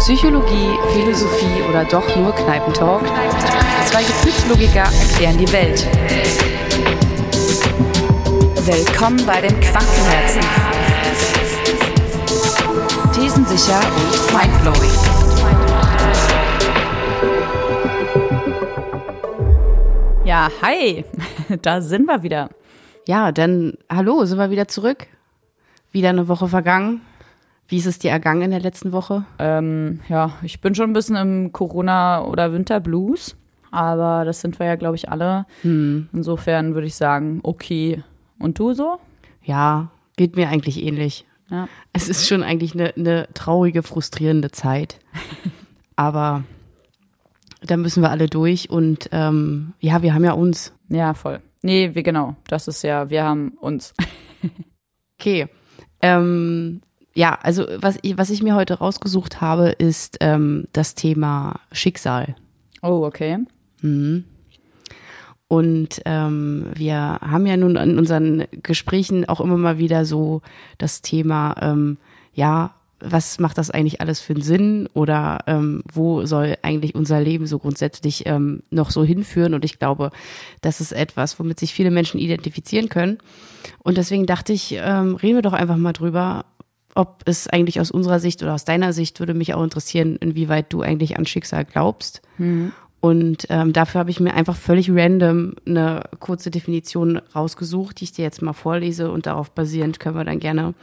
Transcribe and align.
Psychologie, 0.00 0.78
Philosophie 0.94 1.62
oder 1.68 1.84
doch 1.84 2.16
nur 2.16 2.34
Kneipentalk? 2.34 3.02
Zwei 3.84 4.00
Gefühlslogiker 4.02 4.84
erklären 4.84 5.36
die 5.36 5.52
Welt. 5.52 5.86
Willkommen 8.64 9.20
bei 9.26 9.42
den 9.42 9.60
Quantenherzen. 9.60 10.40
Thesensicher 13.12 13.78
und 13.78 14.32
mindblowing. 14.32 14.90
Ja, 20.24 20.50
hi, 20.62 21.04
da 21.60 21.82
sind 21.82 22.06
wir 22.06 22.22
wieder. 22.22 22.48
Ja, 23.06 23.32
dann 23.32 23.74
hallo, 23.92 24.24
sind 24.24 24.38
wir 24.38 24.50
wieder 24.50 24.66
zurück. 24.66 25.06
Wieder 25.92 26.08
eine 26.08 26.26
Woche 26.26 26.48
vergangen. 26.48 27.02
Wie 27.70 27.76
ist 27.76 27.86
es 27.86 28.00
dir 28.00 28.10
ergangen 28.10 28.42
in 28.42 28.50
der 28.50 28.58
letzten 28.58 28.90
Woche? 28.90 29.24
Ähm, 29.38 30.00
ja, 30.08 30.32
ich 30.42 30.60
bin 30.60 30.74
schon 30.74 30.90
ein 30.90 30.92
bisschen 30.92 31.14
im 31.14 31.52
Corona- 31.52 32.24
oder 32.24 32.52
Winterblues, 32.52 33.36
aber 33.70 34.24
das 34.24 34.40
sind 34.40 34.58
wir 34.58 34.66
ja, 34.66 34.74
glaube 34.74 34.96
ich, 34.96 35.08
alle. 35.08 35.46
Hm. 35.62 36.08
Insofern 36.12 36.74
würde 36.74 36.88
ich 36.88 36.96
sagen, 36.96 37.38
okay. 37.44 38.02
Und 38.40 38.58
du 38.58 38.72
so? 38.72 38.98
Ja, 39.44 39.92
geht 40.16 40.34
mir 40.34 40.48
eigentlich 40.48 40.82
ähnlich. 40.82 41.26
Ja. 41.48 41.68
Es 41.92 42.08
ist 42.08 42.26
schon 42.26 42.42
eigentlich 42.42 42.74
eine, 42.74 42.92
eine 42.96 43.28
traurige, 43.34 43.84
frustrierende 43.84 44.50
Zeit. 44.50 44.98
Aber 45.94 46.42
da 47.62 47.76
müssen 47.76 48.02
wir 48.02 48.10
alle 48.10 48.26
durch 48.26 48.68
und 48.68 49.10
ähm, 49.12 49.74
ja, 49.78 50.02
wir 50.02 50.12
haben 50.12 50.24
ja 50.24 50.32
uns. 50.32 50.72
Ja, 50.88 51.14
voll. 51.14 51.38
Nee, 51.62 51.94
wir 51.94 52.02
genau. 52.02 52.34
Das 52.48 52.66
ist 52.66 52.82
ja, 52.82 53.10
wir 53.10 53.22
haben 53.22 53.50
uns. 53.60 53.94
Okay. 55.20 55.48
Ähm, 56.00 56.80
ja, 57.14 57.38
also 57.42 57.66
was 57.76 57.98
ich, 58.02 58.16
was 58.18 58.30
ich 58.30 58.42
mir 58.42 58.54
heute 58.54 58.74
rausgesucht 58.74 59.40
habe, 59.40 59.70
ist 59.70 60.18
ähm, 60.20 60.64
das 60.72 60.94
Thema 60.94 61.60
Schicksal. 61.72 62.36
Oh, 62.82 63.04
okay. 63.04 63.38
Mhm. 63.82 64.24
Und 65.48 66.00
ähm, 66.04 66.66
wir 66.74 66.96
haben 66.96 67.44
ja 67.44 67.56
nun 67.56 67.74
in 67.74 67.98
unseren 67.98 68.44
Gesprächen 68.62 69.28
auch 69.28 69.40
immer 69.40 69.56
mal 69.56 69.78
wieder 69.78 70.04
so 70.04 70.42
das 70.78 71.02
Thema, 71.02 71.56
ähm, 71.60 71.96
ja, 72.32 72.74
was 73.00 73.40
macht 73.40 73.58
das 73.58 73.70
eigentlich 73.70 74.00
alles 74.00 74.20
für 74.20 74.34
einen 74.34 74.42
Sinn 74.42 74.88
oder 74.94 75.40
ähm, 75.46 75.82
wo 75.92 76.26
soll 76.26 76.56
eigentlich 76.62 76.94
unser 76.94 77.20
Leben 77.20 77.46
so 77.46 77.58
grundsätzlich 77.58 78.26
ähm, 78.26 78.62
noch 78.70 78.90
so 78.90 79.02
hinführen? 79.02 79.54
Und 79.54 79.64
ich 79.64 79.78
glaube, 79.78 80.12
das 80.60 80.80
ist 80.80 80.92
etwas, 80.92 81.40
womit 81.40 81.58
sich 81.58 81.72
viele 81.72 81.90
Menschen 81.90 82.20
identifizieren 82.20 82.88
können. 82.88 83.18
Und 83.82 83.96
deswegen 83.96 84.26
dachte 84.26 84.52
ich, 84.52 84.76
ähm, 84.78 85.16
reden 85.16 85.36
wir 85.36 85.42
doch 85.42 85.54
einfach 85.54 85.78
mal 85.78 85.92
drüber, 85.92 86.44
ob 86.94 87.22
es 87.26 87.46
eigentlich 87.46 87.80
aus 87.80 87.90
unserer 87.90 88.20
Sicht 88.20 88.42
oder 88.42 88.54
aus 88.54 88.64
deiner 88.64 88.92
Sicht 88.92 89.20
würde 89.20 89.34
mich 89.34 89.54
auch 89.54 89.62
interessieren, 89.62 90.16
inwieweit 90.16 90.72
du 90.72 90.82
eigentlich 90.82 91.18
an 91.18 91.26
Schicksal 91.26 91.64
glaubst. 91.64 92.22
Und 93.00 93.46
ähm, 93.48 93.72
dafür 93.72 94.00
habe 94.00 94.10
ich 94.10 94.20
mir 94.20 94.34
einfach 94.34 94.56
völlig 94.56 94.90
random 94.90 95.54
eine 95.66 96.04
kurze 96.18 96.50
Definition 96.50 97.20
rausgesucht, 97.34 98.00
die 98.00 98.04
ich 98.04 98.12
dir 98.12 98.22
jetzt 98.22 98.42
mal 98.42 98.52
vorlese 98.52 99.10
und 99.10 99.26
darauf 99.26 99.50
basierend 99.50 100.00
können 100.00 100.16
wir 100.16 100.24
dann 100.24 100.38
gerne 100.38 100.74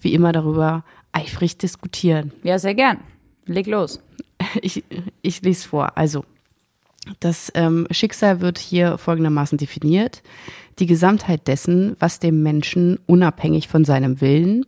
wie 0.00 0.14
immer 0.14 0.32
darüber 0.32 0.84
eifrig 1.12 1.58
diskutieren. 1.58 2.32
Ja, 2.42 2.58
sehr 2.58 2.74
gern. 2.74 2.98
Leg 3.44 3.66
los. 3.66 4.00
Ich, 4.62 4.84
ich 5.22 5.42
lese 5.42 5.66
vor. 5.66 5.96
Also, 5.96 6.24
das 7.20 7.50
ähm, 7.54 7.86
Schicksal 7.90 8.40
wird 8.40 8.58
hier 8.58 8.96
folgendermaßen 8.96 9.58
definiert. 9.58 10.22
Die 10.78 10.86
Gesamtheit 10.86 11.48
dessen, 11.48 11.96
was 11.98 12.20
dem 12.20 12.42
Menschen 12.42 12.98
unabhängig 13.06 13.68
von 13.68 13.84
seinem 13.84 14.20
Willen 14.20 14.66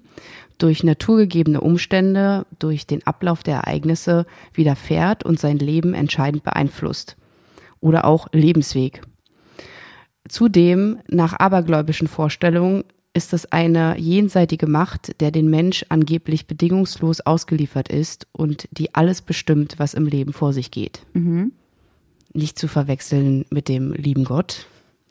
durch 0.59 0.85
naturgegebene 0.85 1.61
Umstände, 1.61 2.47
durch 2.59 2.87
den 2.87 3.07
Ablauf 3.07 3.43
der 3.43 3.57
Ereignisse 3.57 4.27
widerfährt 4.53 5.25
und 5.25 5.39
sein 5.39 5.59
Leben 5.59 5.95
entscheidend 5.95 6.43
beeinflusst. 6.43 7.17
Oder 7.81 8.05
auch 8.05 8.29
Lebensweg. 8.33 9.03
Zudem, 10.29 10.99
nach 11.09 11.33
abergläubischen 11.39 12.09
Vorstellungen, 12.09 12.85
ist 13.15 13.33
es 13.33 13.51
eine 13.51 13.99
jenseitige 13.99 14.67
Macht, 14.67 15.21
der 15.21 15.31
den 15.31 15.49
Mensch 15.49 15.85
angeblich 15.89 16.47
bedingungslos 16.47 17.21
ausgeliefert 17.21 17.89
ist 17.89 18.27
und 18.33 18.69
die 18.71 18.95
alles 18.95 19.23
bestimmt, 19.23 19.79
was 19.79 19.95
im 19.95 20.07
Leben 20.07 20.33
vor 20.33 20.53
sich 20.53 20.71
geht. 20.71 21.07
Nicht 22.35 22.59
zu 22.59 22.69
verwechseln 22.69 23.47
mit 23.51 23.69
dem 23.69 23.93
lieben 23.93 24.25
Gott. 24.25 24.67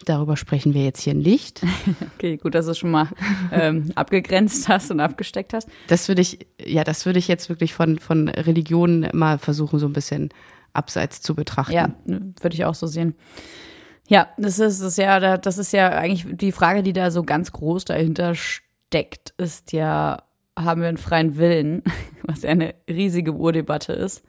Darüber 0.06 0.38
sprechen 0.38 0.74
wir 0.74 0.84
jetzt 0.84 1.02
hier 1.02 1.14
nicht. 1.14 1.62
Okay, 2.16 2.38
gut, 2.38 2.56
dass 2.56 2.66
du 2.66 2.72
es 2.72 2.80
schon 2.80 2.90
mal 2.90 3.10
ähm, 3.52 3.92
abgegrenzt 3.94 4.68
hast 4.68 4.90
und 4.90 5.00
abgesteckt 5.00 5.54
hast. 5.54 5.70
Das 5.88 6.08
würde 6.08 6.22
ich, 6.22 6.48
ja, 6.60 6.84
das 6.84 7.06
würde 7.06 7.20
ich 7.20 7.28
jetzt 7.28 7.48
wirklich 7.48 7.74
von, 7.74 8.00
von 8.00 8.28
Religionen 8.28 9.08
mal 9.14 9.38
versuchen, 9.38 9.78
so 9.78 9.86
ein 9.86 9.94
bisschen 9.94 10.30
abseits 10.74 11.22
zu 11.22 11.36
betrachten. 11.36 11.74
Ja, 11.74 11.90
würde 12.06 12.56
ich 12.56 12.66
auch 12.66 12.74
so 12.74 12.88
sehen. 12.88 13.16
Ja, 14.08 14.30
das 14.38 14.58
ist, 14.58 14.82
das 14.82 14.88
ist 14.88 14.98
ja, 14.98 15.38
das 15.38 15.58
ist 15.58 15.74
ja 15.74 15.90
eigentlich 15.90 16.26
die 16.38 16.52
Frage, 16.52 16.82
die 16.82 16.94
da 16.94 17.12
so 17.12 17.24
ganz 17.24 17.52
groß 17.52 17.86
dahinter 17.86 18.34
steckt, 18.36 19.34
ist 19.38 19.74
ja, 19.74 20.24
haben 20.58 20.82
wir 20.82 20.88
einen 20.88 20.98
freien 20.98 21.38
Willen, 21.38 21.84
was 22.24 22.44
ja 22.44 22.50
eine 22.50 22.74
riesige 22.90 23.34
Urdebatte 23.34 23.94
ist. 23.94 24.24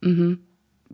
Mhm. 0.00 0.40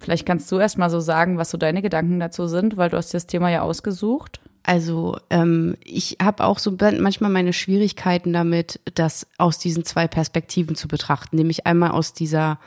Vielleicht 0.00 0.26
kannst 0.26 0.50
du 0.50 0.58
erst 0.58 0.78
mal 0.78 0.90
so 0.90 0.98
sagen, 0.98 1.36
was 1.36 1.50
so 1.50 1.58
deine 1.58 1.82
Gedanken 1.82 2.18
dazu 2.18 2.46
sind, 2.46 2.76
weil 2.78 2.88
du 2.88 2.96
hast 2.96 3.12
das 3.12 3.26
Thema 3.26 3.50
ja 3.50 3.62
ausgesucht. 3.62 4.40
Also 4.62 5.18
ähm, 5.28 5.76
ich 5.84 6.16
habe 6.22 6.44
auch 6.44 6.58
so 6.58 6.76
manchmal 6.98 7.30
meine 7.30 7.52
Schwierigkeiten 7.52 8.32
damit, 8.32 8.80
das 8.94 9.26
aus 9.36 9.58
diesen 9.58 9.84
zwei 9.84 10.08
Perspektiven 10.08 10.74
zu 10.74 10.88
betrachten, 10.88 11.36
nämlich 11.36 11.66
einmal 11.66 11.90
aus 11.90 12.14
dieser 12.14 12.58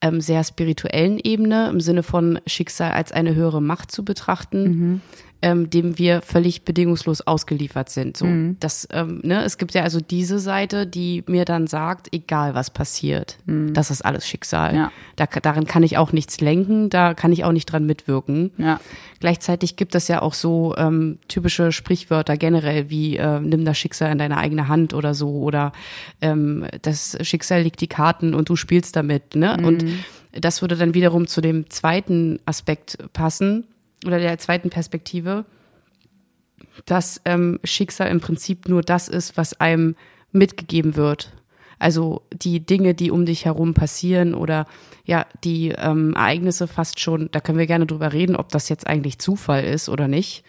ähm, 0.00 0.20
sehr 0.20 0.42
spirituellen 0.42 1.18
Ebene 1.22 1.68
im 1.68 1.80
Sinne 1.80 2.02
von 2.02 2.40
Schicksal 2.46 2.92
als 2.92 3.12
eine 3.12 3.34
höhere 3.34 3.62
Macht 3.62 3.90
zu 3.90 4.04
betrachten, 4.04 5.00
ähm, 5.44 5.68
dem 5.68 5.98
wir 5.98 6.22
völlig 6.22 6.62
bedingungslos 6.62 7.20
ausgeliefert 7.20 7.90
sind. 7.90 8.16
So, 8.16 8.26
das, 8.60 8.88
ähm, 8.90 9.20
ne, 9.22 9.44
es 9.44 9.58
gibt 9.58 9.74
ja 9.74 9.82
also 9.82 10.00
diese 10.00 10.38
Seite, 10.38 10.86
die 10.86 11.22
mir 11.26 11.44
dann 11.44 11.66
sagt, 11.66 12.08
egal 12.14 12.54
was 12.54 12.70
passiert, 12.70 13.36
das 13.44 13.90
ist 13.90 14.02
alles 14.02 14.26
Schicksal. 14.26 14.74
Ja. 14.74 14.92
Da, 15.16 15.26
darin 15.26 15.66
kann 15.66 15.82
ich 15.82 15.98
auch 15.98 16.12
nichts 16.12 16.40
lenken, 16.40 16.88
da 16.88 17.12
kann 17.12 17.30
ich 17.30 17.44
auch 17.44 17.52
nicht 17.52 17.66
dran 17.66 17.84
mitwirken. 17.84 18.52
Ja. 18.56 18.80
Gleichzeitig 19.20 19.76
gibt 19.76 19.94
es 19.94 20.08
ja 20.08 20.22
auch 20.22 20.32
so 20.32 20.74
ähm, 20.78 21.18
typische 21.28 21.72
Sprichwörter 21.72 22.38
generell 22.38 22.88
wie 22.88 23.18
äh, 23.18 23.38
nimm 23.38 23.66
das 23.66 23.76
Schicksal 23.76 24.12
in 24.12 24.18
deine 24.18 24.38
eigene 24.38 24.68
Hand 24.68 24.94
oder 24.94 25.12
so 25.12 25.42
oder 25.42 25.72
ähm, 26.22 26.64
das 26.80 27.18
Schicksal 27.20 27.60
legt 27.60 27.82
die 27.82 27.86
Karten 27.86 28.32
und 28.32 28.48
du 28.48 28.56
spielst 28.56 28.96
damit. 28.96 29.36
Ne? 29.36 29.58
Und 29.62 29.84
das 30.32 30.62
würde 30.62 30.76
dann 30.76 30.94
wiederum 30.94 31.26
zu 31.26 31.42
dem 31.42 31.68
zweiten 31.68 32.40
Aspekt 32.46 32.96
passen 33.12 33.66
oder 34.06 34.18
der 34.18 34.38
zweiten 34.38 34.70
Perspektive, 34.70 35.44
dass 36.86 37.20
ähm, 37.24 37.58
Schicksal 37.64 38.08
im 38.08 38.20
Prinzip 38.20 38.68
nur 38.68 38.82
das 38.82 39.08
ist, 39.08 39.36
was 39.36 39.60
einem 39.60 39.96
mitgegeben 40.32 40.96
wird. 40.96 41.32
Also 41.78 42.22
die 42.32 42.60
Dinge, 42.64 42.94
die 42.94 43.10
um 43.10 43.26
dich 43.26 43.44
herum 43.44 43.74
passieren 43.74 44.34
oder 44.34 44.66
ja, 45.04 45.26
die 45.44 45.68
ähm, 45.70 46.14
Ereignisse 46.14 46.66
fast 46.66 46.98
schon, 47.00 47.28
da 47.32 47.40
können 47.40 47.58
wir 47.58 47.66
gerne 47.66 47.86
drüber 47.86 48.12
reden, 48.12 48.36
ob 48.36 48.48
das 48.50 48.68
jetzt 48.68 48.86
eigentlich 48.86 49.18
Zufall 49.18 49.64
ist 49.64 49.88
oder 49.88 50.08
nicht. 50.08 50.44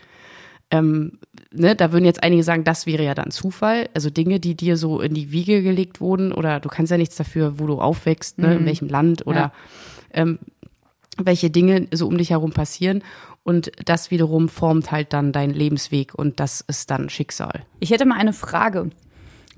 Ähm, 0.72 1.20
ne, 1.52 1.76
da 1.76 1.92
würden 1.92 2.06
jetzt 2.06 2.24
einige 2.24 2.44
sagen, 2.44 2.64
das 2.64 2.86
wäre 2.86 3.04
ja 3.04 3.14
dann 3.14 3.32
Zufall. 3.32 3.90
Also 3.94 4.10
Dinge, 4.10 4.40
die 4.40 4.56
dir 4.56 4.78
so 4.78 5.02
in 5.02 5.14
die 5.14 5.32
Wiege 5.32 5.62
gelegt 5.62 6.00
wurden 6.02 6.32
oder 6.32 6.60
du 6.60 6.70
kannst 6.70 6.92
ja 6.92 6.98
nichts 6.98 7.16
dafür, 7.16 7.60
wo 7.60 7.68
du 7.68 7.80
aufwächst, 7.80 8.40
ne, 8.40 8.56
in 8.56 8.66
welchem 8.66 8.88
Land 8.88 9.28
oder 9.28 9.38
Ja. 9.40 9.52
ähm, 10.14 10.40
welche 11.18 11.50
Dinge 11.50 11.88
so 11.94 12.08
um 12.08 12.18
dich 12.18 12.32
herum 12.32 12.52
passieren. 12.52 13.04
Und 13.46 13.72
das 13.86 14.10
wiederum 14.10 14.50
formt 14.50 14.92
halt 14.92 15.14
dann 15.14 15.32
deinen 15.32 15.54
Lebensweg 15.54 16.16
und 16.16 16.40
das 16.40 16.62
ist 16.62 16.90
dann 16.90 17.10
Schicksal. 17.10 17.64
Ich 17.80 17.92
hätte 17.92 18.06
mal 18.06 18.18
eine 18.18 18.34
Frage. 18.34 18.90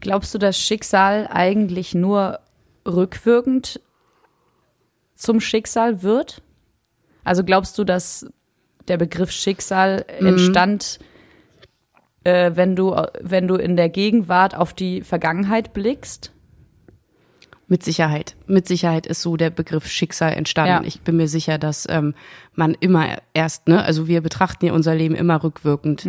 Glaubst 0.02 0.34
du, 0.34 0.38
dass 0.38 0.60
Schicksal 0.60 1.30
eigentlich 1.32 1.96
nur 1.96 2.42
rückwirkend 2.86 3.80
zum 5.16 5.40
Schicksal 5.40 6.04
wird? 6.04 6.42
Also 7.24 7.46
glaubst 7.46 7.78
du, 7.78 7.86
dass 7.86 8.28
der 8.90 8.98
Begriff 8.98 9.32
Schicksal 9.32 10.06
entstand, 10.20 11.00
äh, 12.26 12.52
wenn 12.56 12.76
du 12.76 12.94
wenn 13.22 13.48
du 13.48 13.56
in 13.56 13.78
der 13.78 13.88
Gegenwart 13.88 14.54
auf 14.54 14.74
die 14.74 15.02
Vergangenheit 15.02 15.72
blickst? 15.72 16.34
Mit 17.70 17.84
Sicherheit. 17.84 18.38
Mit 18.48 18.66
Sicherheit 18.66 19.06
ist 19.06 19.22
so 19.22 19.36
der 19.36 19.50
Begriff 19.50 19.88
Schicksal 19.88 20.32
entstanden. 20.34 20.84
Ja. 20.84 20.88
Ich 20.88 21.02
bin 21.02 21.18
mir 21.18 21.28
sicher, 21.28 21.58
dass 21.58 21.86
ähm, 21.90 22.14
man 22.54 22.76
immer 22.80 23.18
erst, 23.34 23.68
ne, 23.68 23.84
also 23.84 24.08
wir 24.08 24.22
betrachten 24.22 24.66
ja 24.68 24.72
unser 24.74 24.96
Leben 24.96 25.16
immer 25.16 25.44
rückwirkend. 25.44 26.08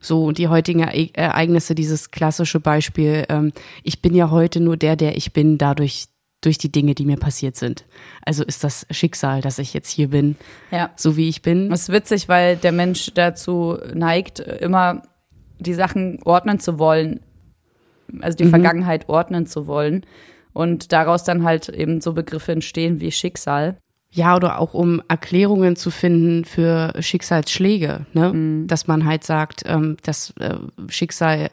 So, 0.00 0.24
und 0.24 0.38
die 0.38 0.46
heutigen 0.46 0.82
Ere- 0.82 1.10
Ereignisse, 1.14 1.74
dieses 1.74 2.12
klassische 2.12 2.60
Beispiel, 2.60 3.24
ähm, 3.28 3.52
ich 3.82 4.00
bin 4.02 4.14
ja 4.14 4.30
heute 4.30 4.60
nur 4.60 4.76
der, 4.76 4.94
der 4.94 5.16
ich 5.16 5.32
bin, 5.32 5.58
dadurch, 5.58 6.06
durch 6.42 6.58
die 6.58 6.70
Dinge, 6.70 6.94
die 6.94 7.04
mir 7.04 7.16
passiert 7.16 7.56
sind. 7.56 7.84
Also 8.24 8.44
ist 8.44 8.62
das 8.62 8.86
Schicksal, 8.90 9.40
dass 9.40 9.58
ich 9.58 9.74
jetzt 9.74 9.90
hier 9.90 10.10
bin, 10.10 10.36
Ja. 10.70 10.90
so 10.94 11.16
wie 11.16 11.28
ich 11.28 11.42
bin. 11.42 11.70
Das 11.70 11.82
ist 11.82 11.92
witzig, 11.92 12.28
weil 12.28 12.56
der 12.56 12.72
Mensch 12.72 13.10
dazu 13.14 13.76
neigt, 13.92 14.38
immer 14.38 15.02
die 15.58 15.74
Sachen 15.74 16.20
ordnen 16.24 16.60
zu 16.60 16.78
wollen, 16.78 17.20
also 18.20 18.36
die 18.38 18.46
Vergangenheit 18.46 19.08
ordnen 19.08 19.46
zu 19.46 19.66
wollen. 19.66 20.06
Und 20.52 20.92
daraus 20.92 21.24
dann 21.24 21.44
halt 21.44 21.68
eben 21.68 22.00
so 22.00 22.12
Begriffe 22.12 22.52
entstehen 22.52 23.00
wie 23.00 23.12
Schicksal. 23.12 23.76
Ja, 24.10 24.34
oder 24.34 24.58
auch 24.58 24.74
um 24.74 25.00
Erklärungen 25.08 25.76
zu 25.76 25.90
finden 25.90 26.44
für 26.44 26.92
Schicksalsschläge, 26.98 28.06
ne? 28.12 28.32
Mhm. 28.32 28.66
Dass 28.66 28.88
man 28.88 29.04
halt 29.04 29.22
sagt, 29.22 29.62
ähm, 29.66 29.96
das 30.02 30.34
äh, 30.40 30.56
Schicksal 30.88 31.48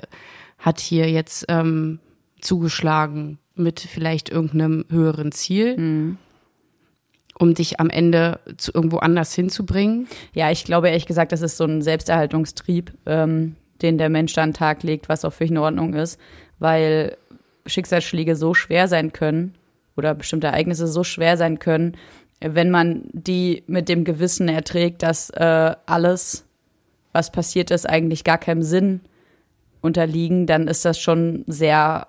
hat 0.57 0.79
hier 0.79 1.09
jetzt 1.11 1.45
ähm, 1.49 1.99
zugeschlagen 2.41 3.37
mit 3.53 3.79
vielleicht 3.79 4.29
irgendeinem 4.29 4.85
höheren 4.89 5.31
Ziel. 5.31 5.77
Mhm 5.77 6.17
um 7.39 7.53
dich 7.53 7.79
am 7.79 7.89
Ende 7.89 8.39
zu 8.57 8.71
irgendwo 8.73 8.97
anders 8.97 9.33
hinzubringen? 9.33 10.07
Ja, 10.33 10.51
ich 10.51 10.65
glaube 10.65 10.89
ehrlich 10.89 11.05
gesagt, 11.05 11.31
das 11.31 11.41
ist 11.41 11.57
so 11.57 11.65
ein 11.65 11.81
Selbsterhaltungstrieb, 11.81 12.93
ähm, 13.05 13.55
den 13.81 13.97
der 13.97 14.09
Mensch 14.09 14.33
da 14.33 14.43
an 14.43 14.49
den 14.49 14.55
Tag 14.55 14.83
legt, 14.83 15.07
was 15.07 15.23
auch 15.23 15.33
völlig 15.33 15.51
in 15.51 15.57
Ordnung 15.57 15.93
ist, 15.93 16.19
weil 16.59 17.17
Schicksalsschläge 17.67 18.35
so 18.35 18.53
schwer 18.53 18.87
sein 18.87 19.13
können 19.13 19.55
oder 19.95 20.13
bestimmte 20.13 20.47
Ereignisse 20.47 20.87
so 20.87 21.03
schwer 21.03 21.37
sein 21.37 21.59
können, 21.59 21.97
wenn 22.39 22.69
man 22.69 23.03
die 23.11 23.63
mit 23.67 23.89
dem 23.89 24.03
Gewissen 24.03 24.47
erträgt, 24.47 25.03
dass 25.03 25.29
äh, 25.31 25.75
alles, 25.85 26.45
was 27.11 27.31
passiert 27.31 27.71
ist, 27.71 27.89
eigentlich 27.89 28.23
gar 28.23 28.37
keinem 28.37 28.61
Sinn 28.61 29.01
unterliegen, 29.81 30.45
dann 30.45 30.67
ist 30.67 30.85
das 30.85 30.99
schon 30.99 31.43
sehr, 31.47 32.07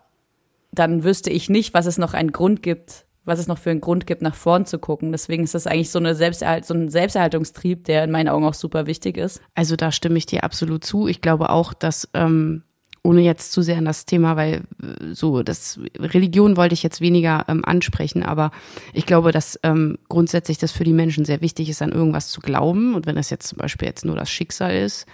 dann 0.72 1.04
wüsste 1.04 1.30
ich 1.30 1.48
nicht, 1.48 1.72
was 1.74 1.86
es 1.86 1.98
noch 1.98 2.12
einen 2.12 2.32
Grund 2.32 2.62
gibt, 2.62 3.06
was 3.24 3.38
es 3.38 3.46
noch 3.46 3.58
für 3.58 3.70
einen 3.70 3.80
Grund 3.80 4.06
gibt, 4.06 4.22
nach 4.22 4.34
vorn 4.34 4.66
zu 4.66 4.78
gucken. 4.78 5.12
Deswegen 5.12 5.44
ist 5.44 5.54
das 5.54 5.66
eigentlich 5.66 5.90
so, 5.90 5.98
eine 5.98 6.14
Selbsterhalt, 6.14 6.64
so 6.64 6.74
ein 6.74 6.88
Selbsterhaltungstrieb, 6.88 7.84
der 7.84 8.04
in 8.04 8.10
meinen 8.10 8.28
Augen 8.28 8.44
auch 8.44 8.54
super 8.54 8.86
wichtig 8.86 9.16
ist. 9.16 9.40
Also 9.54 9.76
da 9.76 9.92
stimme 9.92 10.18
ich 10.18 10.26
dir 10.26 10.44
absolut 10.44 10.84
zu. 10.84 11.06
Ich 11.08 11.20
glaube 11.20 11.50
auch, 11.50 11.72
dass 11.72 12.08
ähm, 12.14 12.64
ohne 13.02 13.22
jetzt 13.22 13.52
zu 13.52 13.62
sehr 13.62 13.78
an 13.78 13.84
das 13.84 14.06
Thema, 14.06 14.36
weil 14.36 14.62
äh, 14.82 15.14
so 15.14 15.42
das 15.42 15.78
Religion 15.98 16.56
wollte 16.56 16.74
ich 16.74 16.82
jetzt 16.82 17.00
weniger 17.00 17.44
ähm, 17.48 17.64
ansprechen, 17.64 18.22
aber 18.22 18.50
ich 18.92 19.06
glaube, 19.06 19.32
dass 19.32 19.58
ähm, 19.62 19.98
grundsätzlich 20.08 20.58
das 20.58 20.72
für 20.72 20.84
die 20.84 20.92
Menschen 20.92 21.24
sehr 21.24 21.40
wichtig 21.40 21.68
ist, 21.68 21.82
an 21.82 21.92
irgendwas 21.92 22.28
zu 22.28 22.40
glauben. 22.40 22.94
Und 22.94 23.06
wenn 23.06 23.16
das 23.16 23.30
jetzt 23.30 23.48
zum 23.48 23.58
Beispiel 23.58 23.88
jetzt 23.88 24.04
nur 24.04 24.16
das 24.16 24.30
Schicksal 24.30 24.74
ist, 24.74 25.06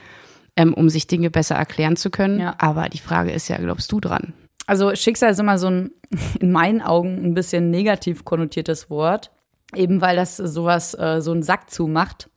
ähm, 0.57 0.75
um 0.75 0.89
sich 0.89 1.07
Dinge 1.07 1.31
besser 1.31 1.57
erklären 1.57 1.97
zu 1.97 2.11
können. 2.11 2.41
Ja. 2.41 2.55
Aber 2.59 2.89
die 2.89 2.99
Frage 2.99 3.33
ist 3.33 3.49
ja, 3.49 3.59
glaubst 3.59 3.91
du 3.93 4.01
dran? 4.01 4.33
Also 4.67 4.95
Schicksal 4.95 5.33
ist 5.33 5.41
immer 5.41 5.59
so 5.59 5.69
ein, 5.69 5.91
in 6.41 6.53
meinen 6.53 6.81
Augen, 6.81 7.25
ein 7.25 7.35
bisschen 7.35 7.71
negativ 7.71 8.25
konnotiertes 8.25 8.91
Wort. 8.91 9.31
Eben 9.75 10.01
weil 10.01 10.17
das 10.17 10.37
sowas, 10.37 10.95
äh, 10.95 11.21
so 11.21 11.33
einen 11.33 11.43
Sack 11.43 11.71
zumacht 11.71 12.31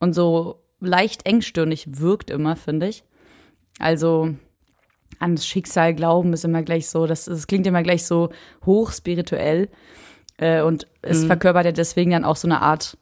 und 0.00 0.12
so 0.12 0.62
leicht 0.80 1.26
engstirnig 1.26 2.00
wirkt 2.00 2.30
immer, 2.30 2.56
finde 2.56 2.88
ich. 2.88 3.04
Also 3.78 4.34
ans 5.20 5.46
Schicksal 5.46 5.94
glauben 5.94 6.32
ist 6.32 6.44
immer 6.44 6.62
gleich 6.62 6.88
so, 6.88 7.06
das, 7.06 7.26
das 7.26 7.46
klingt 7.46 7.66
immer 7.66 7.82
gleich 7.82 8.04
so 8.04 8.30
hochspirituell. 8.64 9.68
Äh, 10.38 10.62
und 10.62 10.86
es 11.02 11.22
mhm. 11.22 11.26
verkörpert 11.28 11.66
ja 11.66 11.72
deswegen 11.72 12.10
dann 12.10 12.24
auch 12.24 12.36
so 12.36 12.48
eine 12.48 12.62
Art 12.62 12.96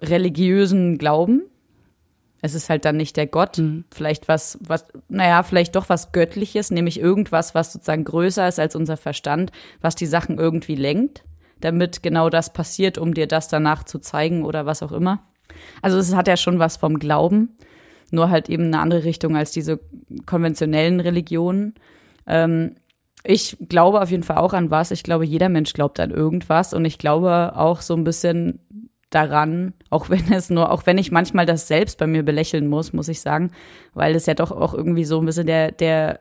religiösen 0.00 0.96
Glauben. 0.96 1.42
Es 2.40 2.54
ist 2.54 2.70
halt 2.70 2.84
dann 2.84 2.96
nicht 2.96 3.16
der 3.16 3.26
Gott, 3.26 3.58
mhm. 3.58 3.84
vielleicht 3.92 4.28
was, 4.28 4.58
was, 4.62 4.86
naja, 5.08 5.42
vielleicht 5.42 5.74
doch 5.74 5.88
was 5.88 6.12
Göttliches, 6.12 6.70
nämlich 6.70 7.00
irgendwas, 7.00 7.54
was 7.56 7.72
sozusagen 7.72 8.04
größer 8.04 8.46
ist 8.46 8.60
als 8.60 8.76
unser 8.76 8.96
Verstand, 8.96 9.50
was 9.80 9.96
die 9.96 10.06
Sachen 10.06 10.38
irgendwie 10.38 10.76
lenkt, 10.76 11.24
damit 11.60 12.04
genau 12.04 12.30
das 12.30 12.52
passiert, 12.52 12.96
um 12.96 13.12
dir 13.12 13.26
das 13.26 13.48
danach 13.48 13.82
zu 13.82 13.98
zeigen 13.98 14.44
oder 14.44 14.66
was 14.66 14.84
auch 14.84 14.92
immer. 14.92 15.24
Also 15.82 15.98
es 15.98 16.14
hat 16.14 16.28
ja 16.28 16.36
schon 16.36 16.60
was 16.60 16.76
vom 16.76 17.00
Glauben 17.00 17.56
nur 18.10 18.30
halt 18.30 18.48
eben 18.48 18.64
eine 18.64 18.80
andere 18.80 19.04
Richtung 19.04 19.36
als 19.36 19.50
diese 19.50 19.80
konventionellen 20.26 21.00
Religionen. 21.00 21.74
Ähm, 22.26 22.76
ich 23.24 23.56
glaube 23.68 24.00
auf 24.00 24.10
jeden 24.10 24.22
Fall 24.22 24.38
auch 24.38 24.52
an 24.52 24.70
was. 24.70 24.90
Ich 24.90 25.02
glaube, 25.02 25.26
jeder 25.26 25.48
Mensch 25.48 25.72
glaubt 25.72 26.00
an 26.00 26.10
irgendwas 26.10 26.72
und 26.72 26.84
ich 26.84 26.98
glaube 26.98 27.52
auch 27.56 27.80
so 27.80 27.94
ein 27.94 28.04
bisschen 28.04 28.60
daran, 29.10 29.74
auch 29.90 30.10
wenn 30.10 30.32
es 30.32 30.50
nur, 30.50 30.70
auch 30.70 30.86
wenn 30.86 30.98
ich 30.98 31.10
manchmal 31.10 31.46
das 31.46 31.68
selbst 31.68 31.98
bei 31.98 32.06
mir 32.06 32.22
belächeln 32.22 32.68
muss, 32.68 32.92
muss 32.92 33.08
ich 33.08 33.20
sagen, 33.20 33.50
weil 33.94 34.14
es 34.14 34.26
ja 34.26 34.34
doch 34.34 34.52
auch 34.52 34.74
irgendwie 34.74 35.04
so 35.04 35.18
ein 35.18 35.26
bisschen 35.26 35.46
der, 35.46 35.72
der 35.72 36.20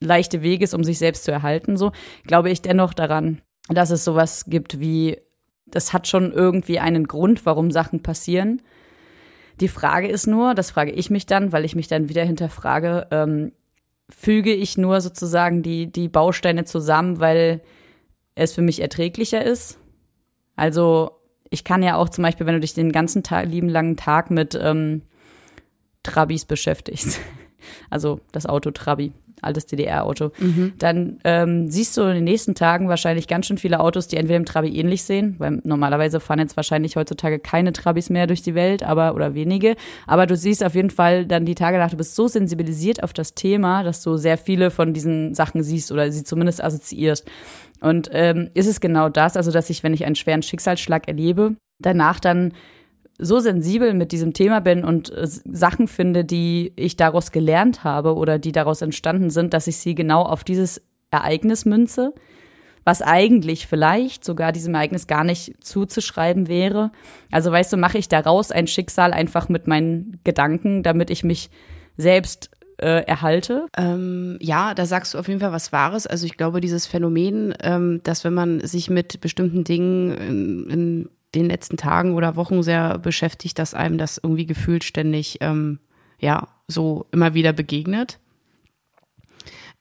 leichte 0.00 0.42
Weg 0.42 0.62
ist, 0.62 0.74
um 0.74 0.84
sich 0.84 0.98
selbst 0.98 1.24
zu 1.24 1.32
erhalten, 1.32 1.76
so, 1.76 1.92
glaube 2.26 2.50
ich 2.50 2.62
dennoch 2.62 2.94
daran, 2.94 3.40
dass 3.68 3.90
es 3.90 4.04
sowas 4.04 4.44
gibt 4.46 4.80
wie, 4.80 5.18
das 5.66 5.92
hat 5.92 6.06
schon 6.06 6.32
irgendwie 6.32 6.78
einen 6.78 7.06
Grund, 7.06 7.46
warum 7.46 7.70
Sachen 7.70 8.02
passieren. 8.02 8.62
Die 9.60 9.68
Frage 9.68 10.08
ist 10.08 10.26
nur, 10.26 10.54
das 10.54 10.70
frage 10.70 10.92
ich 10.92 11.10
mich 11.10 11.26
dann, 11.26 11.52
weil 11.52 11.64
ich 11.64 11.74
mich 11.74 11.88
dann 11.88 12.08
wieder 12.08 12.24
hinterfrage, 12.24 13.06
ähm, 13.10 13.52
füge 14.08 14.52
ich 14.52 14.76
nur 14.76 15.00
sozusagen 15.00 15.62
die, 15.62 15.90
die 15.90 16.08
Bausteine 16.08 16.64
zusammen, 16.64 17.20
weil 17.20 17.62
es 18.34 18.52
für 18.52 18.62
mich 18.62 18.80
erträglicher 18.80 19.44
ist? 19.44 19.78
Also 20.54 21.10
ich 21.50 21.64
kann 21.64 21.82
ja 21.82 21.96
auch 21.96 22.08
zum 22.08 22.22
Beispiel, 22.22 22.46
wenn 22.46 22.54
du 22.54 22.60
dich 22.60 22.74
den 22.74 22.92
ganzen 22.92 23.22
Tag, 23.22 23.46
lieben 23.46 23.68
langen 23.68 23.96
Tag 23.96 24.30
mit 24.30 24.58
ähm, 24.60 25.02
Trabis 26.02 26.44
beschäftigst, 26.44 27.20
also 27.90 28.20
das 28.32 28.46
Auto 28.46 28.70
Trabi, 28.70 29.12
altes 29.46 29.66
DDR-Auto, 29.66 30.32
mhm. 30.38 30.74
dann 30.78 31.18
ähm, 31.24 31.70
siehst 31.70 31.96
du 31.96 32.02
in 32.02 32.14
den 32.14 32.24
nächsten 32.24 32.54
Tagen 32.54 32.88
wahrscheinlich 32.88 33.28
ganz 33.28 33.46
schön 33.46 33.58
viele 33.58 33.80
Autos, 33.80 34.08
die 34.08 34.16
entweder 34.16 34.36
im 34.36 34.44
Trabi 34.44 34.68
ähnlich 34.78 35.04
sehen, 35.04 35.36
weil 35.38 35.60
normalerweise 35.64 36.20
fahren 36.20 36.38
jetzt 36.38 36.56
wahrscheinlich 36.56 36.96
heutzutage 36.96 37.38
keine 37.38 37.72
Trabis 37.72 38.10
mehr 38.10 38.26
durch 38.26 38.42
die 38.42 38.54
Welt, 38.54 38.82
aber 38.82 39.14
oder 39.14 39.34
wenige. 39.34 39.76
Aber 40.06 40.26
du 40.26 40.36
siehst 40.36 40.64
auf 40.64 40.74
jeden 40.74 40.90
Fall 40.90 41.26
dann 41.26 41.46
die 41.46 41.54
Tage 41.54 41.78
nach, 41.78 41.90
du 41.90 41.96
bist 41.96 42.14
so 42.14 42.28
sensibilisiert 42.28 43.02
auf 43.02 43.12
das 43.12 43.34
Thema, 43.34 43.82
dass 43.82 44.02
du 44.02 44.16
sehr 44.16 44.38
viele 44.38 44.70
von 44.70 44.92
diesen 44.92 45.34
Sachen 45.34 45.62
siehst 45.62 45.92
oder 45.92 46.10
sie 46.10 46.24
zumindest 46.24 46.62
assoziierst. 46.62 47.26
Und 47.80 48.08
ähm, 48.12 48.50
ist 48.54 48.66
es 48.66 48.80
genau 48.80 49.08
das, 49.08 49.36
also 49.36 49.50
dass 49.50 49.70
ich, 49.70 49.82
wenn 49.82 49.94
ich 49.94 50.04
einen 50.04 50.14
schweren 50.14 50.42
Schicksalsschlag 50.42 51.08
erlebe, 51.08 51.56
danach 51.78 52.20
dann 52.20 52.52
so 53.18 53.38
sensibel 53.38 53.94
mit 53.94 54.12
diesem 54.12 54.32
Thema 54.32 54.60
bin 54.60 54.84
und 54.84 55.10
äh, 55.10 55.26
Sachen 55.26 55.88
finde, 55.88 56.24
die 56.24 56.72
ich 56.76 56.96
daraus 56.96 57.32
gelernt 57.32 57.84
habe 57.84 58.14
oder 58.14 58.38
die 58.38 58.52
daraus 58.52 58.82
entstanden 58.82 59.30
sind, 59.30 59.54
dass 59.54 59.66
ich 59.66 59.78
sie 59.78 59.94
genau 59.94 60.22
auf 60.22 60.44
dieses 60.44 60.82
Ereignis 61.10 61.64
münze, 61.64 62.14
was 62.84 63.02
eigentlich 63.02 63.66
vielleicht 63.66 64.24
sogar 64.24 64.52
diesem 64.52 64.74
Ereignis 64.74 65.06
gar 65.06 65.24
nicht 65.24 65.64
zuzuschreiben 65.64 66.48
wäre. 66.48 66.92
Also 67.30 67.50
weißt 67.50 67.72
du, 67.72 67.76
mache 67.76 67.98
ich 67.98 68.08
daraus 68.08 68.50
ein 68.50 68.66
Schicksal 68.66 69.12
einfach 69.12 69.48
mit 69.48 69.66
meinen 69.66 70.20
Gedanken, 70.24 70.82
damit 70.82 71.10
ich 71.10 71.24
mich 71.24 71.50
selbst 71.96 72.50
äh, 72.78 73.04
erhalte? 73.06 73.66
Ähm, 73.76 74.38
ja, 74.40 74.74
da 74.74 74.86
sagst 74.86 75.14
du 75.14 75.18
auf 75.18 75.28
jeden 75.28 75.40
Fall 75.40 75.52
was 75.52 75.72
Wahres. 75.72 76.06
Also 76.06 76.26
ich 76.26 76.36
glaube, 76.36 76.60
dieses 76.60 76.86
Phänomen, 76.86 77.54
ähm, 77.62 78.00
dass 78.04 78.24
wenn 78.24 78.34
man 78.34 78.60
sich 78.60 78.90
mit 78.90 79.20
bestimmten 79.20 79.64
Dingen 79.64 80.12
in, 80.12 80.70
in 80.70 81.08
den 81.36 81.46
letzten 81.46 81.76
Tagen 81.76 82.14
oder 82.14 82.36
Wochen 82.36 82.62
sehr 82.62 82.98
beschäftigt, 82.98 83.58
dass 83.58 83.74
einem 83.74 83.98
das 83.98 84.18
irgendwie 84.18 84.46
gefühlt 84.46 84.84
ständig, 84.84 85.38
ähm, 85.40 85.78
ja, 86.18 86.48
so 86.68 87.06
immer 87.12 87.34
wieder 87.34 87.52
begegnet. 87.52 88.18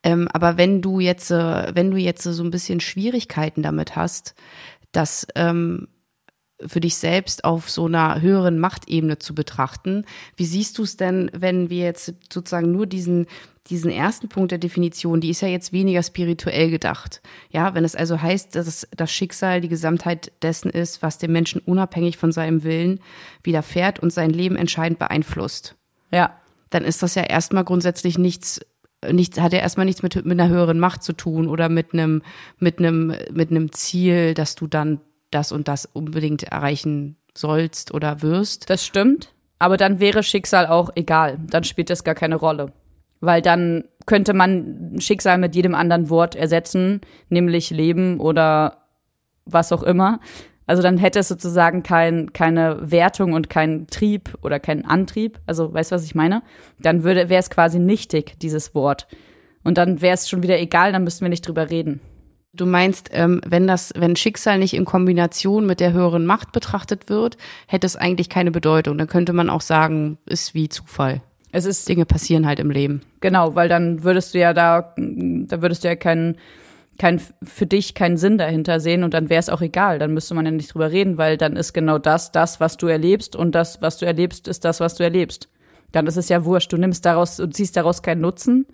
Ähm, 0.03 0.27
aber 0.31 0.57
wenn 0.57 0.81
du 0.81 1.00
jetzt, 1.00 1.31
äh, 1.31 1.75
wenn 1.75 1.89
du 1.89 1.97
jetzt 1.97 2.24
so 2.24 2.43
ein 2.43 2.51
bisschen 2.51 2.79
Schwierigkeiten 2.79 3.63
damit 3.63 3.95
hast, 3.95 4.35
dass 4.91 5.27
ähm, 5.35 5.88
für 6.65 6.79
dich 6.79 6.95
selbst 6.95 7.43
auf 7.43 7.69
so 7.69 7.85
einer 7.85 8.21
höheren 8.21 8.59
Machtebene 8.59 9.19
zu 9.19 9.35
betrachten. 9.35 10.05
Wie 10.38 10.45
siehst 10.45 10.77
du 10.77 10.83
es 10.83 10.97
denn, 10.97 11.29
wenn 11.33 11.69
wir 11.69 11.83
jetzt 11.83 12.13
sozusagen 12.31 12.71
nur 12.71 12.85
diesen, 12.85 13.27
diesen 13.69 13.89
ersten 13.89 14.29
Punkt 14.29 14.51
der 14.51 14.60
Definition, 14.60 15.22
die 15.22 15.29
ist 15.29 15.41
ja 15.41 15.48
jetzt 15.48 15.74
weniger 15.74 16.03
spirituell 16.03 16.69
gedacht. 16.69 17.22
Ja, 17.50 17.74
wenn 17.74 17.84
es 17.84 17.95
also 17.95 18.22
heißt, 18.22 18.55
dass 18.55 18.88
das 18.95 19.12
Schicksal 19.12 19.62
die 19.62 19.69
Gesamtheit 19.69 20.31
dessen 20.41 20.69
ist, 20.69 21.01
was 21.01 21.17
dem 21.17 21.31
Menschen 21.31 21.62
unabhängig 21.62 22.17
von 22.17 22.31
seinem 22.31 22.63
Willen 22.63 23.00
widerfährt 23.43 24.00
und 24.00 24.13
sein 24.13 24.29
Leben 24.29 24.55
entscheidend 24.55 25.00
beeinflusst. 25.00 25.75
Ja. 26.12 26.39
Dann 26.69 26.84
ist 26.84 27.01
das 27.01 27.15
ja 27.15 27.24
erstmal 27.24 27.63
grundsätzlich 27.63 28.17
nichts 28.17 28.62
nichts, 29.12 29.39
hat 29.39 29.53
ja 29.53 29.60
erstmal 29.60 29.86
nichts 29.86 30.01
mit, 30.01 30.15
mit 30.25 30.39
einer 30.39 30.50
höheren 30.50 30.79
Macht 30.79 31.03
zu 31.03 31.13
tun 31.13 31.48
oder 31.48 31.69
mit 31.69 31.93
einem, 31.93 32.22
mit 32.57 32.79
einem, 32.79 33.13
mit 33.31 33.51
einem 33.51 33.72
Ziel, 33.72 34.34
dass 34.34 34.55
du 34.55 34.67
dann 34.67 35.00
das 35.31 35.51
und 35.51 35.67
das 35.67 35.86
unbedingt 35.86 36.43
erreichen 36.43 37.17
sollst 37.36 37.93
oder 37.93 38.22
wirst. 38.22 38.69
Das 38.69 38.86
stimmt. 38.86 39.34
Aber 39.60 39.77
dann 39.77 40.00
wäre 40.00 40.24
Schicksal 40.24 40.67
auch 40.67 40.89
egal. 40.95 41.38
Dann 41.48 41.63
spielt 41.63 41.89
das 41.89 42.03
gar 42.03 42.15
keine 42.15 42.36
Rolle. 42.36 42.72
Weil 43.22 43.41
dann 43.41 43.86
könnte 44.05 44.34
man 44.34 44.95
Schicksal 45.00 45.38
mit 45.38 45.55
jedem 45.55 45.75
anderen 45.75 46.10
Wort 46.10 46.36
ersetzen, 46.36 47.01
nämlich 47.29 47.72
Leben 47.72 48.19
oder 48.19 48.84
was 49.45 49.72
auch 49.72 49.84
immer. 49.84 50.19
Also 50.67 50.81
dann 50.81 50.98
hätte 50.98 51.19
es 51.19 51.27
sozusagen 51.27 51.84
kein, 51.84 52.34
keine 52.34 52.91
Wertung 52.91 53.34
und 53.34 53.50
keinen 53.50 53.88
Trieb 53.88 54.36
oder 54.41 54.60
keinen 54.60 54.86
Antrieb. 54.86 55.39
Also 55.45 55.74
weißt 55.74 55.91
du, 55.91 55.95
was 55.95 56.05
ich 56.05 56.15
meine? 56.15 56.41
Dann 56.79 57.03
würde 57.03 57.29
wäre 57.29 57.39
es 57.39 57.50
quasi 57.50 57.79
nichtig, 57.79 58.39
dieses 58.39 58.74
Wort. 58.74 59.07
Und 59.63 59.77
dann 59.77 60.01
wäre 60.01 60.15
es 60.15 60.29
schon 60.29 60.43
wieder 60.43 60.60
egal, 60.60 60.91
dann 60.91 61.03
müssten 61.03 61.25
wir 61.25 61.29
nicht 61.29 61.48
drüber 61.48 61.69
reden. 61.69 62.00
Du 62.53 62.65
meinst, 62.65 63.10
ähm, 63.12 63.41
wenn 63.45 63.67
das, 63.67 63.91
wenn 63.98 64.15
Schicksal 64.15 64.60
nicht 64.60 64.74
in 64.74 64.86
Kombination 64.86 65.65
mit 65.65 65.81
der 65.81 65.91
höheren 65.91 66.25
Macht 66.25 66.51
betrachtet 66.51 67.10
wird, 67.10 67.38
hätte 67.67 67.86
es 67.86 67.98
eigentlich 67.98 68.29
keine 68.29 68.51
Bedeutung. 68.51 68.98
Dann 68.98 69.07
könnte 69.07 69.34
man 69.34 69.50
auch 69.50 69.62
sagen, 69.62 70.17
ist 70.25 70.53
wie 70.53 70.69
Zufall. 70.69 71.22
Es 71.55 71.63
ist 71.63 71.88
Dinge 71.88 72.05
passieren 72.05 72.45
halt 72.45 72.59
im 72.59 72.69
Leben. 72.69 73.01
Genau, 73.21 73.55
weil 73.55 73.69
dann 73.69 74.03
würdest 74.03 74.33
du 74.33 74.39
ja 74.39 74.53
da, 74.53 74.93
da 74.97 75.62
würdest 75.62 75.85
du 75.85 75.88
ja 75.88 75.95
keinen 75.95 76.35
kein, 76.97 77.21
für 77.43 77.65
dich 77.65 77.93
keinen 77.93 78.17
Sinn 78.17 78.38
dahinter 78.38 78.81
sehen 78.81 79.05
und 79.05 79.13
dann 79.13 79.29
wäre 79.29 79.39
es 79.39 79.47
auch 79.47 79.62
egal. 79.62 79.97
Dann 79.97 80.13
müsste 80.13 80.33
man 80.33 80.43
ja 80.43 80.51
nicht 80.51 80.74
drüber 80.74 80.91
reden, 80.91 81.17
weil 81.17 81.38
dann 81.38 81.55
ist 81.55 81.71
genau 81.71 81.97
das, 81.97 82.33
das, 82.33 82.59
was 82.59 82.75
du 82.75 82.88
erlebst 82.88 83.38
und 83.38 83.55
das, 83.55 83.81
was 83.81 83.97
du 83.97 84.05
erlebst, 84.05 84.50
ist 84.50 84.65
das, 84.65 84.81
was 84.81 84.95
du 84.95 85.03
erlebst. 85.03 85.47
Dann 85.93 86.07
ist 86.07 86.17
es 86.17 86.27
ja 86.27 86.43
wurscht. 86.43 86.74
Du 86.74 86.77
nimmst 86.77 87.05
daraus 87.05 87.39
und 87.39 87.55
ziehst 87.55 87.77
daraus 87.77 88.01
keinen 88.01 88.19
Nutzen 88.19 88.65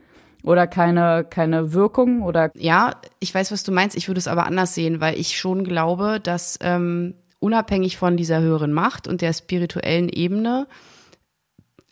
oder 0.41 0.65
keine, 0.65 1.23
keine 1.29 1.73
Wirkung 1.73 2.23
oder. 2.23 2.49
Ja, 2.55 2.95
ich 3.19 3.33
weiß, 3.33 3.51
was 3.51 3.61
du 3.61 3.71
meinst. 3.71 3.95
Ich 3.95 4.07
würde 4.07 4.17
es 4.17 4.27
aber 4.27 4.47
anders 4.47 4.73
sehen, 4.73 5.01
weil 5.01 5.19
ich 5.19 5.37
schon 5.37 5.63
glaube, 5.63 6.19
dass 6.19 6.57
ähm, 6.61 7.13
unabhängig 7.39 7.97
von 7.97 8.17
dieser 8.17 8.41
höheren 8.41 8.73
Macht 8.73 9.07
und 9.07 9.21
der 9.21 9.33
spirituellen 9.33 10.09
Ebene 10.09 10.65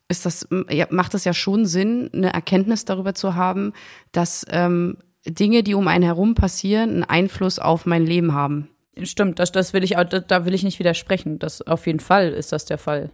ist 0.09 0.25
das, 0.25 0.47
ja, 0.69 0.87
macht 0.89 1.13
es 1.13 1.23
ja 1.23 1.33
schon 1.33 1.65
Sinn, 1.65 2.09
eine 2.13 2.33
Erkenntnis 2.33 2.83
darüber 2.83 3.13
zu 3.13 3.35
haben, 3.35 3.73
dass 4.11 4.45
ähm, 4.49 4.97
Dinge, 5.25 5.63
die 5.63 5.75
um 5.75 5.87
einen 5.87 6.03
herum 6.03 6.35
passieren, 6.35 6.89
einen 6.89 7.03
Einfluss 7.03 7.59
auf 7.59 7.85
mein 7.85 8.05
Leben 8.05 8.33
haben. 8.33 8.69
Stimmt, 9.03 9.39
das, 9.39 9.51
das 9.51 9.71
will 9.71 9.83
ich, 9.83 9.91
da 10.27 10.45
will 10.45 10.53
ich 10.53 10.63
nicht 10.63 10.79
widersprechen. 10.79 11.39
Das 11.39 11.61
auf 11.61 11.87
jeden 11.87 11.99
Fall 11.99 12.29
ist 12.29 12.51
das 12.51 12.65
der 12.65 12.77
Fall. 12.77 13.11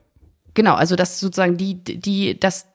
Genau, 0.53 0.75
also 0.75 0.95
das 0.95 1.19
sozusagen 1.19 1.57
die, 1.57 1.83
die, 1.83 2.39
das, 2.39 2.67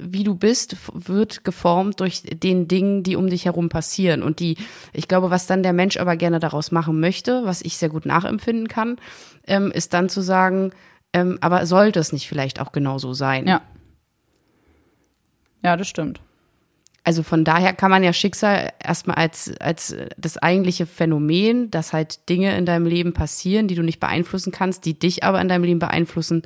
wie 0.00 0.22
du 0.22 0.36
bist, 0.36 0.76
wird 0.92 1.44
geformt 1.44 1.98
durch 2.00 2.22
den 2.22 2.68
Dingen, 2.68 3.02
die 3.02 3.16
um 3.16 3.28
dich 3.28 3.46
herum 3.46 3.68
passieren. 3.68 4.22
Und 4.22 4.38
die, 4.38 4.56
ich 4.92 5.08
glaube, 5.08 5.30
was 5.30 5.46
dann 5.46 5.64
der 5.64 5.72
Mensch 5.72 5.96
aber 5.96 6.16
gerne 6.16 6.38
daraus 6.38 6.70
machen 6.70 7.00
möchte, 7.00 7.44
was 7.44 7.60
ich 7.60 7.76
sehr 7.76 7.88
gut 7.88 8.06
nachempfinden 8.06 8.68
kann, 8.68 8.96
ähm, 9.46 9.72
ist 9.72 9.94
dann 9.94 10.08
zu 10.08 10.20
sagen, 10.20 10.70
ähm, 11.14 11.38
aber 11.40 11.64
sollte 11.64 12.00
es 12.00 12.12
nicht 12.12 12.28
vielleicht 12.28 12.60
auch 12.60 12.72
genauso 12.72 13.14
sein? 13.14 13.46
Ja. 13.46 13.62
Ja, 15.62 15.76
das 15.78 15.88
stimmt. 15.88 16.20
Also 17.04 17.22
von 17.22 17.44
daher 17.44 17.72
kann 17.74 17.90
man 17.90 18.02
ja 18.02 18.12
Schicksal 18.12 18.72
erstmal 18.82 19.16
als, 19.16 19.52
als 19.60 19.94
das 20.16 20.38
eigentliche 20.38 20.86
Phänomen, 20.86 21.70
dass 21.70 21.92
halt 21.92 22.28
Dinge 22.28 22.56
in 22.56 22.66
deinem 22.66 22.86
Leben 22.86 23.12
passieren, 23.12 23.68
die 23.68 23.74
du 23.74 23.82
nicht 23.82 24.00
beeinflussen 24.00 24.52
kannst, 24.52 24.84
die 24.86 24.98
dich 24.98 25.22
aber 25.22 25.40
in 25.40 25.48
deinem 25.48 25.64
Leben 25.64 25.78
beeinflussen, 25.78 26.42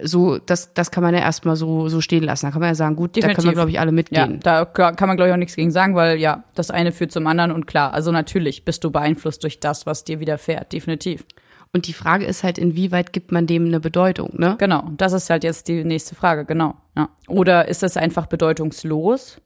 so, 0.00 0.38
das, 0.38 0.72
das 0.72 0.90
kann 0.90 1.02
man 1.02 1.14
ja 1.14 1.20
erstmal 1.20 1.56
so, 1.56 1.88
so 1.88 2.00
stehen 2.00 2.24
lassen. 2.24 2.46
Da 2.46 2.52
kann 2.52 2.60
man 2.60 2.70
ja 2.70 2.74
sagen, 2.74 2.96
gut, 2.96 3.14
Definitiv. 3.14 3.36
da 3.36 3.42
können 3.42 3.52
wir, 3.52 3.56
glaube 3.56 3.70
ich, 3.70 3.80
alle 3.80 3.92
mitgehen. 3.92 4.40
Ja, 4.44 4.64
da 4.64 4.64
kann 4.64 5.06
man, 5.06 5.16
glaube 5.16 5.28
ich, 5.28 5.34
auch 5.34 5.38
nichts 5.38 5.54
gegen 5.54 5.70
sagen, 5.70 5.94
weil 5.94 6.18
ja, 6.18 6.44
das 6.54 6.70
eine 6.70 6.92
führt 6.92 7.12
zum 7.12 7.26
anderen 7.26 7.52
und 7.52 7.66
klar, 7.66 7.92
also 7.92 8.10
natürlich 8.10 8.64
bist 8.64 8.84
du 8.84 8.90
beeinflusst 8.90 9.42
durch 9.42 9.60
das, 9.60 9.84
was 9.84 10.04
dir 10.04 10.18
widerfährt, 10.18 10.72
definitiv. 10.72 11.24
Und 11.74 11.86
die 11.86 11.94
Frage 11.94 12.26
ist 12.26 12.44
halt, 12.44 12.58
inwieweit 12.58 13.14
gibt 13.14 13.32
man 13.32 13.46
dem 13.46 13.64
eine 13.66 13.80
Bedeutung, 13.80 14.38
ne? 14.38 14.56
Genau, 14.58 14.90
das 14.98 15.14
ist 15.14 15.30
halt 15.30 15.42
jetzt 15.42 15.68
die 15.68 15.84
nächste 15.84 16.14
Frage, 16.14 16.44
genau. 16.44 16.74
Ja. 16.94 17.08
Oder 17.28 17.68
ist 17.68 17.82
es 17.82 17.96
einfach 17.96 18.26
bedeutungslos? 18.26 19.40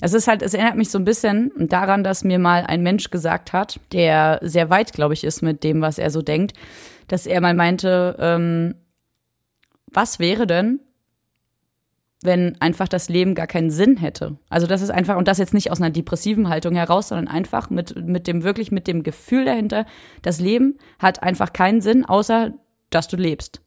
Es 0.00 0.12
ist 0.12 0.28
halt, 0.28 0.42
es 0.42 0.54
erinnert 0.54 0.76
mich 0.76 0.90
so 0.90 0.98
ein 0.98 1.04
bisschen 1.04 1.50
daran, 1.56 2.04
dass 2.04 2.22
mir 2.22 2.38
mal 2.38 2.64
ein 2.64 2.82
Mensch 2.82 3.10
gesagt 3.10 3.52
hat, 3.52 3.80
der 3.92 4.38
sehr 4.42 4.70
weit, 4.70 4.92
glaube 4.92 5.14
ich, 5.14 5.24
ist 5.24 5.42
mit 5.42 5.64
dem, 5.64 5.80
was 5.80 5.98
er 5.98 6.10
so 6.10 6.22
denkt, 6.22 6.52
dass 7.08 7.26
er 7.26 7.40
mal 7.40 7.54
meinte, 7.54 8.16
ähm, 8.20 8.74
was 9.86 10.18
wäre 10.18 10.46
denn, 10.46 10.80
wenn 12.22 12.60
einfach 12.60 12.88
das 12.88 13.08
Leben 13.08 13.34
gar 13.34 13.46
keinen 13.46 13.70
Sinn 13.70 13.96
hätte? 13.96 14.38
Also 14.48 14.66
das 14.66 14.82
ist 14.82 14.90
einfach, 14.90 15.16
und 15.16 15.28
das 15.28 15.38
jetzt 15.38 15.54
nicht 15.54 15.70
aus 15.70 15.80
einer 15.80 15.90
depressiven 15.90 16.48
Haltung 16.48 16.74
heraus, 16.74 17.08
sondern 17.08 17.28
einfach 17.28 17.70
mit, 17.70 18.06
mit 18.06 18.26
dem, 18.26 18.42
wirklich 18.42 18.72
mit 18.72 18.86
dem 18.86 19.02
Gefühl 19.02 19.44
dahinter, 19.44 19.86
das 20.22 20.40
Leben 20.40 20.78
hat 20.98 21.22
einfach 21.22 21.52
keinen 21.52 21.80
Sinn, 21.80 22.04
außer 22.04 22.54
dass 22.90 23.08
du 23.08 23.16
lebst. 23.16 23.60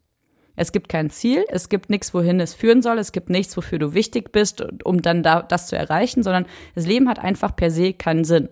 Es 0.59 0.73
gibt 0.73 0.89
kein 0.89 1.09
Ziel, 1.09 1.45
es 1.47 1.69
gibt 1.69 1.89
nichts, 1.89 2.13
wohin 2.13 2.41
es 2.41 2.53
führen 2.53 2.81
soll, 2.81 2.99
es 2.99 3.13
gibt 3.13 3.29
nichts, 3.29 3.55
wofür 3.55 3.79
du 3.79 3.93
wichtig 3.93 4.33
bist, 4.33 4.61
um 4.83 5.01
dann 5.01 5.23
da, 5.23 5.41
das 5.41 5.67
zu 5.67 5.77
erreichen, 5.77 6.21
sondern 6.21 6.47
das 6.75 6.85
Leben 6.85 7.07
hat 7.07 7.17
einfach 7.17 7.55
per 7.55 7.71
se 7.71 7.93
keinen 7.93 8.25
Sinn. 8.25 8.49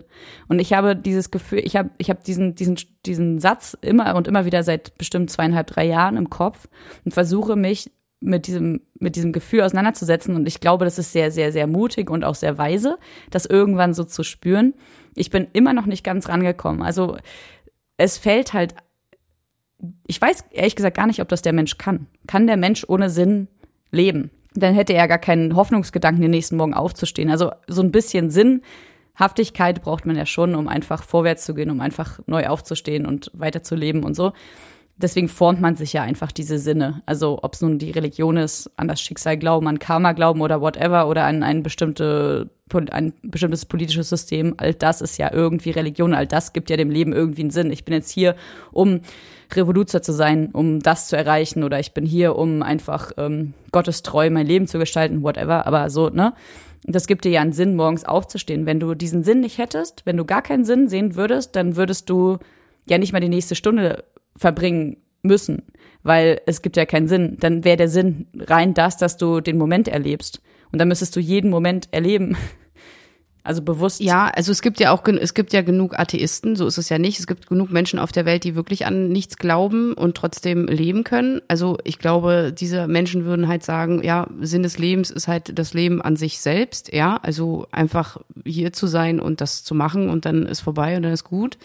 Und 0.48 0.58
ich 0.58 0.72
habe 0.72 0.96
dieses 0.96 1.30
Gefühl, 1.30 1.58
ich 1.58 1.76
habe 1.76 1.90
ich 1.98 2.08
habe 2.08 2.20
diesen, 2.26 2.54
diesen, 2.54 2.78
diesen 3.04 3.40
Satz 3.40 3.76
immer 3.82 4.16
und 4.16 4.26
immer 4.26 4.46
wieder 4.46 4.62
seit 4.62 4.96
bestimmt 4.96 5.30
zweieinhalb, 5.30 5.66
drei 5.66 5.84
Jahren 5.84 6.16
im 6.16 6.30
Kopf 6.30 6.66
und 7.04 7.12
versuche 7.12 7.56
mich 7.56 7.90
mit 8.20 8.46
diesem, 8.46 8.80
mit 8.98 9.16
diesem 9.16 9.32
Gefühl 9.32 9.62
auseinanderzusetzen. 9.62 10.34
Und 10.34 10.46
ich 10.46 10.60
glaube, 10.60 10.84
das 10.84 10.98
ist 10.98 11.12
sehr, 11.12 11.30
sehr, 11.30 11.52
sehr 11.52 11.66
mutig 11.66 12.10
und 12.10 12.24
auch 12.24 12.34
sehr 12.34 12.58
weise, 12.58 12.98
das 13.30 13.46
irgendwann 13.46 13.94
so 13.94 14.04
zu 14.04 14.24
spüren. 14.24 14.74
Ich 15.14 15.30
bin 15.30 15.46
immer 15.52 15.72
noch 15.72 15.86
nicht 15.86 16.04
ganz 16.04 16.28
rangekommen. 16.28 16.82
Also 16.82 17.16
es 17.96 18.18
fällt 18.18 18.52
halt 18.52 18.74
ich 20.06 20.20
weiß 20.20 20.44
ehrlich 20.50 20.76
gesagt 20.76 20.96
gar 20.96 21.06
nicht, 21.06 21.20
ob 21.20 21.28
das 21.28 21.42
der 21.42 21.52
Mensch 21.52 21.78
kann. 21.78 22.06
Kann 22.26 22.46
der 22.46 22.56
Mensch 22.56 22.84
ohne 22.88 23.10
Sinn 23.10 23.48
leben? 23.90 24.30
Dann 24.54 24.74
hätte 24.74 24.92
er 24.92 25.06
gar 25.08 25.18
keinen 25.18 25.54
Hoffnungsgedanken, 25.54 26.22
den 26.22 26.30
nächsten 26.30 26.56
Morgen 26.56 26.74
aufzustehen. 26.74 27.30
Also 27.30 27.52
so 27.68 27.82
ein 27.82 27.92
bisschen 27.92 28.30
Sinnhaftigkeit 28.30 29.82
braucht 29.82 30.04
man 30.04 30.16
ja 30.16 30.26
schon, 30.26 30.54
um 30.54 30.66
einfach 30.68 31.04
vorwärts 31.04 31.44
zu 31.44 31.54
gehen, 31.54 31.70
um 31.70 31.80
einfach 31.80 32.18
neu 32.26 32.48
aufzustehen 32.48 33.06
und 33.06 33.30
weiterzuleben 33.34 34.02
und 34.02 34.14
so. 34.14 34.32
Deswegen 35.00 35.28
formt 35.28 35.60
man 35.60 35.76
sich 35.76 35.92
ja 35.92 36.02
einfach 36.02 36.32
diese 36.32 36.58
Sinne. 36.58 37.02
Also 37.06 37.38
ob 37.42 37.54
es 37.54 37.60
nun 37.60 37.78
die 37.78 37.92
Religion 37.92 38.36
ist, 38.36 38.68
an 38.76 38.88
das 38.88 39.00
Schicksal 39.00 39.36
glauben, 39.36 39.68
an 39.68 39.78
Karma 39.78 40.12
glauben 40.12 40.40
oder 40.40 40.60
whatever 40.60 41.08
oder 41.08 41.24
an 41.24 41.44
ein, 41.44 41.62
bestimmte, 41.62 42.50
ein 42.90 43.12
bestimmtes 43.22 43.64
politisches 43.64 44.08
System, 44.08 44.54
all 44.56 44.74
das 44.74 45.00
ist 45.00 45.16
ja 45.16 45.32
irgendwie 45.32 45.70
Religion, 45.70 46.14
all 46.14 46.26
das 46.26 46.52
gibt 46.52 46.68
ja 46.68 46.76
dem 46.76 46.90
Leben 46.90 47.12
irgendwie 47.12 47.42
einen 47.42 47.50
Sinn. 47.50 47.70
Ich 47.70 47.84
bin 47.84 47.94
jetzt 47.94 48.10
hier, 48.10 48.34
um 48.72 49.00
Revoluzer 49.54 50.02
zu 50.02 50.12
sein, 50.12 50.50
um 50.52 50.80
das 50.80 51.06
zu 51.06 51.16
erreichen 51.16 51.62
oder 51.62 51.78
ich 51.78 51.94
bin 51.94 52.04
hier, 52.04 52.36
um 52.36 52.62
einfach 52.62 53.12
ähm, 53.18 53.54
treu 53.72 54.30
mein 54.30 54.46
Leben 54.46 54.66
zu 54.66 54.80
gestalten, 54.80 55.22
whatever, 55.22 55.66
aber 55.66 55.90
so, 55.90 56.08
ne? 56.10 56.34
Das 56.84 57.06
gibt 57.06 57.24
dir 57.24 57.32
ja 57.32 57.40
einen 57.40 57.52
Sinn, 57.52 57.74
morgens 57.74 58.04
aufzustehen. 58.04 58.64
Wenn 58.64 58.80
du 58.80 58.94
diesen 58.94 59.24
Sinn 59.24 59.40
nicht 59.40 59.58
hättest, 59.58 60.06
wenn 60.06 60.16
du 60.16 60.24
gar 60.24 60.42
keinen 60.42 60.64
Sinn 60.64 60.88
sehen 60.88 61.16
würdest, 61.16 61.56
dann 61.56 61.76
würdest 61.76 62.08
du 62.08 62.38
ja 62.86 62.98
nicht 62.98 63.12
mal 63.12 63.20
die 63.20 63.28
nächste 63.28 63.56
Stunde 63.56 64.04
verbringen 64.38 64.96
müssen, 65.22 65.62
weil 66.02 66.40
es 66.46 66.62
gibt 66.62 66.76
ja 66.76 66.86
keinen 66.86 67.08
Sinn. 67.08 67.36
Dann 67.40 67.64
wäre 67.64 67.76
der 67.76 67.88
Sinn 67.88 68.28
rein 68.38 68.72
das, 68.74 68.96
dass 68.96 69.16
du 69.16 69.40
den 69.40 69.58
Moment 69.58 69.88
erlebst. 69.88 70.40
Und 70.72 70.78
dann 70.78 70.88
müsstest 70.88 71.16
du 71.16 71.20
jeden 71.20 71.50
Moment 71.50 71.88
erleben. 71.92 72.36
Also 73.44 73.62
bewusst. 73.62 74.00
Ja, 74.00 74.28
also 74.28 74.52
es 74.52 74.60
gibt 74.60 74.78
ja 74.78 74.90
auch 74.90 75.02
es 75.06 75.32
gibt 75.32 75.54
ja 75.54 75.62
genug 75.62 75.98
Atheisten, 75.98 76.54
so 76.54 76.66
ist 76.66 76.76
es 76.76 76.90
ja 76.90 76.98
nicht. 76.98 77.18
Es 77.18 77.26
gibt 77.26 77.46
genug 77.46 77.70
Menschen 77.70 77.98
auf 77.98 78.12
der 78.12 78.26
Welt, 78.26 78.44
die 78.44 78.54
wirklich 78.54 78.84
an 78.84 79.08
nichts 79.08 79.38
glauben 79.38 79.94
und 79.94 80.16
trotzdem 80.16 80.66
leben 80.66 81.02
können. 81.02 81.40
Also 81.48 81.78
ich 81.84 81.98
glaube, 81.98 82.52
diese 82.52 82.86
Menschen 82.88 83.24
würden 83.24 83.48
halt 83.48 83.64
sagen, 83.64 84.02
ja, 84.04 84.26
Sinn 84.40 84.62
des 84.62 84.76
Lebens 84.76 85.10
ist 85.10 85.28
halt 85.28 85.58
das 85.58 85.72
Leben 85.72 86.02
an 86.02 86.16
sich 86.16 86.40
selbst, 86.40 86.92
ja, 86.92 87.16
also 87.22 87.66
einfach 87.70 88.18
hier 88.44 88.74
zu 88.74 88.86
sein 88.86 89.18
und 89.18 89.40
das 89.40 89.64
zu 89.64 89.74
machen 89.74 90.10
und 90.10 90.26
dann 90.26 90.44
ist 90.44 90.60
vorbei 90.60 90.96
und 90.96 91.04
dann 91.04 91.12
ist 91.12 91.24
gut. 91.24 91.56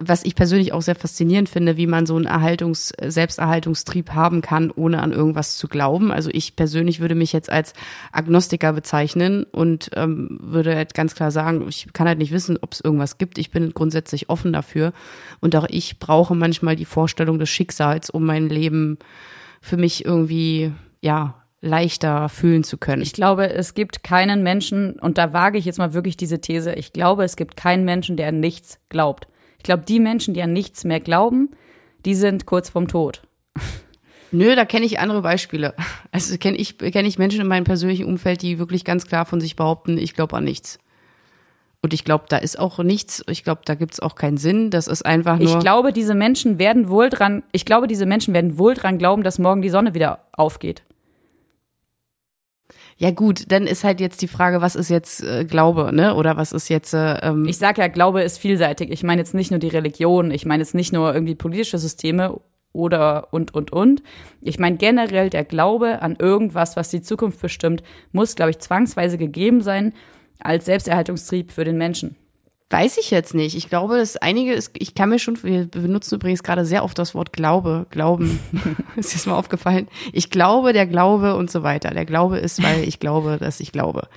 Was 0.00 0.24
ich 0.24 0.34
persönlich 0.34 0.72
auch 0.72 0.82
sehr 0.82 0.96
faszinierend 0.96 1.48
finde, 1.48 1.76
wie 1.76 1.86
man 1.86 2.06
so 2.06 2.16
einen 2.16 2.26
Erhaltungs 2.26 2.92
Selbsterhaltungstrieb 3.00 4.10
haben 4.10 4.40
kann, 4.40 4.72
ohne 4.72 5.00
an 5.00 5.12
irgendwas 5.12 5.56
zu 5.56 5.68
glauben. 5.68 6.10
Also 6.10 6.28
ich 6.32 6.56
persönlich 6.56 6.98
würde 6.98 7.14
mich 7.14 7.32
jetzt 7.32 7.50
als 7.50 7.72
Agnostiker 8.10 8.72
bezeichnen 8.72 9.44
und 9.44 9.90
ähm, 9.94 10.38
würde 10.40 10.74
halt 10.74 10.94
ganz 10.94 11.09
klar 11.14 11.30
sagen, 11.30 11.66
ich 11.68 11.92
kann 11.92 12.08
halt 12.08 12.18
nicht 12.18 12.32
wissen, 12.32 12.58
ob 12.60 12.72
es 12.72 12.80
irgendwas 12.80 13.18
gibt. 13.18 13.38
Ich 13.38 13.50
bin 13.50 13.72
grundsätzlich 13.72 14.28
offen 14.28 14.52
dafür. 14.52 14.92
Und 15.40 15.54
auch 15.56 15.66
ich 15.68 15.98
brauche 15.98 16.34
manchmal 16.34 16.76
die 16.76 16.84
Vorstellung 16.84 17.38
des 17.38 17.48
Schicksals, 17.48 18.10
um 18.10 18.24
mein 18.24 18.48
Leben 18.48 18.98
für 19.60 19.76
mich 19.76 20.04
irgendwie, 20.04 20.72
ja, 21.00 21.34
leichter 21.60 22.28
fühlen 22.28 22.64
zu 22.64 22.78
können. 22.78 23.02
Ich 23.02 23.12
glaube, 23.12 23.50
es 23.50 23.74
gibt 23.74 24.02
keinen 24.02 24.42
Menschen, 24.42 24.92
und 24.98 25.18
da 25.18 25.32
wage 25.32 25.58
ich 25.58 25.66
jetzt 25.66 25.78
mal 25.78 25.92
wirklich 25.92 26.16
diese 26.16 26.40
These, 26.40 26.72
ich 26.72 26.92
glaube, 26.92 27.24
es 27.24 27.36
gibt 27.36 27.56
keinen 27.56 27.84
Menschen, 27.84 28.16
der 28.16 28.28
an 28.28 28.40
nichts 28.40 28.78
glaubt. 28.88 29.28
Ich 29.58 29.64
glaube, 29.64 29.84
die 29.86 30.00
Menschen, 30.00 30.32
die 30.32 30.42
an 30.42 30.54
nichts 30.54 30.84
mehr 30.84 31.00
glauben, 31.00 31.50
die 32.06 32.14
sind 32.14 32.46
kurz 32.46 32.70
vorm 32.70 32.88
Tod. 32.88 33.22
Nö, 34.32 34.54
da 34.54 34.64
kenne 34.64 34.86
ich 34.86 35.00
andere 35.00 35.22
Beispiele. 35.22 35.74
Also 36.12 36.38
kenne 36.38 36.56
ich, 36.56 36.78
kenn 36.78 37.04
ich 37.04 37.18
Menschen 37.18 37.40
in 37.40 37.46
meinem 37.46 37.64
persönlichen 37.64 38.06
Umfeld, 38.06 38.42
die 38.42 38.58
wirklich 38.58 38.84
ganz 38.84 39.06
klar 39.06 39.26
von 39.26 39.40
sich 39.40 39.56
behaupten, 39.56 39.98
ich 39.98 40.14
glaube 40.14 40.36
an 40.36 40.44
nichts. 40.44 40.78
Und 41.82 41.94
ich 41.94 42.04
glaube, 42.04 42.24
da 42.28 42.36
ist 42.36 42.58
auch 42.58 42.78
nichts, 42.78 43.24
ich 43.26 43.42
glaube, 43.42 43.62
da 43.64 43.74
gibt 43.74 43.94
es 43.94 44.00
auch 44.00 44.14
keinen 44.14 44.36
Sinn. 44.36 44.70
Das 44.70 44.86
ist 44.86 45.04
einfach 45.04 45.38
nur. 45.38 45.48
Ich 45.48 45.58
glaube, 45.60 45.92
diese 45.92 46.14
Menschen 46.14 46.58
werden 46.58 46.90
wohl 46.90 47.08
dran, 47.08 47.42
ich 47.52 47.64
glaube, 47.64 47.86
diese 47.86 48.04
Menschen 48.04 48.34
werden 48.34 48.58
wohl 48.58 48.74
dran 48.74 48.98
glauben, 48.98 49.22
dass 49.22 49.38
morgen 49.38 49.62
die 49.62 49.70
Sonne 49.70 49.94
wieder 49.94 50.20
aufgeht. 50.32 50.82
Ja 52.98 53.10
gut, 53.12 53.50
dann 53.50 53.66
ist 53.66 53.82
halt 53.82 53.98
jetzt 53.98 54.20
die 54.20 54.28
Frage, 54.28 54.60
was 54.60 54.74
ist 54.74 54.90
jetzt 54.90 55.22
äh, 55.22 55.46
Glaube, 55.46 55.90
ne? 55.90 56.14
Oder 56.16 56.36
was 56.36 56.52
ist 56.52 56.68
jetzt? 56.68 56.92
Äh, 56.92 57.14
ähm 57.22 57.46
ich 57.46 57.56
sag 57.56 57.78
ja, 57.78 57.88
Glaube 57.88 58.20
ist 58.20 58.36
vielseitig. 58.36 58.90
Ich 58.90 59.02
meine 59.02 59.22
jetzt 59.22 59.32
nicht 59.32 59.50
nur 59.50 59.58
die 59.58 59.68
Religion, 59.68 60.30
ich 60.30 60.44
meine 60.44 60.62
jetzt 60.62 60.74
nicht 60.74 60.92
nur 60.92 61.14
irgendwie 61.14 61.34
politische 61.34 61.78
Systeme 61.78 62.38
oder 62.74 63.28
und 63.32 63.54
und 63.54 63.72
und. 63.72 64.02
Ich 64.42 64.58
meine 64.58 64.76
generell 64.76 65.30
der 65.30 65.44
Glaube 65.44 66.02
an 66.02 66.16
irgendwas, 66.18 66.76
was 66.76 66.90
die 66.90 67.00
Zukunft 67.00 67.40
bestimmt, 67.40 67.82
muss, 68.12 68.36
glaube 68.36 68.50
ich, 68.50 68.58
zwangsweise 68.58 69.16
gegeben 69.16 69.62
sein 69.62 69.94
als 70.42 70.64
Selbsterhaltungstrieb 70.64 71.52
für 71.52 71.64
den 71.64 71.78
Menschen? 71.78 72.16
Weiß 72.72 72.98
ich 72.98 73.10
jetzt 73.10 73.34
nicht. 73.34 73.56
Ich 73.56 73.68
glaube, 73.68 73.96
dass 73.98 74.16
einige, 74.16 74.56
ich 74.74 74.94
kann 74.94 75.08
mir 75.08 75.18
schon, 75.18 75.42
wir 75.42 75.66
benutzen 75.66 76.14
übrigens 76.14 76.44
gerade 76.44 76.64
sehr 76.64 76.84
oft 76.84 76.96
das 76.98 77.14
Wort 77.16 77.32
Glaube, 77.32 77.86
Glauben. 77.90 78.38
ist 78.96 79.12
jetzt 79.12 79.26
mal 79.26 79.34
aufgefallen. 79.34 79.88
Ich 80.12 80.30
glaube, 80.30 80.72
der 80.72 80.86
Glaube 80.86 81.34
und 81.34 81.50
so 81.50 81.64
weiter. 81.64 81.90
Der 81.90 82.04
Glaube 82.04 82.38
ist, 82.38 82.62
weil 82.62 82.84
ich 82.86 83.00
glaube, 83.00 83.38
dass 83.38 83.58
ich 83.58 83.72
glaube. 83.72 84.08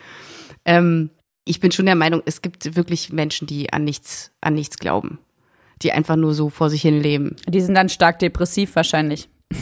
Ähm, 0.66 1.10
Ich 1.46 1.60
bin 1.60 1.72
schon 1.72 1.88
der 1.88 1.96
Meinung, 1.96 2.22
es 2.26 2.42
gibt 2.42 2.76
wirklich 2.76 3.12
Menschen, 3.12 3.48
die 3.48 3.74
an 3.74 3.84
nichts, 3.84 4.32
an 4.40 4.54
nichts 4.54 4.78
glauben. 4.78 5.18
Die 5.82 5.92
einfach 5.92 6.16
nur 6.16 6.34
so 6.36 6.50
vor 6.50 6.70
sich 6.70 6.84
hin 6.84 7.02
leben. 7.02 7.36
Die 7.48 7.60
sind 7.60 7.74
dann 7.74 7.90
stark 7.90 8.20
depressiv 8.20 8.76
wahrscheinlich. 8.76 9.28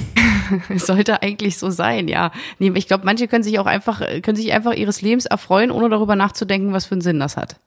Sollte 0.76 1.22
eigentlich 1.22 1.58
so 1.58 1.70
sein, 1.70 2.08
ja. 2.08 2.32
Nee, 2.60 2.72
ich 2.76 2.88
glaube, 2.88 3.06
manche 3.06 3.28
können 3.28 3.44
sich 3.44 3.60
auch 3.60 3.66
einfach, 3.66 4.02
können 4.22 4.36
sich 4.36 4.54
einfach 4.54 4.74
ihres 4.74 5.02
Lebens 5.02 5.26
erfreuen, 5.26 5.72
ohne 5.72 5.90
darüber 5.90 6.16
nachzudenken, 6.16 6.74
was 6.74 6.86
für 6.86 6.96
einen 6.96 7.02
Sinn 7.02 7.20
das 7.20 7.38
hat. 7.38 7.58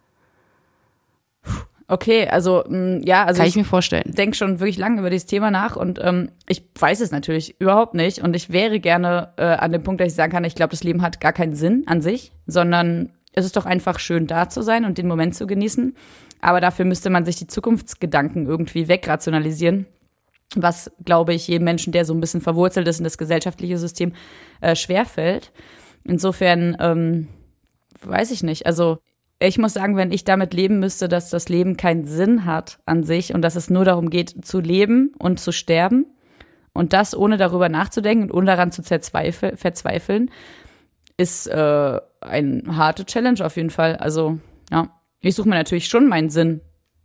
Okay, 1.86 2.26
also 2.28 2.64
mh, 2.66 3.00
ja, 3.04 3.24
also 3.24 3.40
Kann 3.40 3.48
ich, 3.48 3.56
mir 3.56 3.64
vorstellen. 3.64 4.10
denke 4.16 4.36
schon 4.36 4.58
wirklich 4.58 4.78
lange 4.78 5.00
über 5.00 5.10
dieses 5.10 5.26
Thema 5.26 5.50
nach 5.50 5.76
und 5.76 6.00
ähm, 6.02 6.30
ich 6.48 6.64
weiß 6.78 7.00
es 7.00 7.10
natürlich 7.10 7.60
überhaupt 7.60 7.94
nicht 7.94 8.22
und 8.22 8.34
ich 8.34 8.50
wäre 8.50 8.80
gerne 8.80 9.34
äh, 9.36 9.44
an 9.44 9.70
dem 9.70 9.82
Punkt, 9.82 10.00
dass 10.00 10.08
ich 10.08 10.14
sagen 10.14 10.32
kann, 10.32 10.44
ich 10.44 10.54
glaube, 10.54 10.70
das 10.70 10.82
Leben 10.82 11.02
hat 11.02 11.20
gar 11.20 11.34
keinen 11.34 11.54
Sinn 11.54 11.84
an 11.86 12.00
sich, 12.00 12.32
sondern 12.46 13.10
es 13.34 13.44
ist 13.44 13.56
doch 13.56 13.66
einfach 13.66 13.98
schön 13.98 14.26
da 14.26 14.48
zu 14.48 14.62
sein 14.62 14.84
und 14.84 14.96
den 14.96 15.08
Moment 15.08 15.34
zu 15.34 15.46
genießen. 15.46 15.94
Aber 16.40 16.60
dafür 16.60 16.84
müsste 16.84 17.10
man 17.10 17.24
sich 17.24 17.36
die 17.36 17.46
Zukunftsgedanken 17.46 18.46
irgendwie 18.46 18.88
wegrationalisieren, 18.88 19.86
was, 20.62 20.90
glaube 21.04 21.34
ich, 21.34 21.48
jedem 21.48 21.64
Menschen, 21.64 21.92
der 21.92 22.04
so 22.04 22.14
ein 22.14 22.20
bisschen 22.20 22.40
verwurzelt 22.40 22.88
ist 22.88 22.98
in 22.98 23.04
das 23.04 23.18
gesellschaftliche 23.18 23.78
System, 23.78 24.12
äh, 24.60 24.76
schwerfällt. 24.76 25.52
Insofern 26.04 26.76
ähm, 26.80 27.28
weiß 28.02 28.30
ich 28.30 28.42
nicht. 28.42 28.66
Also 28.66 28.98
ich 29.40 29.58
muss 29.58 29.74
sagen, 29.74 29.96
wenn 29.96 30.12
ich 30.12 30.24
damit 30.24 30.54
leben 30.54 30.78
müsste, 30.78 31.08
dass 31.08 31.30
das 31.30 31.48
Leben 31.48 31.76
keinen 31.76 32.04
Sinn 32.04 32.44
hat 32.44 32.78
an 32.86 33.04
sich 33.04 33.34
und 33.34 33.42
dass 33.42 33.56
es 33.56 33.70
nur 33.70 33.84
darum 33.84 34.10
geht, 34.10 34.44
zu 34.44 34.60
leben 34.60 35.12
und 35.18 35.40
zu 35.40 35.52
sterben 35.52 36.06
und 36.72 36.92
das 36.92 37.16
ohne 37.16 37.36
darüber 37.36 37.68
nachzudenken 37.68 38.30
und 38.30 38.36
ohne 38.36 38.46
daran 38.46 38.72
zu 38.72 38.82
verzweifeln, 38.82 40.30
ist 41.16 41.46
äh, 41.46 42.00
eine 42.20 42.76
harte 42.76 43.04
Challenge 43.04 43.44
auf 43.44 43.56
jeden 43.56 43.70
Fall. 43.70 43.96
Also, 43.96 44.38
ja, 44.70 44.88
ich 45.20 45.34
suche 45.34 45.48
mir 45.48 45.56
natürlich 45.56 45.88
schon 45.88 46.08
meinen 46.08 46.30
Sinn. 46.30 46.60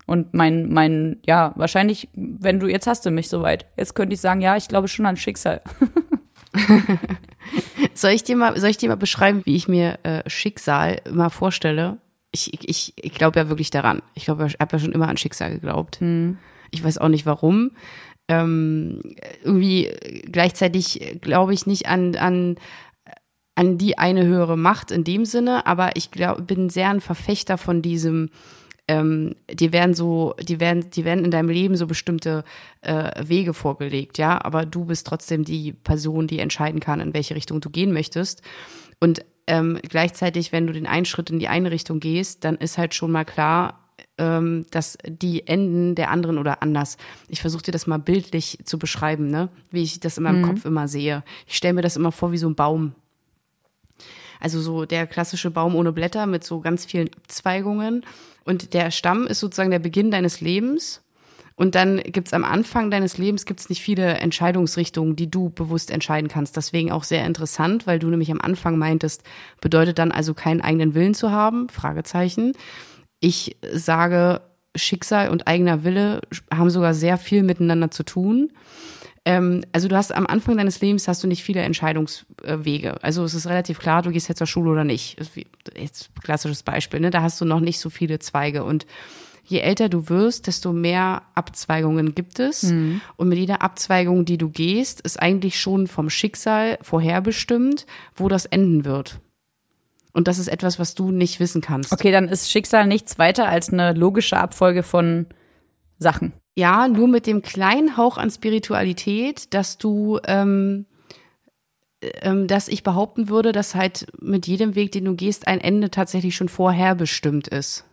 Und 0.09 0.33
mein, 0.33 0.73
mein, 0.73 1.17
ja, 1.27 1.53
wahrscheinlich, 1.55 2.09
wenn 2.15 2.59
du, 2.59 2.65
jetzt 2.65 2.87
hast 2.87 3.05
du 3.05 3.11
mich 3.11 3.29
soweit. 3.29 3.67
Jetzt 3.77 3.93
könnte 3.93 4.15
ich 4.15 4.19
sagen, 4.19 4.41
ja, 4.41 4.57
ich 4.57 4.67
glaube 4.67 4.87
schon 4.87 5.05
an 5.05 5.17
Schicksal. 5.17 5.61
soll 7.93 8.09
ich 8.09 8.23
dir 8.23 8.35
mal, 8.35 8.59
soll 8.59 8.71
ich 8.71 8.77
dir 8.77 8.89
mal 8.89 8.95
beschreiben, 8.95 9.43
wie 9.45 9.55
ich 9.55 9.67
mir 9.67 9.99
äh, 10.01 10.27
Schicksal 10.27 10.99
mal 11.11 11.29
vorstelle? 11.29 11.99
Ich, 12.31 12.51
ich, 12.67 12.95
ich 12.99 13.13
glaube 13.13 13.39
ja 13.39 13.49
wirklich 13.49 13.69
daran. 13.69 14.01
Ich 14.15 14.25
glaube, 14.25 14.47
ich 14.47 14.55
habe 14.59 14.75
ja 14.75 14.79
schon 14.79 14.93
immer 14.93 15.09
an 15.09 15.17
Schicksal 15.17 15.51
geglaubt. 15.51 15.99
Hm. 15.99 16.39
Ich 16.71 16.83
weiß 16.83 16.97
auch 16.97 17.09
nicht 17.09 17.27
warum. 17.27 17.69
Ähm, 18.27 19.01
irgendwie 19.43 19.91
gleichzeitig 20.23 21.19
glaube 21.21 21.53
ich 21.53 21.67
nicht 21.67 21.85
an, 21.85 22.15
an, 22.15 22.55
an 23.53 23.77
die 23.77 23.99
eine 23.99 24.25
höhere 24.25 24.57
Macht 24.57 24.89
in 24.89 25.03
dem 25.03 25.25
Sinne, 25.25 25.67
aber 25.67 25.97
ich 25.97 26.09
glaub, 26.09 26.47
bin 26.47 26.71
sehr 26.71 26.89
ein 26.89 26.99
Verfechter 26.99 27.59
von 27.59 27.83
diesem, 27.83 28.31
ähm, 28.89 29.35
die 29.53 29.71
werden 29.71 29.93
so, 29.93 30.33
die 30.41 30.59
werden, 30.59 30.89
die 30.89 31.05
werden 31.05 31.23
in 31.23 31.29
deinem 31.29 31.49
Leben 31.49 31.75
so 31.75 31.85
bestimmte 31.85 32.43
äh, 32.81 33.11
Wege 33.23 33.53
vorgelegt, 33.53 34.17
ja, 34.17 34.43
aber 34.43 34.65
du 34.65 34.85
bist 34.85 35.05
trotzdem 35.05 35.45
die 35.45 35.73
Person, 35.73 36.25
die 36.25 36.39
entscheiden 36.39 36.79
kann, 36.79 36.99
in 36.99 37.13
welche 37.13 37.35
Richtung 37.35 37.61
du 37.61 37.69
gehen 37.69 37.93
möchtest. 37.93 38.41
Und 38.99 39.23
ähm, 39.45 39.77
gleichzeitig, 39.87 40.51
wenn 40.51 40.65
du 40.65 40.73
den 40.73 40.87
einen 40.87 41.05
Schritt 41.05 41.29
in 41.29 41.37
die 41.37 41.47
eine 41.47 41.69
Richtung 41.69 41.99
gehst, 41.99 42.43
dann 42.43 42.57
ist 42.57 42.79
halt 42.79 42.95
schon 42.95 43.11
mal 43.11 43.25
klar, 43.25 43.91
ähm, 44.17 44.65
dass 44.71 44.97
die 45.05 45.45
Enden 45.45 45.93
der 45.93 46.09
anderen 46.09 46.39
oder 46.39 46.63
anders. 46.63 46.97
Ich 47.27 47.41
versuche 47.41 47.63
dir 47.63 47.71
das 47.71 47.85
mal 47.85 47.99
bildlich 47.99 48.57
zu 48.65 48.79
beschreiben, 48.79 49.29
ne? 49.29 49.49
wie 49.69 49.83
ich 49.83 49.99
das 49.99 50.17
in 50.17 50.23
meinem 50.23 50.41
mhm. 50.41 50.47
Kopf 50.47 50.65
immer 50.65 50.87
sehe. 50.87 51.23
Ich 51.45 51.57
stelle 51.57 51.75
mir 51.75 51.83
das 51.83 51.95
immer 51.95 52.11
vor 52.11 52.31
wie 52.31 52.39
so 52.39 52.49
ein 52.49 52.55
Baum. 52.55 52.95
Also 54.39 54.61
so 54.61 54.85
der 54.85 55.07
klassische 55.07 55.51
Baum 55.51 55.75
ohne 55.75 55.91
Blätter 55.91 56.25
mit 56.25 56.43
so 56.43 56.59
ganz 56.61 56.85
vielen 56.85 57.09
Abzweigungen. 57.15 58.05
Und 58.45 58.73
der 58.73 58.91
Stamm 58.91 59.27
ist 59.27 59.39
sozusagen 59.39 59.71
der 59.71 59.79
Beginn 59.79 60.11
deines 60.11 60.41
Lebens. 60.41 61.01
Und 61.55 61.75
dann 61.75 61.97
gibt's 61.97 62.33
am 62.33 62.45
Anfang 62.45 62.89
deines 62.89 63.17
Lebens 63.17 63.45
gibt's 63.45 63.67
nicht 63.67 63.81
viele 63.81 64.13
Entscheidungsrichtungen, 64.13 65.17
die 65.17 65.29
du 65.29 65.49
bewusst 65.49 65.91
entscheiden 65.91 66.29
kannst. 66.29 66.55
Deswegen 66.55 66.89
auch 66.89 67.03
sehr 67.03 67.25
interessant, 67.25 67.85
weil 67.85 67.99
du 67.99 68.07
nämlich 68.07 68.31
am 68.31 68.39
Anfang 68.39 68.77
meintest, 68.77 69.23
bedeutet 69.59 69.99
dann 69.99 70.13
also 70.13 70.33
keinen 70.33 70.61
eigenen 70.61 70.93
Willen 70.93 71.13
zu 71.13 71.31
haben? 71.31 71.67
Fragezeichen. 71.67 72.53
Ich 73.19 73.57
sage, 73.73 74.39
Schicksal 74.73 75.29
und 75.29 75.49
eigener 75.49 75.83
Wille 75.83 76.21
haben 76.53 76.69
sogar 76.69 76.93
sehr 76.93 77.17
viel 77.17 77.43
miteinander 77.43 77.91
zu 77.91 78.03
tun. 78.03 78.53
Ähm, 79.25 79.63
also 79.71 79.87
du 79.87 79.95
hast 79.95 80.13
am 80.13 80.25
Anfang 80.25 80.57
deines 80.57 80.81
Lebens 80.81 81.07
hast 81.07 81.23
du 81.23 81.27
nicht 81.27 81.43
viele 81.43 81.61
Entscheidungswege. 81.61 83.03
Also 83.03 83.23
es 83.23 83.33
ist 83.33 83.47
relativ 83.47 83.79
klar, 83.79 84.01
du 84.01 84.11
gehst 84.11 84.29
jetzt 84.29 84.37
zur 84.37 84.47
Schule 84.47 84.71
oder 84.71 84.83
nicht. 84.83 85.17
Jetzt 85.75 86.09
klassisches 86.21 86.63
Beispiel, 86.63 86.99
ne? 86.99 87.09
Da 87.09 87.21
hast 87.21 87.39
du 87.41 87.45
noch 87.45 87.59
nicht 87.59 87.79
so 87.79 87.89
viele 87.89 88.19
Zweige 88.19 88.63
und 88.63 88.85
je 89.43 89.59
älter 89.59 89.89
du 89.89 90.09
wirst, 90.09 90.47
desto 90.47 90.71
mehr 90.71 91.23
Abzweigungen 91.33 92.13
gibt 92.13 92.39
es. 92.39 92.63
Mhm. 92.63 93.01
Und 93.17 93.29
mit 93.29 93.39
jeder 93.39 93.61
Abzweigung, 93.61 94.23
die 94.23 94.37
du 94.37 94.49
gehst, 94.49 95.01
ist 95.01 95.19
eigentlich 95.19 95.59
schon 95.59 95.87
vom 95.87 96.09
Schicksal 96.09 96.77
vorherbestimmt, 96.81 97.87
wo 98.15 98.27
das 98.27 98.45
enden 98.45 98.85
wird. 98.85 99.19
Und 100.13 100.27
das 100.27 100.37
ist 100.39 100.47
etwas, 100.47 100.79
was 100.79 100.95
du 100.95 101.11
nicht 101.11 101.39
wissen 101.39 101.61
kannst. 101.61 101.91
Okay, 101.91 102.11
dann 102.11 102.27
ist 102.29 102.51
Schicksal 102.51 102.87
nichts 102.87 103.17
weiter 103.17 103.47
als 103.47 103.71
eine 103.71 103.93
logische 103.93 104.37
Abfolge 104.37 104.83
von 104.83 105.27
Sachen. 105.99 106.33
Ja, 106.55 106.87
nur 106.87 107.07
mit 107.07 107.27
dem 107.27 107.41
kleinen 107.41 107.95
Hauch 107.97 108.17
an 108.17 108.31
Spiritualität, 108.31 109.53
dass 109.53 109.77
du, 109.77 110.19
ähm, 110.25 110.85
ähm, 112.01 112.47
dass 112.47 112.67
ich 112.67 112.83
behaupten 112.83 113.29
würde, 113.29 113.51
dass 113.51 113.75
halt 113.75 114.07
mit 114.19 114.47
jedem 114.47 114.75
Weg, 114.75 114.91
den 114.91 115.05
du 115.05 115.15
gehst, 115.15 115.47
ein 115.47 115.61
Ende 115.61 115.91
tatsächlich 115.91 116.35
schon 116.35 116.49
vorherbestimmt 116.49 117.47
ist. 117.47 117.85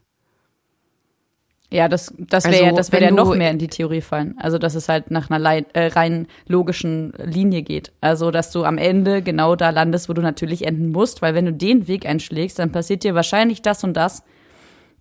Ja, 1.71 1.89
das, 1.89 2.15
das 2.17 2.45
wäre 2.45 2.55
also, 2.55 2.67
ja, 2.67 2.73
das 2.73 2.93
wäre 2.93 3.05
ja 3.05 3.11
noch 3.11 3.35
mehr 3.35 3.51
in 3.51 3.59
die 3.59 3.67
Theorie 3.67 4.01
fallen. 4.01 4.37
Also, 4.39 4.57
dass 4.59 4.77
es 4.77 4.89
halt 4.89 5.11
nach 5.11 5.31
einer 5.31 5.65
äh, 5.75 5.89
rein 5.89 6.29
logischen 6.47 7.13
Linie 7.19 7.63
geht. 7.63 7.93
Also, 8.01 8.31
dass 8.31 8.53
du 8.53 8.65
am 8.65 8.79
Ende 8.79 9.21
genau 9.21 9.57
da 9.57 9.71
landest, 9.71 10.09
wo 10.09 10.13
du 10.13 10.23
natürlich 10.23 10.65
enden 10.65 10.93
musst, 10.93 11.23
weil 11.23 11.35
wenn 11.35 11.45
du 11.45 11.53
den 11.53 11.89
Weg 11.89 12.07
einschlägst, 12.07 12.59
dann 12.61 12.71
passiert 12.71 13.03
dir 13.03 13.17
wahrscheinlich 13.17 13.63
das 13.63 13.83
und 13.83 13.95
das. 13.95 14.23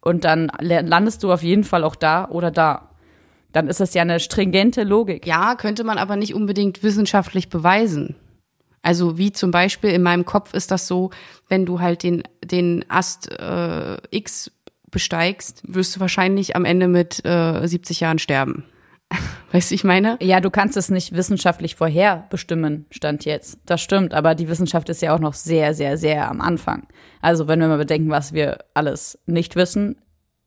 Und 0.01 0.23
dann 0.23 0.51
landest 0.59 1.23
du 1.23 1.31
auf 1.31 1.43
jeden 1.43 1.63
Fall 1.63 1.83
auch 1.83 1.95
da 1.95 2.27
oder 2.29 2.51
da. 2.51 2.89
Dann 3.55 3.69
ist 3.69 3.79
das 3.79 3.93
ja 3.93 4.01
eine 4.01 4.19
stringente 4.19 4.83
Logik. 4.83 5.25
Ja, 5.25 5.55
könnte 5.55 5.85
man 5.85 5.97
aber 5.97 6.17
nicht 6.17 6.35
unbedingt 6.35 6.83
wissenschaftlich 6.83 7.47
beweisen. 7.47 8.15
Also 8.81 9.17
wie 9.17 9.31
zum 9.31 9.51
Beispiel 9.51 9.91
in 9.91 10.03
meinem 10.03 10.25
Kopf 10.25 10.53
ist 10.53 10.71
das 10.71 10.87
so, 10.87 11.11
wenn 11.47 11.65
du 11.65 11.79
halt 11.79 12.03
den, 12.03 12.23
den 12.43 12.83
Ast 12.89 13.31
äh, 13.31 13.95
X 14.11 14.51
besteigst, 14.91 15.63
wirst 15.65 15.95
du 15.95 16.01
wahrscheinlich 16.01 16.57
am 16.57 16.65
Ende 16.65 16.89
mit 16.89 17.23
äh, 17.23 17.65
70 17.65 18.01
Jahren 18.01 18.19
sterben. 18.19 18.65
Weißt 19.53 19.71
du, 19.71 19.75
ich 19.75 19.85
meine? 19.85 20.17
Ja, 20.21 20.41
du 20.41 20.49
kannst 20.49 20.75
es 20.75 20.89
nicht 20.89 21.15
wissenschaftlich 21.15 21.75
vorherbestimmen, 21.75 22.87
stand 22.91 23.23
jetzt. 23.23 23.59
Das 23.65 23.79
stimmt, 23.79 24.13
aber 24.13 24.35
die 24.35 24.49
Wissenschaft 24.49 24.89
ist 24.89 25.01
ja 25.01 25.15
auch 25.15 25.19
noch 25.19 25.33
sehr, 25.33 25.73
sehr, 25.73 25.97
sehr 25.97 26.29
am 26.29 26.41
Anfang. 26.41 26.87
Also, 27.21 27.47
wenn 27.47 27.61
wir 27.61 27.69
mal 27.69 27.77
bedenken, 27.77 28.09
was 28.09 28.33
wir 28.33 28.65
alles 28.73 29.17
nicht 29.27 29.55
wissen, 29.55 29.95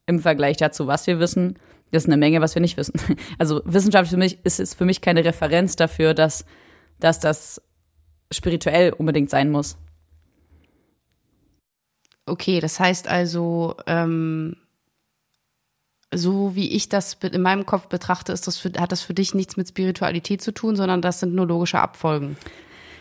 im 0.04 0.20
Vergleich 0.20 0.58
dazu, 0.58 0.86
was 0.86 1.06
wir 1.06 1.18
wissen, 1.20 1.58
das 1.90 2.04
ist 2.04 2.08
eine 2.08 2.16
Menge, 2.16 2.40
was 2.40 2.54
wir 2.54 2.62
nicht 2.62 2.76
wissen. 2.76 3.00
Also, 3.38 3.62
Wissenschaft 3.64 4.10
für 4.10 4.16
mich 4.16 4.38
ist, 4.44 4.60
ist 4.60 4.74
für 4.74 4.84
mich 4.84 5.00
keine 5.00 5.24
Referenz 5.24 5.76
dafür, 5.76 6.14
dass, 6.14 6.44
dass 7.00 7.20
das 7.20 7.62
spirituell 8.32 8.92
unbedingt 8.92 9.30
sein 9.30 9.50
muss. 9.50 9.78
Okay, 12.26 12.60
das 12.60 12.78
heißt 12.78 13.08
also, 13.08 13.76
ähm, 13.86 14.56
so 16.14 16.54
wie 16.54 16.70
ich 16.70 16.88
das 16.88 17.14
in 17.14 17.42
meinem 17.42 17.66
Kopf 17.66 17.88
betrachte, 17.88 18.32
ist 18.32 18.46
das 18.46 18.58
für, 18.58 18.72
hat 18.78 18.92
das 18.92 19.02
für 19.02 19.14
dich 19.14 19.34
nichts 19.34 19.56
mit 19.56 19.68
Spiritualität 19.68 20.42
zu 20.42 20.52
tun, 20.52 20.76
sondern 20.76 21.02
das 21.02 21.20
sind 21.20 21.34
nur 21.34 21.46
logische 21.46 21.80
Abfolgen. 21.80 22.36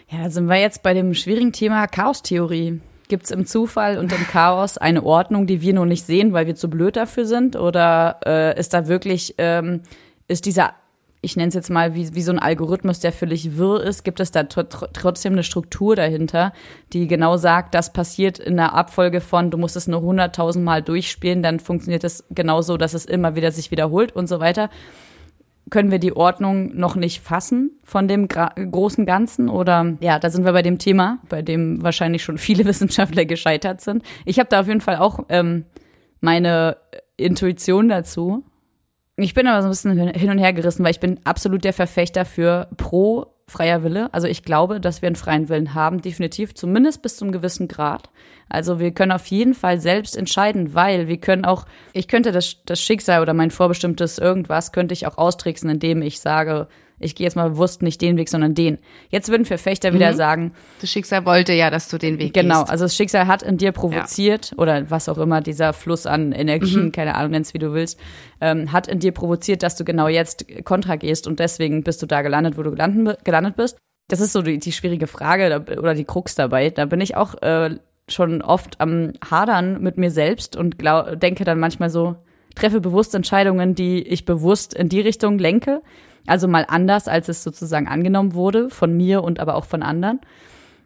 Ja, 0.10 0.24
da 0.24 0.30
sind 0.30 0.48
wir 0.48 0.58
jetzt 0.58 0.84
bei 0.84 0.94
dem 0.94 1.14
schwierigen 1.14 1.52
Thema 1.52 1.88
Chaostheorie. 1.88 2.80
Gibt 3.08 3.26
es 3.26 3.32
im 3.32 3.46
Zufall 3.46 3.98
und 3.98 4.12
im 4.12 4.28
Chaos 4.28 4.78
eine 4.78 5.04
Ordnung, 5.04 5.48
die 5.48 5.62
wir 5.62 5.74
noch 5.74 5.86
nicht 5.86 6.06
sehen, 6.06 6.34
weil 6.34 6.48
wir 6.48 6.56
zu 6.56 6.70
blöd 6.70 6.96
dafür 6.96 7.26
sind? 7.26 7.56
Oder 7.56 8.20
äh, 8.26 8.60
ist 8.60 8.74
da 8.74 8.88
wirklich, 8.88 9.36
ähm, 9.38 9.82
ist 10.28 10.46
dieser 10.46 10.74
ich 11.22 11.36
nenne 11.36 11.50
es 11.50 11.56
jetzt 11.56 11.70
mal 11.70 11.96
wie, 11.96 12.14
wie 12.14 12.22
so 12.22 12.32
ein 12.32 12.40
Algorithmus, 12.40 13.00
der 13.00 13.12
völlig 13.12 13.58
wirr 13.58 13.82
ist, 13.82 14.04
gibt 14.04 14.20
es 14.20 14.32
da 14.32 14.44
trotzdem 14.44 15.34
eine 15.34 15.44
Struktur 15.44 15.96
dahinter, 15.96 16.54
die 16.94 17.08
genau 17.08 17.38
sagt, 17.38 17.74
das 17.74 17.92
passiert 17.92 18.40
in 18.40 18.56
der 18.56 18.74
Abfolge 18.74 19.20
von, 19.20 19.50
du 19.50 19.58
musst 19.58 19.76
es 19.76 19.88
nur 19.88 20.02
hunderttausend 20.02 20.64
Mal 20.64 20.82
durchspielen, 20.84 21.42
dann 21.42 21.60
funktioniert 21.60 22.04
es 22.04 22.24
genauso, 22.30 22.78
dass 22.78 22.94
es 22.94 23.06
immer 23.06 23.36
wieder 23.36 23.52
sich 23.52 23.72
wiederholt 23.72 24.16
und 24.16 24.28
so 24.28 24.40
weiter. 24.40 24.70
Können 25.70 25.92
wir 25.92 26.00
die 26.00 26.16
Ordnung 26.16 26.76
noch 26.78 26.96
nicht 26.96 27.22
fassen 27.22 27.72
von 27.84 28.08
dem 28.08 28.28
großen 28.28 29.06
Ganzen? 29.06 29.50
Oder 29.50 29.98
ja, 30.00 30.20
da 30.20 30.30
sind 30.30 30.46
wir 30.46 30.54
bei 30.54 30.62
dem 30.62 30.78
Thema, 30.78 31.20
bei 31.30 31.42
dem 31.42 31.84
wahrscheinlich 31.84 32.24
schon 32.24 32.38
viele 32.38 32.66
Wissenschaftler 32.66 33.26
gescheitert 33.26 33.82
sind. 33.82 34.04
Ich 34.26 34.40
habe 34.40 34.50
da 34.50 34.62
auf 34.62 34.68
jeden 34.68 34.82
Fall 34.82 34.98
auch 34.98 35.26
ähm, 35.30 35.66
meine 36.22 36.78
Intuition 37.18 37.90
dazu 37.90 38.44
ich 39.18 39.34
bin 39.34 39.48
aber 39.48 39.62
so 39.62 39.68
ein 39.68 39.72
bisschen 39.72 40.16
hin 40.16 40.30
und 40.30 40.38
her 40.38 40.54
gerissen, 40.54 40.84
weil 40.84 40.92
ich 40.92 41.00
bin 41.00 41.20
absolut 41.24 41.64
der 41.64 41.74
Verfechter 41.74 42.24
für 42.24 42.68
pro 42.78 43.26
freier 43.50 43.82
Wille. 43.84 44.14
Also 44.14 44.28
ich 44.28 44.44
glaube, 44.44 44.82
dass 44.82 45.02
wir 45.02 45.08
einen 45.08 45.16
freien 45.16 45.48
Willen 45.48 45.74
haben, 45.74 46.02
definitiv, 46.02 46.54
zumindest 46.54 47.02
bis 47.02 47.16
zum 47.16 47.32
gewissen 47.32 47.68
Grad. 47.68 48.10
Also 48.50 48.80
wir 48.80 48.92
können 48.92 49.14
auf 49.14 49.26
jeden 49.28 49.54
Fall 49.54 49.80
selbst 49.80 50.18
entscheiden, 50.18 50.74
weil 50.74 51.08
wir 51.08 51.18
können 51.18 51.46
auch, 51.46 51.66
ich 51.94 52.08
könnte 52.08 52.32
das, 52.32 52.58
das 52.66 52.82
Schicksal 52.82 53.22
oder 53.22 53.34
mein 53.34 53.52
vorbestimmtes 53.52 54.18
irgendwas 54.18 54.74
könnte 54.74 54.94
ich 54.94 55.08
auch 55.08 55.18
austricksen, 55.18 55.70
indem 55.70 56.02
ich 56.02 56.20
sage, 56.20 56.68
ich 57.00 57.16
gehe 57.16 57.26
jetzt 57.26 57.36
mal 57.36 57.50
bewusst 57.52 57.82
nicht 57.82 58.02
den 58.02 58.18
Weg, 58.18 58.30
sondern 58.30 58.56
den. 58.56 58.78
Jetzt 59.10 59.30
würden 59.30 59.46
Verfechter 59.46 59.94
wieder 59.94 60.12
Mhm. 60.12 60.16
sagen, 60.16 60.52
Das 60.82 60.90
Schicksal 60.90 61.26
wollte 61.26 61.54
ja, 61.54 61.70
dass 61.70 61.88
du 61.90 61.98
den 61.98 62.18
Weg 62.20 62.34
genau, 62.34 62.62
gehst. 62.62 62.72
also 62.72 62.86
das 62.86 62.96
Schicksal 62.96 63.28
hat 63.28 63.44
in 63.44 63.58
dir 63.58 63.72
provoziert 63.72 64.54
oder 64.58 64.90
was 64.90 65.08
auch 65.10 65.18
immer, 65.18 65.42
dieser 65.42 65.74
Fluss 65.74 66.06
an 66.06 66.32
Energien, 66.32 66.86
Mhm. 66.86 66.92
keine 66.92 67.16
Ahnung, 67.16 67.32
nenn's 67.32 67.54
wie 67.54 67.60
du 67.60 67.74
willst, 67.74 68.00
ähm, 68.42 68.72
hat 68.72 68.88
in 68.88 69.00
dir 69.00 69.12
provoziert, 69.12 69.64
dass 69.64 69.76
du 69.76 69.84
genau 69.84 70.08
jetzt 70.08 70.46
kontra 70.66 70.96
gehst 70.96 71.28
und 71.28 71.40
deswegen 71.40 71.84
bist 71.84 72.02
du 72.02 72.06
da 72.06 72.22
gelandet, 72.22 72.58
wo 72.58 72.64
du 72.64 72.72
gelandet, 72.72 73.24
gelandet 73.26 73.56
bist. 73.56 73.78
Das 74.10 74.20
ist 74.22 74.32
so 74.34 74.42
die, 74.42 74.58
die 74.58 74.72
schwierige 74.72 75.06
Frage 75.08 75.64
oder 75.78 75.94
die 75.94 76.06
Krux 76.06 76.34
dabei. 76.36 76.70
Da 76.70 76.86
bin 76.86 77.02
ich 77.02 77.16
auch 77.18 77.36
äh, 77.42 77.76
schon 78.10 78.42
oft 78.42 78.80
am 78.80 79.12
Hadern 79.30 79.82
mit 79.84 79.98
mir 79.98 80.12
selbst 80.12 80.56
und 80.56 80.80
glaub, 80.80 81.20
denke 81.20 81.44
dann 81.44 81.60
manchmal 81.60 81.90
so, 81.90 82.16
treffe 82.56 82.80
bewusst 82.82 83.14
Entscheidungen, 83.14 83.76
die 83.76 84.02
ich 84.02 84.24
bewusst 84.26 84.74
in 84.74 84.88
die 84.90 85.02
Richtung 85.02 85.38
lenke. 85.40 85.82
Also 86.28 86.48
mal 86.48 86.66
anders, 86.68 87.08
als 87.08 87.30
es 87.30 87.44
sozusagen 87.44 87.88
angenommen 87.88 88.34
wurde, 88.34 88.70
von 88.70 88.96
mir 88.96 89.24
und 89.24 89.40
aber 89.40 89.56
auch 89.56 89.66
von 89.66 89.82
anderen. 89.82 90.20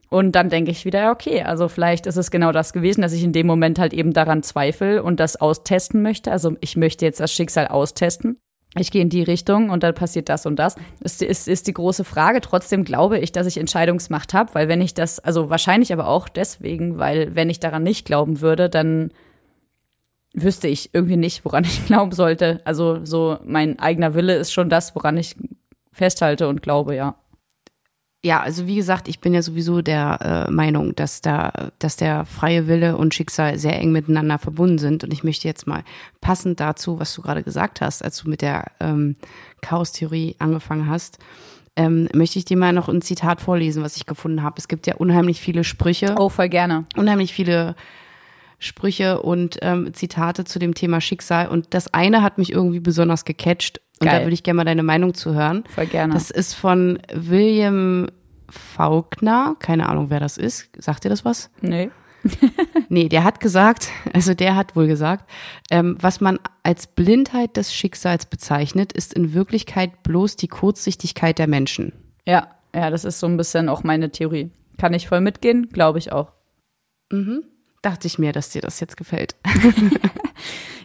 Und 0.09 0.33
dann 0.33 0.49
denke 0.49 0.71
ich 0.71 0.83
wieder, 0.83 1.11
okay, 1.11 1.43
also 1.43 1.69
vielleicht 1.69 2.05
ist 2.05 2.17
es 2.17 2.31
genau 2.31 2.51
das 2.51 2.73
gewesen, 2.73 3.01
dass 3.01 3.13
ich 3.13 3.23
in 3.23 3.31
dem 3.31 3.47
Moment 3.47 3.79
halt 3.79 3.93
eben 3.93 4.11
daran 4.11 4.43
zweifle 4.43 5.03
und 5.03 5.21
das 5.21 5.39
austesten 5.39 6.01
möchte. 6.01 6.31
Also 6.31 6.57
ich 6.59 6.75
möchte 6.75 7.05
jetzt 7.05 7.21
das 7.21 7.31
Schicksal 7.31 7.67
austesten. 7.67 8.37
Ich 8.77 8.91
gehe 8.91 9.01
in 9.01 9.09
die 9.09 9.23
Richtung 9.23 9.69
und 9.69 9.83
dann 9.83 9.93
passiert 9.93 10.27
das 10.27 10.45
und 10.45 10.57
das. 10.57 10.75
Das 11.01 11.21
ist, 11.21 11.47
ist 11.47 11.67
die 11.67 11.73
große 11.73 12.03
Frage. 12.03 12.41
Trotzdem 12.41 12.83
glaube 12.83 13.19
ich, 13.19 13.31
dass 13.31 13.47
ich 13.47 13.57
Entscheidungsmacht 13.57 14.33
habe, 14.33 14.53
weil 14.53 14.67
wenn 14.67 14.81
ich 14.81 14.93
das, 14.93 15.19
also 15.19 15.49
wahrscheinlich 15.49 15.91
aber 15.93 16.07
auch 16.07 16.27
deswegen, 16.29 16.97
weil 16.97 17.35
wenn 17.35 17.49
ich 17.49 17.59
daran 17.59 17.83
nicht 17.83 18.05
glauben 18.05 18.41
würde, 18.41 18.69
dann 18.69 19.11
wüsste 20.33 20.67
ich 20.67 20.89
irgendwie 20.93 21.17
nicht, 21.17 21.43
woran 21.45 21.63
ich 21.65 21.85
glauben 21.85 22.11
sollte. 22.11 22.61
Also 22.65 23.03
so 23.05 23.37
mein 23.43 23.79
eigener 23.79 24.13
Wille 24.13 24.35
ist 24.35 24.51
schon 24.53 24.69
das, 24.69 24.95
woran 24.95 25.17
ich 25.17 25.35
festhalte 25.91 26.47
und 26.47 26.61
glaube, 26.61 26.95
ja. 26.95 27.15
Ja, 28.23 28.39
also 28.41 28.67
wie 28.67 28.75
gesagt, 28.75 29.07
ich 29.07 29.19
bin 29.19 29.33
ja 29.33 29.41
sowieso 29.41 29.81
der 29.81 30.45
äh, 30.47 30.51
Meinung, 30.51 30.93
dass 30.95 31.21
da, 31.21 31.71
dass 31.79 31.95
der 31.95 32.25
freie 32.25 32.67
Wille 32.67 32.95
und 32.95 33.15
Schicksal 33.15 33.57
sehr 33.57 33.79
eng 33.79 33.91
miteinander 33.91 34.37
verbunden 34.37 34.77
sind. 34.77 35.03
Und 35.03 35.11
ich 35.11 35.23
möchte 35.23 35.47
jetzt 35.47 35.65
mal 35.65 35.83
passend 36.21 36.59
dazu, 36.59 36.99
was 36.99 37.15
du 37.15 37.23
gerade 37.23 37.41
gesagt 37.41 37.81
hast, 37.81 38.03
als 38.03 38.17
du 38.21 38.29
mit 38.29 38.43
der 38.43 38.65
ähm, 38.79 39.15
Chaos-Theorie 39.61 40.35
angefangen 40.37 40.87
hast, 40.87 41.17
ähm, 41.75 42.09
möchte 42.13 42.37
ich 42.37 42.45
dir 42.45 42.57
mal 42.57 42.73
noch 42.73 42.89
ein 42.89 43.01
Zitat 43.01 43.41
vorlesen, 43.41 43.81
was 43.81 43.95
ich 43.97 44.05
gefunden 44.05 44.43
habe. 44.43 44.55
Es 44.59 44.67
gibt 44.67 44.85
ja 44.85 44.97
unheimlich 44.97 45.41
viele 45.41 45.63
Sprüche, 45.63 46.13
Oh, 46.19 46.29
voll 46.29 46.49
gerne. 46.49 46.85
unheimlich 46.95 47.33
viele 47.33 47.75
Sprüche 48.61 49.21
und 49.21 49.57
ähm, 49.63 49.91
Zitate 49.93 50.45
zu 50.45 50.59
dem 50.59 50.75
Thema 50.75 51.01
Schicksal. 51.01 51.47
Und 51.47 51.73
das 51.73 51.93
eine 51.93 52.21
hat 52.21 52.37
mich 52.37 52.51
irgendwie 52.51 52.79
besonders 52.79 53.25
gecatcht. 53.25 53.81
Und 53.99 54.07
Geil. 54.07 54.19
da 54.19 54.25
würde 54.25 54.33
ich 54.35 54.43
gerne 54.43 54.57
mal 54.57 54.65
deine 54.65 54.83
Meinung 54.83 55.15
zu 55.15 55.33
hören. 55.33 55.63
Voll 55.67 55.87
gerne. 55.87 56.13
Das 56.13 56.29
ist 56.29 56.53
von 56.53 56.99
William 57.11 58.07
Faulkner. 58.49 59.55
Keine 59.59 59.89
Ahnung, 59.89 60.11
wer 60.11 60.19
das 60.19 60.37
ist. 60.37 60.69
Sagt 60.77 61.03
dir 61.03 61.09
das 61.09 61.25
was? 61.25 61.49
nee. 61.61 61.89
Nee, 62.89 63.09
der 63.09 63.23
hat 63.23 63.39
gesagt, 63.39 63.89
also 64.13 64.35
der 64.35 64.55
hat 64.55 64.75
wohl 64.75 64.85
gesagt, 64.85 65.27
ähm, 65.71 65.97
was 65.99 66.21
man 66.21 66.39
als 66.61 66.85
Blindheit 66.85 67.57
des 67.57 67.73
Schicksals 67.73 68.27
bezeichnet, 68.27 68.93
ist 68.93 69.13
in 69.13 69.33
Wirklichkeit 69.33 70.03
bloß 70.03 70.35
die 70.35 70.49
Kurzsichtigkeit 70.49 71.39
der 71.39 71.47
Menschen. 71.47 71.93
Ja, 72.27 72.49
ja, 72.75 72.91
das 72.91 73.05
ist 73.05 73.19
so 73.19 73.27
ein 73.27 73.37
bisschen 73.37 73.69
auch 73.69 73.83
meine 73.83 74.11
Theorie. 74.11 74.51
Kann 74.77 74.93
ich 74.93 75.07
voll 75.07 75.21
mitgehen? 75.21 75.69
Glaube 75.69 75.97
ich 75.99 76.11
auch. 76.11 76.33
Dachte 77.81 78.07
ich 78.07 78.19
mir, 78.19 78.31
dass 78.31 78.49
dir 78.49 78.61
das 78.61 78.79
jetzt 78.79 78.97
gefällt. 78.97 79.35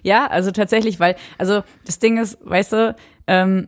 Ja, 0.06 0.28
also 0.28 0.52
tatsächlich, 0.52 1.00
weil, 1.00 1.16
also 1.36 1.64
das 1.84 1.98
Ding 1.98 2.16
ist, 2.16 2.38
weißt 2.44 2.72
du, 2.74 2.96
ähm, 3.26 3.66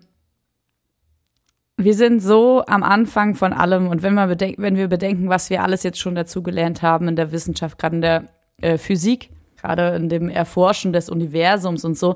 wir 1.76 1.94
sind 1.94 2.20
so 2.20 2.62
am 2.64 2.84
Anfang 2.84 3.34
von 3.34 3.52
allem 3.52 3.88
und 3.88 4.04
wenn, 4.04 4.14
wir 4.14 4.28
bedenken, 4.28 4.62
wenn 4.62 4.76
wir 4.76 4.86
bedenken, 4.86 5.28
was 5.28 5.50
wir 5.50 5.64
alles 5.64 5.82
jetzt 5.82 5.98
schon 5.98 6.14
dazugelernt 6.14 6.80
haben 6.80 7.08
in 7.08 7.16
der 7.16 7.32
Wissenschaft, 7.32 7.76
gerade 7.76 7.96
in 7.96 8.02
der 8.02 8.24
äh, 8.62 8.78
Physik, 8.78 9.30
gerade 9.60 9.96
in 9.96 10.08
dem 10.08 10.28
Erforschen 10.28 10.92
des 10.92 11.10
Universums 11.10 11.84
und 11.84 11.98
so, 11.98 12.14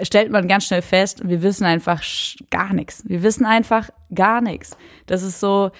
stellt 0.00 0.30
man 0.30 0.46
ganz 0.46 0.66
schnell 0.66 0.82
fest, 0.82 1.28
wir 1.28 1.42
wissen 1.42 1.64
einfach 1.64 2.04
gar 2.50 2.72
nichts. 2.72 3.02
Wir 3.08 3.24
wissen 3.24 3.46
einfach 3.46 3.90
gar 4.14 4.40
nichts. 4.40 4.76
Das 5.06 5.24
ist 5.24 5.40
so, 5.40 5.72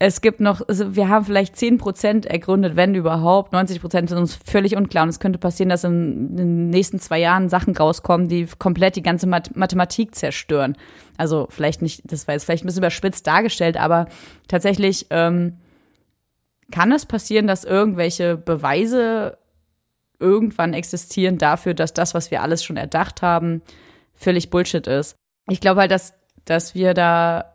es 0.00 0.20
gibt 0.20 0.40
noch, 0.40 0.66
also 0.68 0.96
wir 0.96 1.08
haben 1.08 1.24
vielleicht 1.24 1.56
10 1.56 1.78
Prozent 1.78 2.26
ergründet, 2.26 2.74
wenn 2.74 2.94
überhaupt. 2.94 3.52
90 3.52 3.80
Prozent 3.80 4.08
sind 4.08 4.18
uns 4.18 4.34
völlig 4.34 4.76
unklar. 4.76 5.04
Und 5.04 5.10
es 5.10 5.20
könnte 5.20 5.38
passieren, 5.38 5.68
dass 5.68 5.84
in, 5.84 6.36
den 6.36 6.70
nächsten 6.70 6.98
zwei 6.98 7.20
Jahren 7.20 7.48
Sachen 7.48 7.76
rauskommen, 7.76 8.28
die 8.28 8.46
komplett 8.58 8.96
die 8.96 9.02
ganze 9.02 9.28
Math 9.28 9.56
Mathematik 9.56 10.14
zerstören. 10.14 10.76
Also 11.16 11.46
vielleicht 11.48 11.80
nicht, 11.80 12.02
das 12.04 12.26
war 12.26 12.34
jetzt 12.34 12.44
vielleicht 12.44 12.64
ein 12.64 12.66
bisschen 12.66 12.82
überspitzt 12.82 13.26
dargestellt, 13.26 13.76
aber 13.76 14.06
tatsächlich 14.48 15.06
ähm, 15.10 15.58
kann 16.72 16.90
es 16.90 17.06
passieren, 17.06 17.46
dass 17.46 17.64
irgendwelche 17.64 18.36
Beweise 18.36 19.38
irgendwann 20.18 20.74
existieren 20.74 21.38
dafür, 21.38 21.74
dass 21.74 21.94
das, 21.94 22.14
was 22.14 22.32
wir 22.32 22.42
alles 22.42 22.64
schon 22.64 22.76
erdacht 22.76 23.22
haben, 23.22 23.62
völlig 24.14 24.50
Bullshit 24.50 24.86
ist. 24.86 25.16
Ich 25.48 25.60
glaube 25.60 25.82
halt, 25.82 25.92
dass, 25.92 26.14
dass 26.44 26.74
wir 26.74 26.94
da 26.94 27.53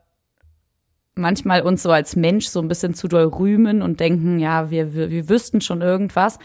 manchmal 1.16 1.62
uns 1.62 1.84
so 1.84 1.92
als 1.92 2.16
Mensch 2.16 2.48
so 2.48 2.62
ein 2.62 2.68
bisschen 2.68 2.94
zu 2.94 3.08
doll 3.08 3.26
rühmen 3.26 3.82
und 3.82 4.00
denken, 4.00 4.40
ja, 4.40 4.70
wir, 4.70 4.94
wir, 4.94 5.10
wir 5.10 5.30
wüssten 5.30 5.62
schon 5.62 5.82
irgendwas. 5.82 6.40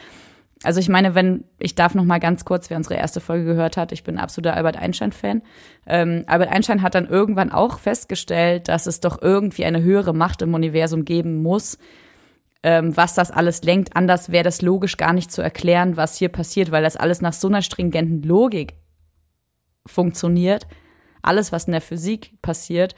Also 0.62 0.80
ich 0.80 0.88
meine, 0.88 1.14
wenn, 1.14 1.44
ich 1.58 1.74
darf 1.74 1.94
noch 1.94 2.04
mal 2.04 2.20
ganz 2.20 2.44
kurz, 2.44 2.70
wer 2.70 2.78
unsere 2.78 2.94
erste 2.94 3.20
Folge 3.20 3.44
gehört 3.44 3.76
hat, 3.76 3.92
ich 3.92 4.02
bin 4.02 4.18
absoluter 4.18 4.54
Albert 4.56 4.76
Einstein-Fan. 4.76 5.42
Ähm, 5.86 6.24
Albert 6.26 6.50
Einstein 6.50 6.82
hat 6.82 6.94
dann 6.94 7.06
irgendwann 7.06 7.52
auch 7.52 7.78
festgestellt, 7.78 8.68
dass 8.68 8.86
es 8.86 9.00
doch 9.00 9.20
irgendwie 9.20 9.66
eine 9.66 9.82
höhere 9.82 10.14
Macht 10.14 10.40
im 10.42 10.54
Universum 10.54 11.04
geben 11.04 11.42
muss, 11.42 11.78
ähm, 12.62 12.96
was 12.96 13.14
das 13.14 13.30
alles 13.30 13.62
lenkt. 13.62 13.94
Anders 13.94 14.32
wäre 14.32 14.44
das 14.44 14.62
logisch 14.62 14.96
gar 14.96 15.12
nicht 15.12 15.30
zu 15.30 15.42
erklären, 15.42 15.98
was 15.98 16.16
hier 16.16 16.30
passiert, 16.30 16.70
weil 16.70 16.82
das 16.82 16.96
alles 16.96 17.20
nach 17.20 17.34
so 17.34 17.48
einer 17.48 17.62
stringenten 17.62 18.22
Logik 18.22 18.74
funktioniert. 19.84 20.66
Alles, 21.20 21.52
was 21.52 21.64
in 21.64 21.72
der 21.72 21.82
Physik 21.82 22.40
passiert, 22.40 22.94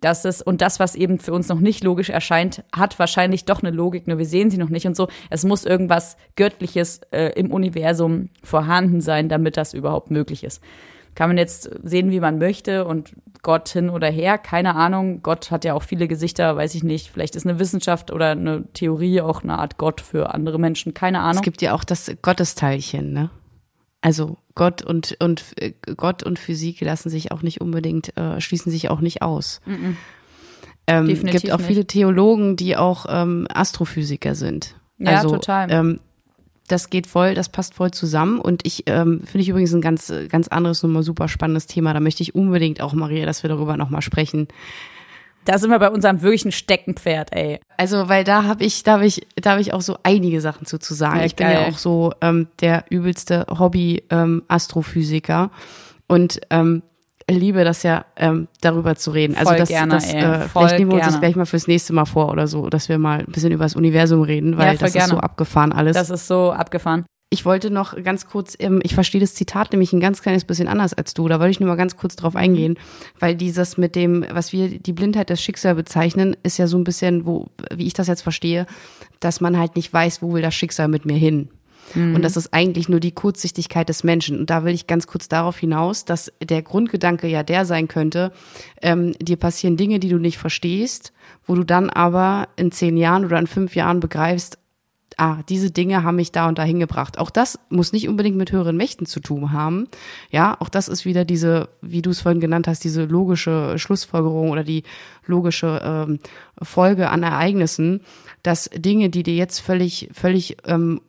dass 0.00 0.24
es 0.24 0.42
und 0.42 0.60
das, 0.60 0.80
was 0.80 0.94
eben 0.94 1.18
für 1.18 1.32
uns 1.32 1.48
noch 1.48 1.60
nicht 1.60 1.84
logisch 1.84 2.10
erscheint, 2.10 2.64
hat 2.74 2.98
wahrscheinlich 2.98 3.44
doch 3.44 3.62
eine 3.62 3.70
Logik, 3.70 4.06
nur 4.06 4.18
wir 4.18 4.26
sehen 4.26 4.50
sie 4.50 4.58
noch 4.58 4.68
nicht 4.68 4.86
und 4.86 4.96
so. 4.96 5.08
Es 5.30 5.44
muss 5.44 5.64
irgendwas 5.64 6.16
Göttliches 6.36 7.00
äh, 7.10 7.32
im 7.38 7.52
Universum 7.52 8.30
vorhanden 8.42 9.00
sein, 9.00 9.28
damit 9.28 9.56
das 9.56 9.74
überhaupt 9.74 10.10
möglich 10.10 10.44
ist. 10.44 10.62
Kann 11.14 11.30
man 11.30 11.38
jetzt 11.38 11.70
sehen, 11.82 12.12
wie 12.12 12.20
man 12.20 12.38
möchte 12.38 12.84
und 12.84 13.16
Gott 13.42 13.68
hin 13.68 13.90
oder 13.90 14.08
her, 14.08 14.38
keine 14.38 14.76
Ahnung. 14.76 15.22
Gott 15.22 15.50
hat 15.50 15.64
ja 15.64 15.74
auch 15.74 15.82
viele 15.82 16.06
Gesichter, 16.06 16.56
weiß 16.56 16.74
ich 16.76 16.84
nicht. 16.84 17.10
Vielleicht 17.10 17.34
ist 17.34 17.46
eine 17.46 17.58
Wissenschaft 17.58 18.12
oder 18.12 18.30
eine 18.30 18.64
Theorie 18.72 19.20
auch 19.20 19.42
eine 19.42 19.58
Art 19.58 19.78
Gott 19.78 20.00
für 20.00 20.32
andere 20.32 20.60
Menschen, 20.60 20.94
keine 20.94 21.20
Ahnung. 21.20 21.36
Es 21.36 21.42
gibt 21.42 21.62
ja 21.62 21.74
auch 21.74 21.84
das 21.84 22.10
Gottesteilchen, 22.22 23.12
ne? 23.12 23.30
Also 24.00 24.36
Gott 24.58 24.82
und, 24.82 25.16
und 25.20 25.44
äh, 25.56 25.72
Gott 25.96 26.24
und 26.24 26.38
Physik 26.38 26.80
lassen 26.80 27.08
sich 27.08 27.30
auch 27.32 27.42
nicht 27.42 27.60
unbedingt, 27.60 28.14
äh, 28.18 28.40
schließen 28.40 28.70
sich 28.70 28.90
auch 28.90 29.00
nicht 29.00 29.22
aus. 29.22 29.60
Ähm, 30.88 31.06
Definitiv 31.06 31.42
gibt 31.42 31.52
auch 31.52 31.58
nicht. 31.58 31.68
viele 31.68 31.86
Theologen, 31.86 32.56
die 32.56 32.76
auch 32.76 33.06
ähm, 33.08 33.46
Astrophysiker 33.54 34.34
sind. 34.34 34.74
Ja, 34.98 35.18
also, 35.18 35.30
total. 35.30 35.70
Ähm, 35.70 36.00
das 36.66 36.90
geht 36.90 37.06
voll, 37.06 37.34
das 37.34 37.48
passt 37.48 37.74
voll 37.74 37.92
zusammen. 37.92 38.40
Und 38.40 38.66
ich 38.66 38.82
ähm, 38.86 39.22
finde 39.24 39.42
ich 39.42 39.48
übrigens 39.48 39.72
ein 39.72 39.80
ganz, 39.80 40.12
ganz 40.28 40.48
anderes, 40.48 40.82
nochmal 40.82 41.04
super 41.04 41.28
spannendes 41.28 41.68
Thema. 41.68 41.94
Da 41.94 42.00
möchte 42.00 42.24
ich 42.24 42.34
unbedingt 42.34 42.80
auch, 42.80 42.94
Maria, 42.94 43.26
dass 43.26 43.44
wir 43.44 43.48
darüber 43.48 43.76
nochmal 43.76 44.02
sprechen. 44.02 44.48
Da 45.48 45.56
sind 45.56 45.70
wir 45.70 45.78
bei 45.78 45.88
unserem 45.88 46.20
wirklichen 46.20 46.52
Steckenpferd, 46.52 47.34
ey. 47.34 47.58
Also, 47.78 48.10
weil 48.10 48.22
da 48.22 48.44
habe 48.44 48.64
ich, 48.64 48.82
da 48.82 48.92
habe 48.92 49.06
ich, 49.06 49.26
da 49.36 49.52
habe 49.52 49.62
ich 49.62 49.72
auch 49.72 49.80
so 49.80 49.96
einige 50.02 50.42
Sachen 50.42 50.66
zu, 50.66 50.78
zu 50.78 50.92
sagen. 50.92 51.20
Ja, 51.20 51.24
ich 51.24 51.36
bin 51.36 51.46
ja 51.46 51.62
geil. 51.62 51.72
auch 51.72 51.78
so 51.78 52.12
ähm, 52.20 52.48
der 52.60 52.84
übelste 52.90 53.46
Hobby-Astrophysiker 53.48 55.50
und 56.06 56.38
ähm, 56.50 56.82
liebe 57.30 57.64
das 57.64 57.82
ja, 57.82 58.04
ähm, 58.16 58.48
darüber 58.60 58.94
zu 58.96 59.10
reden. 59.10 59.36
also 59.36 59.48
Voll 59.48 59.56
das, 59.56 59.70
gerne, 59.70 59.94
das 59.94 60.12
äh, 60.12 60.40
vielleicht 60.48 60.78
nehmen 60.78 60.90
wir 60.90 60.96
uns 60.96 61.04
das 61.04 61.14
gerne. 61.14 61.20
gleich 61.26 61.36
mal 61.36 61.46
fürs 61.46 61.66
nächste 61.66 61.94
Mal 61.94 62.04
vor 62.04 62.30
oder 62.30 62.46
so, 62.46 62.68
dass 62.68 62.90
wir 62.90 62.98
mal 62.98 63.20
ein 63.20 63.32
bisschen 63.32 63.50
über 63.50 63.64
das 63.64 63.74
Universum 63.74 64.20
reden, 64.20 64.58
weil 64.58 64.66
Ja, 64.66 64.72
das 64.74 64.94
ist 64.94 65.02
so 65.04 65.14
gerne. 65.14 65.22
abgefahren 65.22 65.72
alles. 65.72 65.96
Das 65.96 66.10
ist 66.10 66.26
so 66.26 66.52
abgefahren. 66.52 67.06
Ich 67.30 67.44
wollte 67.44 67.70
noch 67.70 67.94
ganz 68.02 68.26
kurz, 68.26 68.56
ich 68.82 68.94
verstehe 68.94 69.20
das 69.20 69.34
Zitat 69.34 69.72
nämlich 69.72 69.92
ein 69.92 70.00
ganz 70.00 70.22
kleines 70.22 70.44
bisschen 70.44 70.66
anders 70.66 70.94
als 70.94 71.12
du. 71.12 71.28
Da 71.28 71.38
wollte 71.38 71.50
ich 71.50 71.60
nur 71.60 71.68
mal 71.68 71.76
ganz 71.76 71.96
kurz 71.96 72.16
drauf 72.16 72.34
eingehen, 72.34 72.78
weil 73.18 73.34
dieses 73.34 73.76
mit 73.76 73.96
dem, 73.96 74.24
was 74.32 74.52
wir 74.52 74.78
die 74.78 74.94
Blindheit 74.94 75.28
des 75.28 75.42
Schicksals 75.42 75.76
bezeichnen, 75.76 76.36
ist 76.42 76.56
ja 76.56 76.66
so 76.66 76.78
ein 76.78 76.84
bisschen, 76.84 77.26
wo, 77.26 77.48
wie 77.74 77.86
ich 77.86 77.92
das 77.92 78.06
jetzt 78.06 78.22
verstehe, 78.22 78.66
dass 79.20 79.42
man 79.42 79.58
halt 79.58 79.76
nicht 79.76 79.92
weiß, 79.92 80.22
wo 80.22 80.32
will 80.32 80.40
das 80.40 80.54
Schicksal 80.54 80.88
mit 80.88 81.04
mir 81.04 81.18
hin. 81.18 81.50
Und 82.14 82.22
das 82.22 82.36
ist 82.36 82.52
eigentlich 82.52 82.88
nur 82.88 83.00
die 83.00 83.12
Kurzsichtigkeit 83.12 83.88
des 83.88 84.04
Menschen. 84.04 84.38
Und 84.38 84.50
da 84.50 84.64
will 84.64 84.74
ich 84.74 84.86
ganz 84.86 85.06
kurz 85.06 85.28
darauf 85.28 85.58
hinaus, 85.58 86.04
dass 86.04 86.32
der 86.42 86.62
Grundgedanke 86.62 87.26
ja 87.28 87.42
der 87.42 87.64
sein 87.64 87.88
könnte, 87.88 88.32
ähm, 88.82 89.12
dir 89.20 89.36
passieren 89.36 89.76
Dinge, 89.76 89.98
die 89.98 90.08
du 90.08 90.18
nicht 90.18 90.38
verstehst, 90.38 91.12
wo 91.46 91.54
du 91.54 91.64
dann 91.64 91.90
aber 91.90 92.48
in 92.56 92.72
zehn 92.72 92.96
Jahren 92.96 93.24
oder 93.24 93.38
in 93.38 93.46
fünf 93.46 93.74
Jahren 93.74 94.00
begreifst, 94.00 94.58
ah, 95.18 95.38
diese 95.48 95.70
Dinge 95.70 96.04
haben 96.04 96.16
mich 96.16 96.32
da 96.32 96.48
und 96.48 96.58
dahin 96.58 96.80
gebracht. 96.80 97.18
Auch 97.18 97.30
das 97.30 97.58
muss 97.68 97.92
nicht 97.92 98.08
unbedingt 98.08 98.36
mit 98.36 98.52
höheren 98.52 98.76
Mächten 98.76 99.04
zu 99.04 99.20
tun 99.20 99.52
haben. 99.52 99.88
Ja, 100.30 100.56
auch 100.60 100.68
das 100.68 100.88
ist 100.88 101.04
wieder 101.04 101.24
diese, 101.24 101.68
wie 101.82 102.02
du 102.02 102.10
es 102.10 102.20
vorhin 102.20 102.40
genannt 102.40 102.68
hast, 102.68 102.84
diese 102.84 103.04
logische 103.04 103.78
Schlussfolgerung 103.78 104.50
oder 104.50 104.64
die 104.64 104.84
logische 105.26 105.80
ähm, 105.84 106.20
Folge 106.62 107.10
an 107.10 107.22
Ereignissen, 107.22 108.00
dass 108.42 108.70
Dinge, 108.74 109.10
die 109.10 109.24
dir 109.24 109.34
jetzt 109.34 109.58
völlig, 109.58 110.08
völlig 110.12 110.56
ähm, 110.64 111.00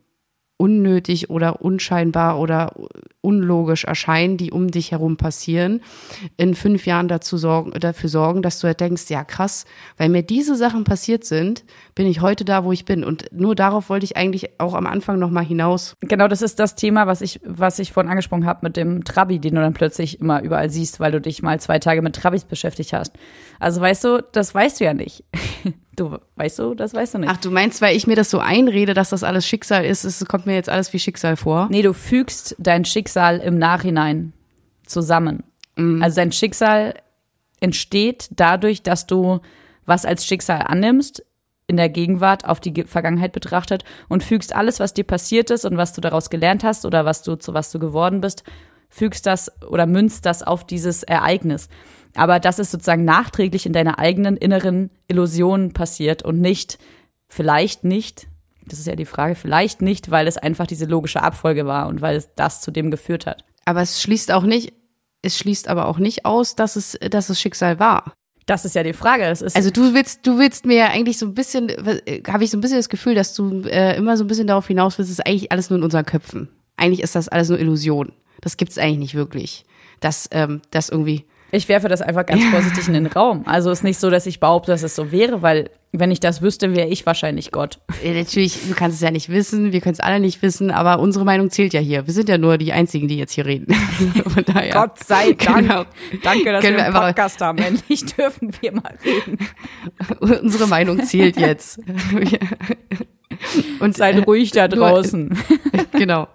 unnötig 0.60 1.30
oder 1.30 1.62
unscheinbar 1.62 2.38
oder 2.38 2.74
unlogisch 3.22 3.86
erscheinen, 3.86 4.36
die 4.36 4.52
um 4.52 4.70
dich 4.70 4.92
herum 4.92 5.16
passieren, 5.16 5.82
in 6.36 6.54
fünf 6.54 6.86
Jahren 6.86 7.08
dazu 7.08 7.38
sorgen, 7.38 7.72
dafür 7.80 8.10
sorgen, 8.10 8.42
dass 8.42 8.60
du 8.60 8.68
halt 8.68 8.82
denkst, 8.82 9.10
ja 9.10 9.24
krass, 9.24 9.66
weil 9.98 10.10
mir 10.10 10.22
diese 10.22 10.56
Sachen 10.56 10.84
passiert 10.84 11.24
sind, 11.24 11.64
bin 11.96 12.08
ich 12.08 12.20
heute 12.20 12.44
da, 12.44 12.66
wo 12.66 12.74
ich 12.74 12.84
bin. 12.84 13.06
Und 13.06 13.28
nur 13.32 13.56
darauf 13.56 13.90
wollte 13.90 14.04
ich 14.04 14.18
eigentlich 14.18 14.60
auch 14.60 14.74
am 14.74 14.86
Anfang 14.86 15.18
nochmal 15.18 15.46
hinaus. 15.46 15.96
Genau, 16.02 16.28
das 16.28 16.42
ist 16.42 16.60
das 16.60 16.76
Thema, 16.76 17.08
was 17.08 17.22
ich, 17.22 17.40
was 17.46 17.80
ich 17.80 17.94
vorhin 17.94 18.10
angesprochen 18.10 18.46
habe 18.46 18.60
mit 18.64 18.76
dem 18.76 19.06
Trabi, 19.06 19.40
den 19.40 19.56
du 19.56 19.62
dann 19.62 19.74
plötzlich 19.74 20.20
immer 20.20 20.42
überall 20.44 20.70
siehst, 20.70 21.00
weil 21.00 21.14
du 21.14 21.22
dich 21.22 21.42
mal 21.42 21.60
zwei 21.62 21.80
Tage 21.80 22.02
mit 22.02 22.18
Trabis 22.18 22.44
beschäftigt 22.44 22.92
hast. 22.92 23.14
Also 23.60 23.82
weißt 23.82 24.04
du, 24.06 24.24
das 24.32 24.56
weißt 24.56 24.80
du 24.80 24.86
ja 24.86 24.94
nicht. 24.94 25.24
Du 25.96 26.18
weißt 26.38 26.60
du, 26.60 26.76
das 26.76 26.94
weißt 26.94 27.16
du 27.16 27.18
nicht. 27.18 27.30
Ach, 27.30 27.36
du 27.36 27.52
meinst, 27.52 27.82
weil 27.82 27.94
ich 27.94 28.08
mir 28.08 28.16
das 28.16 28.30
so 28.30 28.40
einrede, 28.40 28.94
dass 28.94 29.10
das 29.10 29.22
alles 29.22 29.46
Schicksal 29.46 29.84
ist, 29.84 30.06
es 30.06 30.24
kommt 30.28 30.46
mir 30.46 30.54
jetzt 30.54 30.70
alles 30.70 30.94
wie 30.94 31.00
Schicksal 31.00 31.36
vor? 31.36 31.68
Nee, 31.70 31.82
du 31.82 31.92
fügst 31.92 32.56
dein 32.58 32.86
Schicksal 32.86 33.40
im 33.40 33.58
Nachhinein 33.58 34.32
zusammen. 34.86 35.44
Mhm. 35.76 36.02
Also 36.02 36.16
dein 36.16 36.32
Schicksal 36.32 36.94
entsteht 37.60 38.30
dadurch, 38.32 38.82
dass 38.82 39.08
du 39.08 39.42
was 39.86 40.06
als 40.06 40.26
Schicksal 40.26 40.62
annimmst, 40.62 41.26
in 41.68 41.78
der 41.78 41.90
Gegenwart 41.90 42.46
auf 42.46 42.60
die 42.60 42.84
Vergangenheit 42.84 43.32
betrachtet 43.32 43.84
und 44.08 44.24
fügst 44.24 44.56
alles, 44.56 44.80
was 44.80 44.94
dir 44.94 45.04
passiert 45.04 45.52
ist 45.52 45.66
und 45.66 45.76
was 45.78 45.94
du 45.94 46.02
daraus 46.02 46.30
gelernt 46.30 46.64
hast 46.64 46.86
oder 46.86 47.04
was 47.04 47.24
du 47.24 47.36
zu 47.36 47.54
was 47.54 47.72
du 47.72 47.78
geworden 47.78 48.22
bist, 48.22 48.44
fügst 48.90 49.26
das 49.26 49.52
oder 49.64 49.86
münzt 49.86 50.26
das 50.26 50.42
auf 50.42 50.66
dieses 50.66 51.04
Ereignis. 51.04 51.70
Aber 52.16 52.40
das 52.40 52.60
ist 52.60 52.72
sozusagen 52.72 53.06
nachträglich 53.06 53.66
in 53.66 53.74
deiner 53.74 54.00
eigenen 54.00 54.38
inneren 54.38 54.90
Illusion 55.08 55.74
passiert 55.74 56.24
und 56.24 56.42
nicht, 56.42 56.80
vielleicht 57.28 57.84
nicht, 57.84 58.28
das 58.66 58.80
ist 58.80 58.88
ja 58.88 58.96
die 58.96 59.06
Frage, 59.06 59.36
vielleicht 59.36 59.82
nicht, 59.82 60.12
weil 60.12 60.28
es 60.28 60.38
einfach 60.38 60.68
diese 60.68 60.86
logische 60.86 61.22
Abfolge 61.22 61.66
war 61.66 61.88
und 61.88 62.02
weil 62.02 62.16
es 62.16 62.30
das 62.36 62.62
zu 62.62 62.72
dem 62.72 62.92
geführt 62.92 63.26
hat. 63.26 63.44
Aber 63.66 63.82
es 63.82 64.02
schließt 64.02 64.32
auch 64.32 64.44
nicht, 64.44 64.74
es 65.22 65.38
schließt 65.38 65.68
aber 65.68 65.88
auch 65.88 65.98
nicht 65.98 66.26
aus, 66.26 66.56
dass 66.56 66.76
es, 66.76 66.98
dass 67.10 67.30
es 67.30 67.40
Schicksal 67.40 67.80
war. 67.80 68.14
Das 68.46 68.66
ist 68.66 68.74
ja 68.74 68.82
die 68.82 68.94
Frage. 68.94 69.26
also 69.26 69.70
du 69.70 69.94
willst, 69.94 70.26
du 70.26 70.40
willst 70.40 70.66
mir 70.66 70.78
ja 70.78 70.88
eigentlich 70.88 71.20
so 71.20 71.28
ein 71.28 71.36
bisschen, 71.36 71.70
habe 72.28 72.44
ich 72.44 72.50
so 72.50 72.58
ein 72.58 72.62
bisschen 72.62 72.78
das 72.80 72.90
Gefühl, 72.90 73.14
dass 73.14 73.36
du 73.36 73.62
äh, 73.66 73.96
immer 73.96 74.18
so 74.18 74.24
ein 74.24 74.28
bisschen 74.28 74.48
darauf 74.48 74.66
hinaus 74.66 74.98
willst, 74.98 75.12
es 75.12 75.20
ist 75.20 75.26
eigentlich 75.28 75.52
alles 75.52 75.70
nur 75.70 75.78
in 75.78 75.84
unseren 75.84 76.06
Köpfen. 76.06 76.50
Eigentlich 76.76 77.04
ist 77.04 77.16
das 77.16 77.28
alles 77.28 77.50
nur 77.50 77.60
Illusion. 77.60 78.12
Das 78.42 78.58
gibt 78.58 78.72
es 78.72 78.80
eigentlich 78.80 78.98
nicht 78.98 79.16
wirklich. 79.16 79.66
Dass 80.00 80.30
ähm, 80.32 80.62
das 80.72 80.90
irgendwie 80.90 81.26
ich 81.52 81.68
werfe 81.70 81.88
das 81.88 82.02
einfach 82.02 82.26
ganz 82.26 82.44
vorsichtig 82.46 82.88
in 82.88 82.94
den 82.94 83.08
Raum. 83.08 83.44
Also 83.46 83.72
ist 83.72 83.84
nicht 83.84 84.00
so, 84.00 84.10
dass 84.10 84.26
ich 84.26 84.40
behaupte, 84.40 84.72
dass 84.72 84.84
es 84.84 84.96
so 84.96 85.12
wäre, 85.12 85.42
weil 85.42 85.70
wenn 85.92 86.12
ich 86.12 86.20
das 86.20 86.42
wüsste, 86.44 86.76
wäre 86.76 86.88
ich 86.88 87.06
wahrscheinlich 87.06 87.52
Gott. 87.52 87.80
Ja, 88.04 88.14
natürlich, 88.14 88.68
du 88.68 88.76
kannst 88.76 88.98
es 88.98 89.02
ja 89.02 89.10
nicht 89.10 89.30
wissen, 89.30 89.72
wir 89.72 89.82
können 89.82 89.94
es 89.94 90.00
alle 90.00 90.20
nicht 90.20 90.42
wissen, 90.44 90.70
aber 90.70 91.00
unsere 91.00 91.26
Meinung 91.26 91.50
zählt 91.50 91.74
ja 91.74 91.80
hier. 91.80 92.06
Wir 92.06 92.14
sind 92.14 92.30
ja 92.30 92.38
nur 92.38 92.60
die 92.60 92.72
Einzigen, 92.74 93.08
die 93.08 93.18
jetzt 93.18 93.32
hier 93.32 93.46
reden. 93.46 93.74
Von 94.28 94.46
daher. 94.46 94.72
Gott 94.72 95.00
sei 95.00 95.34
Dank. 95.34 95.62
Genau. 95.62 95.86
Danke, 96.24 96.52
dass 96.52 96.64
wir 96.64 96.86
einen 96.86 96.94
Podcast 96.94 97.42
haben. 97.42 97.58
Endlich 97.58 98.06
dürfen 98.06 98.52
wir 98.62 98.74
mal 98.74 98.98
reden. 99.04 99.40
unsere 100.44 100.68
Meinung 100.68 101.04
zählt 101.04 101.38
jetzt. 101.38 101.80
Und 103.80 103.96
seid 103.96 104.28
ruhig 104.28 104.52
da 104.52 104.68
draußen. 104.68 105.38
genau. 105.94 106.28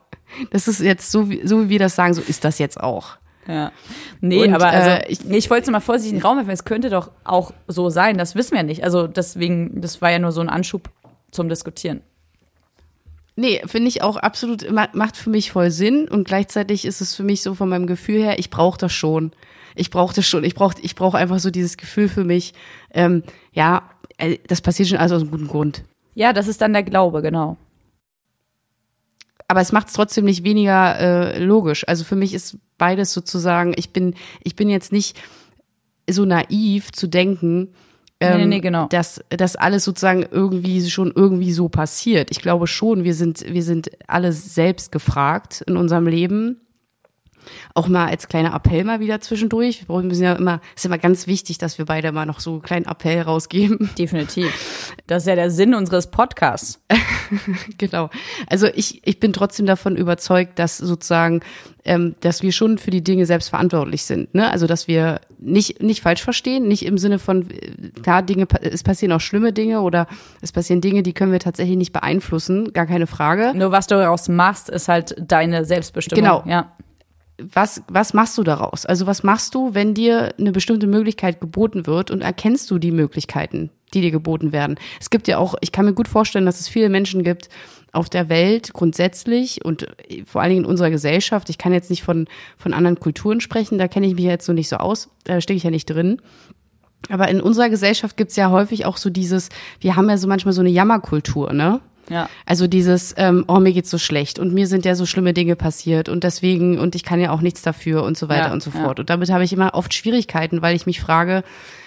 Das 0.51 0.69
ist 0.69 0.81
jetzt 0.81 1.11
so, 1.11 1.31
wie, 1.31 1.47
so 1.47 1.65
wie 1.65 1.69
wir 1.69 1.79
das 1.79 1.95
sagen, 1.95 2.15
so 2.15 2.23
ist 2.23 2.45
das 2.45 2.59
jetzt 2.59 2.81
auch. 2.81 3.19
Ja. 3.47 3.73
Nee, 4.21 4.45
und, 4.45 4.55
aber 4.55 4.67
also 4.67 4.91
äh, 4.91 5.09
ich, 5.09 5.29
ich 5.29 5.51
wollte 5.51 5.65
es 5.65 5.71
mal 5.71 5.81
vorsichtig 5.81 6.13
in 6.13 6.19
den 6.19 6.27
Raum 6.27 6.37
werfen. 6.39 6.51
Es 6.51 6.65
könnte 6.65 6.91
doch 6.91 7.11
auch 7.25 7.53
so 7.67 7.91
sein. 7.91 8.19
Das 8.19 8.35
wissen 8.35 8.55
wir 8.55 8.63
nicht. 8.63 8.85
Also 8.85 9.07
deswegen, 9.07 9.81
das 9.81 10.01
war 10.01 10.11
ja 10.11 10.19
nur 10.19 10.33
so 10.33 10.41
ein 10.41 10.49
Anschub 10.49 10.91
zum 11.31 11.49
Diskutieren. 11.49 12.03
Nee, 13.37 13.61
finde 13.67 13.89
ich 13.89 14.03
auch 14.03 14.17
absolut, 14.17 14.65
macht 14.95 15.17
für 15.17 15.31
mich 15.31 15.51
voll 15.51 15.73
Sinn 15.73 16.09
und 16.09 16.25
gleichzeitig 16.25 16.85
ist 16.85 17.01
es 17.01 17.17
für 17.17 17.25
mich 17.25 17.43
so 17.43 17.55
von 17.55 17.69
meinem 17.69 17.89
Gefühl 17.89 18.23
her, 18.23 18.39
ich 18.39 18.49
brauche 18.49 18.79
das 18.79 18.93
schon. 18.93 19.33
Ich 19.75 19.91
brauche 19.91 20.15
das 20.15 20.25
schon. 20.25 20.45
Ich 20.45 20.55
brauche 20.55 20.77
ich 20.81 20.95
brauch 20.95 21.15
einfach 21.15 21.41
so 21.41 21.51
dieses 21.51 21.77
Gefühl 21.77 22.09
für 22.09 22.23
mich, 22.23 22.55
ähm, 22.93 23.25
ja, 23.53 23.91
äh, 24.19 24.39
das 24.47 24.61
passiert 24.61 24.89
schon 24.89 24.99
alles 24.99 25.11
aus 25.11 25.23
einem 25.23 25.33
guten 25.33 25.49
Grund. 25.49 25.83
Ja, 26.15 26.33
das 26.33 26.47
ist 26.47 26.61
dann 26.61 26.73
der 26.73 26.85
Glaube, 26.85 27.23
genau 27.23 27.57
aber 29.55 29.61
es 29.61 29.71
macht 29.71 29.87
es 29.87 29.93
trotzdem 29.93 30.25
nicht 30.25 30.43
weniger 30.43 30.99
äh, 30.99 31.39
logisch. 31.39 31.87
Also 31.87 32.03
für 32.03 32.17
mich 32.17 32.35
ist 32.35 32.59
beides 32.77 33.13
sozusagen, 33.13 33.73
ich 33.77 33.93
bin, 33.93 34.15
ich 34.43 34.57
bin 34.57 34.69
jetzt 34.69 34.91
nicht 34.91 35.17
so 36.11 36.25
naiv 36.25 36.91
zu 36.91 37.07
denken, 37.07 37.69
ähm, 38.19 38.41
nee, 38.41 38.47
nee, 38.47 38.61
genau. 38.61 38.89
dass 38.89 39.23
das 39.31 39.55
alles 39.55 39.85
sozusagen 39.85 40.27
irgendwie 40.29 40.91
schon 40.91 41.13
irgendwie 41.15 41.53
so 41.53 41.69
passiert. 41.69 42.33
Ich 42.33 42.41
glaube 42.41 42.67
schon, 42.67 43.05
wir 43.05 43.15
sind, 43.15 43.45
wir 43.49 43.63
sind 43.63 43.93
alle 44.09 44.33
selbst 44.33 44.91
gefragt 44.91 45.63
in 45.69 45.77
unserem 45.77 46.09
Leben 46.09 46.61
auch 47.75 47.89
mal 47.89 48.07
als 48.07 48.29
kleiner 48.29 48.55
Appell 48.55 48.85
mal 48.85 49.01
wieder 49.01 49.21
zwischendurch. 49.21 49.89
Wir 49.89 50.03
müssen 50.03 50.25
ja 50.25 50.33
immer, 50.35 50.61
ist 50.75 50.85
immer 50.85 50.99
ganz 50.99 51.27
wichtig, 51.27 51.59
dass 51.59 51.79
wir 51.79 51.85
beide 51.85 52.13
mal 52.13 52.27
noch 52.27 52.41
so 52.41 52.53
einen 52.53 52.63
kleinen 52.63 52.87
Appell 52.87 53.21
rausgeben. 53.23 53.91
Definitiv. 53.99 54.93
Das 55.07 55.25
ist 55.25 55.29
ja 55.29 55.35
der 55.35 55.51
Sinn 55.51 55.75
unseres 55.75 56.11
Podcasts. 56.11 56.83
genau. 57.79 58.11
Also 58.47 58.67
ich, 58.67 59.01
ich 59.05 59.21
bin 59.21 59.33
trotzdem 59.33 59.67
davon 59.67 59.97
überzeugt, 59.97 60.59
dass 60.59 60.79
sozusagen, 60.79 61.41
ähm, 61.85 62.15
dass 62.21 62.43
wir 62.43 62.53
schon 62.53 62.79
für 62.79 62.91
die 62.91 63.05
Dinge 63.05 63.27
selbst 63.27 63.49
verantwortlich 63.49 64.05
sind. 64.05 64.35
Ne? 64.35 64.51
Also 64.51 64.67
dass 64.67 64.89
wir 64.89 65.21
nicht, 65.39 65.83
nicht 65.83 66.03
falsch 66.03 66.23
verstehen, 66.23 66.69
nicht 66.69 66.85
im 66.85 66.99
Sinne 66.99 67.19
von, 67.19 67.49
klar, 68.03 68.23
Dinge, 68.23 68.47
es 68.61 68.83
passieren 68.83 69.13
auch 69.13 69.21
schlimme 69.21 69.53
Dinge 69.53 69.81
oder 69.81 70.07
es 70.41 70.53
passieren 70.53 70.81
Dinge, 70.81 71.03
die 71.03 71.13
können 71.13 71.33
wir 71.33 71.41
tatsächlich 71.41 71.77
nicht 71.77 71.93
beeinflussen, 71.93 72.73
gar 72.73 72.87
keine 72.87 73.07
Frage. 73.07 73.53
Nur 73.55 73.73
was 73.73 73.87
du 73.87 73.95
daraus 73.97 74.29
machst, 74.29 74.69
ist 74.69 74.89
halt 74.89 75.15
deine 75.19 75.65
Selbstbestimmung. 75.65 76.25
Genau. 76.25 76.45
Ja 76.47 76.73
was, 77.39 77.83
was 77.89 78.15
machst 78.15 78.39
du 78.39 78.43
daraus? 78.43 78.87
Also 78.87 79.07
was 79.07 79.23
machst 79.23 79.55
du, 79.55 79.75
wenn 79.75 79.95
dir 79.95 80.35
eine 80.39 80.53
bestimmte 80.53 80.87
Möglichkeit 80.87 81.41
geboten 81.41 81.87
wird 81.87 82.11
und 82.11 82.21
erkennst 82.21 82.71
du 82.71 82.79
die 82.79 82.93
Möglichkeiten, 82.93 83.71
die 83.95 84.01
dir 84.01 84.11
geboten 84.11 84.53
werden? 84.53 84.77
Es 85.01 85.11
gibt 85.11 85.29
ja 85.29 85.39
auch, 85.39 85.55
ich 85.61 85.73
kann 85.73 85.85
mir 85.85 85.95
gut 85.95 86.09
vorstellen, 86.09 86.47
dass 86.47 86.61
es 86.61 86.69
viele 86.69 86.89
Menschen 86.89 87.23
gibt 87.23 87.49
auf 87.93 88.11
der 88.11 88.29
Welt 88.29 88.73
grundsätzlich 88.73 89.65
und 89.65 89.87
vor 90.27 90.43
allen 90.43 90.51
Dingen 90.51 90.65
in 90.65 90.71
unserer 90.71 90.91
Gesellschaft. 90.91 91.49
Ich 91.49 91.59
kann 91.59 91.73
jetzt 91.73 91.91
nicht 91.91 92.03
von, 92.03 92.27
von 92.57 92.75
anderen 92.75 92.99
Kulturen 92.99 93.41
sprechen, 93.41 93.79
da 93.79 93.89
kenne 93.89 94.07
ich 94.07 94.15
mich 94.15 94.25
jetzt 94.25 94.47
so 94.47 94.53
nicht 94.53 94.69
so 94.69 94.77
aus, 94.77 95.09
da 95.25 95.41
stecke 95.41 95.57
ich 95.57 95.63
ja 95.63 95.71
nicht 95.71 95.87
drin. 95.87 96.21
Aber 97.09 97.29
in 97.29 97.41
unserer 97.41 97.69
Gesellschaft 97.69 98.17
gibt 98.17 98.31
es 98.31 98.37
ja 98.37 98.51
häufig 98.51 98.87
auch 98.87 98.97
so 98.97 99.11
dieses, 99.11 99.49
wir 99.81 99.95
haben 99.97 100.09
ja 100.09 100.17
so 100.17 100.27
manchmal 100.27 100.55
so 100.55 100.61
eine 100.61 100.71
Jammerkultur, 100.71 101.53
ne? 101.53 101.81
Ja. 102.11 102.29
Also 102.45 102.67
dieses, 102.67 103.15
ähm, 103.17 103.45
oh, 103.49 103.61
mir 103.61 103.73
geht's 103.73 103.91
so 103.91 103.99
schlecht 103.99 104.39
und 104.39 104.53
mir 104.53 104.67
sind 104.67 104.85
ja 104.85 104.95
so 104.95 105.07
schlimme 105.07 105.33
Dinge 105.33 105.57
passiert 105.57 106.09
und 106.09 106.25
deswegen, 106.25 106.79
und 106.79 106.95
ich 106.95 107.03
kann 107.03 107.21
ja 107.21 107.31
auch 107.31 107.41
nichts 107.41 107.63
dafür 107.63 108.03
und 108.03 108.19
so 108.19 108.29
weiter 108.29 108.49
ja, 108.49 108.53
und 108.53 108.63
so 108.63 108.71
fort. 108.71 108.99
Ja. 108.99 109.03
Und 109.03 109.11
damit 109.11 109.31
habe 109.31 109.45
ich 109.45 109.53
immer 109.53 109.75
oft 109.75 109.95
Schwierigkeiten, 109.95 110.61
weil 110.61 110.77
ich 110.77 110.85
mich 110.85 111.01
frage, 111.01 111.45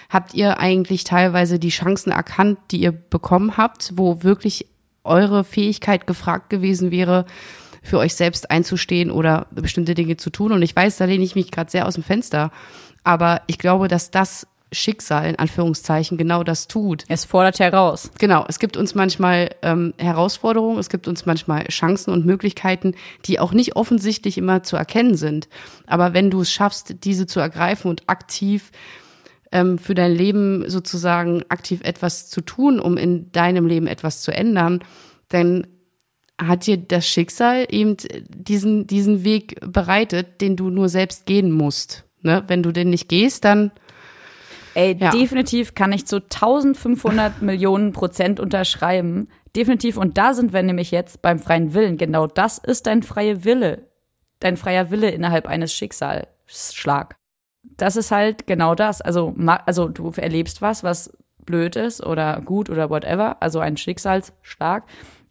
habt 0.08 0.34
ihr 0.34 0.58
eigentlich 0.58 1.04
teilweise 1.04 1.58
die 1.58 1.68
Chancen 1.68 2.10
erkannt, 2.10 2.58
die 2.70 2.80
ihr 2.80 2.92
bekommen 2.92 3.56
habt, 3.56 3.92
wo 3.96 4.22
wirklich 4.22 4.66
eure 5.04 5.44
Fähigkeit 5.44 6.06
gefragt 6.06 6.50
gewesen 6.50 6.90
wäre, 6.90 7.26
für 7.82 7.98
euch 7.98 8.14
selbst 8.14 8.50
einzustehen 8.50 9.10
oder 9.10 9.46
bestimmte 9.50 9.94
Dinge 9.94 10.16
zu 10.16 10.30
tun? 10.30 10.52
Und 10.52 10.62
ich 10.62 10.74
weiß, 10.74 10.96
da 10.96 11.04
lehne 11.04 11.24
ich 11.24 11.34
mich 11.34 11.50
gerade 11.50 11.70
sehr 11.70 11.86
aus 11.86 11.94
dem 11.94 12.02
Fenster. 12.02 12.50
Aber 13.04 13.42
ich 13.46 13.58
glaube, 13.58 13.88
dass 13.88 14.10
das 14.10 14.46
Schicksal 14.72 15.26
in 15.26 15.38
Anführungszeichen 15.38 16.18
genau 16.18 16.42
das 16.42 16.68
tut. 16.68 17.04
Es 17.08 17.24
fordert 17.24 17.58
heraus. 17.58 18.10
Genau, 18.18 18.44
es 18.48 18.58
gibt 18.58 18.76
uns 18.76 18.94
manchmal 18.94 19.50
ähm, 19.62 19.94
Herausforderungen, 19.96 20.78
es 20.78 20.90
gibt 20.90 21.08
uns 21.08 21.24
manchmal 21.24 21.64
Chancen 21.68 22.12
und 22.12 22.26
Möglichkeiten, 22.26 22.94
die 23.24 23.40
auch 23.40 23.52
nicht 23.52 23.76
offensichtlich 23.76 24.36
immer 24.36 24.62
zu 24.62 24.76
erkennen 24.76 25.16
sind. 25.16 25.48
Aber 25.86 26.12
wenn 26.12 26.30
du 26.30 26.42
es 26.42 26.52
schaffst, 26.52 27.04
diese 27.04 27.26
zu 27.26 27.40
ergreifen 27.40 27.88
und 27.88 28.02
aktiv 28.08 28.70
ähm, 29.52 29.78
für 29.78 29.94
dein 29.94 30.12
Leben 30.12 30.68
sozusagen 30.68 31.42
aktiv 31.48 31.80
etwas 31.82 32.28
zu 32.28 32.40
tun, 32.40 32.80
um 32.80 32.96
in 32.96 33.32
deinem 33.32 33.66
Leben 33.66 33.86
etwas 33.86 34.22
zu 34.22 34.32
ändern, 34.32 34.80
dann 35.28 35.66
hat 36.40 36.66
dir 36.66 36.76
das 36.76 37.06
Schicksal 37.06 37.66
eben 37.68 37.96
diesen, 38.28 38.86
diesen 38.86 39.24
Weg 39.24 39.58
bereitet, 39.60 40.40
den 40.40 40.56
du 40.56 40.70
nur 40.70 40.88
selbst 40.88 41.26
gehen 41.26 41.50
musst. 41.50 42.04
Ne? 42.22 42.44
Wenn 42.46 42.62
du 42.62 42.72
den 42.72 42.90
nicht 42.90 43.08
gehst, 43.08 43.44
dann 43.44 43.72
Ey, 44.74 44.96
ja. 44.96 45.10
definitiv 45.10 45.74
kann 45.74 45.92
ich 45.92 46.06
zu 46.06 46.16
1500 46.16 47.42
Millionen 47.42 47.92
Prozent 47.92 48.38
unterschreiben. 48.38 49.28
Definitiv. 49.56 49.96
Und 49.96 50.18
da 50.18 50.34
sind 50.34 50.52
wir 50.52 50.62
nämlich 50.62 50.92
jetzt 50.92 51.20
beim 51.20 51.40
freien 51.40 51.74
Willen. 51.74 51.96
Genau 51.96 52.28
das 52.28 52.58
ist 52.58 52.86
dein 52.86 53.02
freier 53.02 53.44
Wille. 53.44 53.88
Dein 54.38 54.56
freier 54.56 54.90
Wille 54.92 55.10
innerhalb 55.10 55.48
eines 55.48 55.72
Schicksalsschlag. 55.72 57.16
Das 57.76 57.96
ist 57.96 58.10
halt 58.10 58.46
genau 58.46 58.74
das. 58.74 59.00
Also, 59.00 59.34
also 59.66 59.88
du 59.88 60.10
erlebst 60.16 60.62
was, 60.62 60.82
was 60.82 61.16
blöd 61.44 61.76
ist 61.76 62.04
oder 62.04 62.40
gut 62.44 62.70
oder 62.70 62.90
whatever. 62.90 63.36
Also 63.40 63.60
ein 63.60 63.76
Schicksalsschlag. 63.76 64.84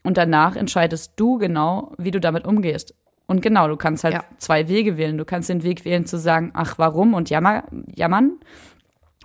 Und 0.03 0.17
danach 0.17 0.55
entscheidest 0.55 1.13
du 1.17 1.37
genau, 1.37 1.93
wie 1.97 2.11
du 2.11 2.19
damit 2.19 2.45
umgehst. 2.45 2.93
Und 3.27 3.41
genau, 3.41 3.67
du 3.67 3.75
kannst 3.75 4.05
halt 4.05 4.13
Ja. 4.13 4.23
zwei 4.37 4.69
Wege 4.69 4.97
wählen. 4.97 5.17
Du 5.17 5.25
kannst 5.25 5.49
den 5.49 5.63
Weg 5.63 5.83
wählen 5.83 6.05
zu 6.05 6.17
sagen, 6.17 6.51
ach, 6.53 6.75
warum 6.77 7.13
und 7.13 7.29
jammer, 7.29 7.65
jammern. 7.93 8.39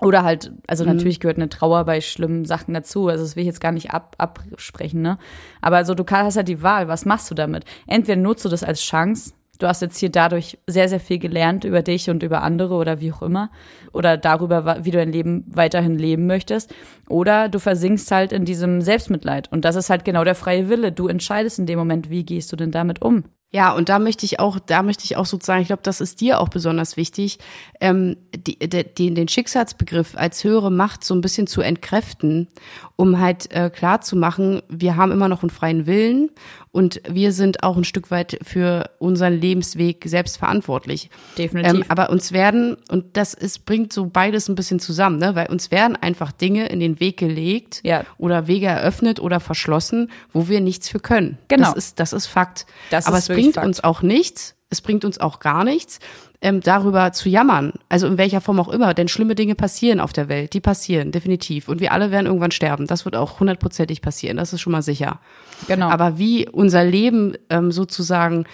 Oder 0.01 0.25
halt, 0.25 0.51
also 0.67 0.85
natürlich 0.85 1.21
gehört 1.21 1.37
eine 1.37 1.49
Trauer 1.49 1.85
bei 1.85 2.01
schlimmen 2.01 2.45
Sachen 2.45 2.75
dazu. 2.75 3.07
Also 3.07 3.23
das 3.23 3.37
will 3.37 3.43
ich 3.43 3.47
jetzt 3.47 3.61
gar 3.61 3.71
nicht 3.71 3.93
ab, 3.93 4.17
absprechen, 4.19 5.01
ne? 5.01 5.19
Aber 5.61 5.77
also 5.77 5.95
du 5.95 6.05
hast 6.11 6.37
halt 6.37 6.49
die 6.49 6.63
Wahl, 6.63 6.89
was 6.89 7.05
machst 7.05 7.31
du 7.31 7.37
damit? 7.37 7.65
Entweder 7.87 8.21
nutzt 8.21 8.45
du 8.45 8.49
das 8.49 8.65
als 8.65 8.81
Chance. 8.83 9.33
Du 9.63 9.69
hast 9.69 9.81
jetzt 9.81 9.99
hier 9.99 10.11
dadurch 10.11 10.59
sehr, 10.67 10.89
sehr 10.89 10.99
viel 10.99 11.21
gelernt 11.21 11.63
über 11.63 11.83
dich 11.83 12.11
und 12.11 12.25
über 12.25 12.43
andere 12.43 12.75
oder 12.75 13.01
wie 13.01 13.13
auch 13.13 13.23
immer. 13.23 13.49
Oder 13.93 14.17
darüber, 14.17 14.85
wie 14.85 14.91
du 14.91 14.99
dein 14.99 15.13
Leben 15.13 15.45
weiterhin 15.47 15.97
leben 15.97 16.27
möchtest. 16.27 16.75
Oder 17.09 17.49
du 17.49 17.61
versinkst 17.61 18.11
halt 18.11 18.33
in 18.33 18.45
diesem 18.45 18.81
Selbstmitleid. 18.81 19.53
Und 19.53 19.65
das 19.65 19.77
ist 19.77 19.89
halt 19.89 20.05
genau 20.05 20.25
der 20.25 20.35
freie 20.35 20.69
Wille. 20.69 20.91
Du 20.91 21.07
entscheidest 21.07 21.61
in 21.61 21.67
dem 21.67 21.79
Moment, 21.79 22.11
wie 22.11 22.25
gehst 22.25 22.51
du 22.51 22.57
denn 22.57 22.73
damit 22.73 23.03
um? 23.03 23.23
Ja, 23.55 23.73
und 23.73 23.91
da 23.91 23.99
möchte 23.99 24.25
ich 24.25 24.41
auch, 24.41 24.59
da 24.59 24.83
möchte 24.83 25.05
ich 25.05 25.19
auch 25.19 25.27
sozusagen, 25.27 25.61
ich 25.61 25.67
glaube, 25.67 25.83
das 25.83 26.01
ist 26.01 26.23
dir 26.23 26.41
auch 26.41 26.49
besonders 26.49 26.97
wichtig, 26.97 27.39
ähm, 27.81 28.17
die, 28.35 28.59
de, 28.59 28.85
den, 28.85 29.29
Schicksalsbegriff 29.29 30.17
als 30.17 30.43
höhere 30.43 30.73
Macht 30.73 31.05
so 31.05 31.15
ein 31.15 31.21
bisschen 31.21 31.47
zu 31.47 31.61
entkräften, 31.61 32.49
um 32.97 33.21
halt 33.21 33.53
äh, 33.53 33.69
klar 33.69 34.01
zu 34.01 34.17
machen, 34.17 34.63
wir 34.69 34.97
haben 34.97 35.13
immer 35.13 35.29
noch 35.29 35.43
einen 35.43 35.51
freien 35.51 35.87
Willen 35.87 36.31
und 36.73 37.03
wir 37.07 37.33
sind 37.33 37.63
auch 37.63 37.77
ein 37.77 37.85
Stück 37.85 38.11
weit 38.11 38.39
für 38.43 38.89
unseren 38.99 39.35
Lebensweg 39.39 40.05
selbst 40.07 40.39
verantwortlich. 40.39 41.11
Definitiv. 41.37 41.75
Ähm, 41.75 41.85
aber 41.89 42.09
uns 42.09 42.33
werden, 42.33 42.79
und 42.89 43.17
das 43.19 43.35
ist, 43.35 43.67
bringt 43.67 43.93
so 43.93 44.07
beides 44.07 44.49
ein 44.49 44.55
bisschen 44.55 44.81
zusammen, 44.81 45.19
ne? 45.19 45.35
weil 45.35 45.49
uns 45.49 45.71
werden 45.71 45.97
einfach 45.97 46.33
Dinge 46.33 46.67
in 46.69 46.81
den 46.81 46.99
Weg 46.99 47.19
gelegt 47.19 47.81
Ja. 47.85 48.05
oder 48.17 48.47
Wege 48.47 48.67
eröffnet 48.67 49.21
oder 49.21 49.39
verschlossen, 49.39 50.11
wo 50.33 50.49
wir 50.49 50.63
nichts 50.63 50.89
für 50.89 51.01
können. 51.01 51.37
Genau. 51.49 51.67
Das 51.67 51.77
ist, 51.77 52.01
das 52.01 52.15
ist 52.15 52.27
Fakt. 52.27 52.65
Das 52.91 53.07
aber 53.07 53.19
ist 53.19 53.29
bringt 53.43 53.55
Fakt. 53.55 53.67
uns 53.67 53.85
auch 53.85 54.03
nichts, 54.03 54.55
es 54.71 54.81
bringt 54.81 55.05
uns 55.05 55.21
auch 55.21 55.41
gar 55.41 55.65
nichts, 55.65 55.99
ähm, 56.41 56.61
darüber 56.61 57.13
zu 57.13 57.29
jammern. 57.29 57.75
Also 57.89 58.07
in 58.07 58.19
welcher 58.19 58.41
Form 58.41 58.59
auch 58.59 58.69
immer, 58.69 58.95
denn 58.95 59.09
schlimme 59.09 59.35
Dinge 59.35 59.55
passieren 59.55 60.01
auf 60.01 60.13
der 60.13 60.29
Welt, 60.29 60.55
die 60.55 60.61
passieren, 60.61 61.13
definitiv. 61.13 61.69
Und 61.69 61.81
wir 61.81 61.93
alle 61.93 62.11
werden 62.11 62.27
irgendwann 62.27 62.51
sterben. 62.51 62.87
Das 62.87 63.05
wird 63.05 63.15
auch 63.15 63.39
hundertprozentig 63.39 64.03
passieren, 64.03 64.37
das 64.37 64.53
ist 64.53 64.61
schon 64.61 64.73
mal 64.73 64.83
sicher. 64.83 65.21
Genau. 65.69 65.89
Aber 65.89 66.19
wie 66.19 66.49
unser 66.49 66.85
Leben 66.85 67.37
ähm, 67.51 67.71
sozusagen 67.71 68.45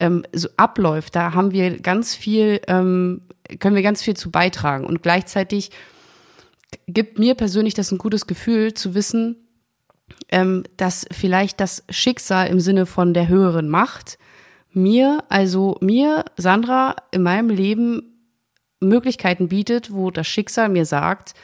ähm, 0.00 0.24
so 0.32 0.48
abläuft, 0.56 1.14
da 1.16 1.34
haben 1.34 1.52
wir 1.52 1.78
ganz 1.80 2.14
viel, 2.14 2.60
ähm, 2.66 3.22
können 3.58 3.76
wir 3.76 3.82
ganz 3.82 4.02
viel 4.02 4.14
zu 4.14 4.30
beitragen. 4.30 4.86
Und 4.86 5.02
gleichzeitig 5.02 5.70
gibt 6.86 7.18
mir 7.18 7.34
persönlich 7.34 7.74
das 7.74 7.92
ein 7.92 7.98
gutes 7.98 8.26
Gefühl 8.26 8.74
zu 8.74 8.94
wissen, 8.94 9.36
ähm, 10.30 10.64
dass 10.76 11.06
vielleicht 11.10 11.60
das 11.60 11.84
Schicksal 11.90 12.48
im 12.48 12.60
Sinne 12.60 12.86
von 12.86 13.14
der 13.14 13.28
höheren 13.28 13.68
Macht 13.68 14.18
mir, 14.74 15.24
also 15.28 15.76
mir, 15.80 16.24
Sandra, 16.36 16.96
in 17.10 17.22
meinem 17.22 17.50
Leben 17.50 18.14
Möglichkeiten 18.80 19.48
bietet, 19.48 19.92
wo 19.92 20.10
das 20.10 20.26
Schicksal 20.26 20.68
mir 20.68 20.84
sagt, 20.84 21.34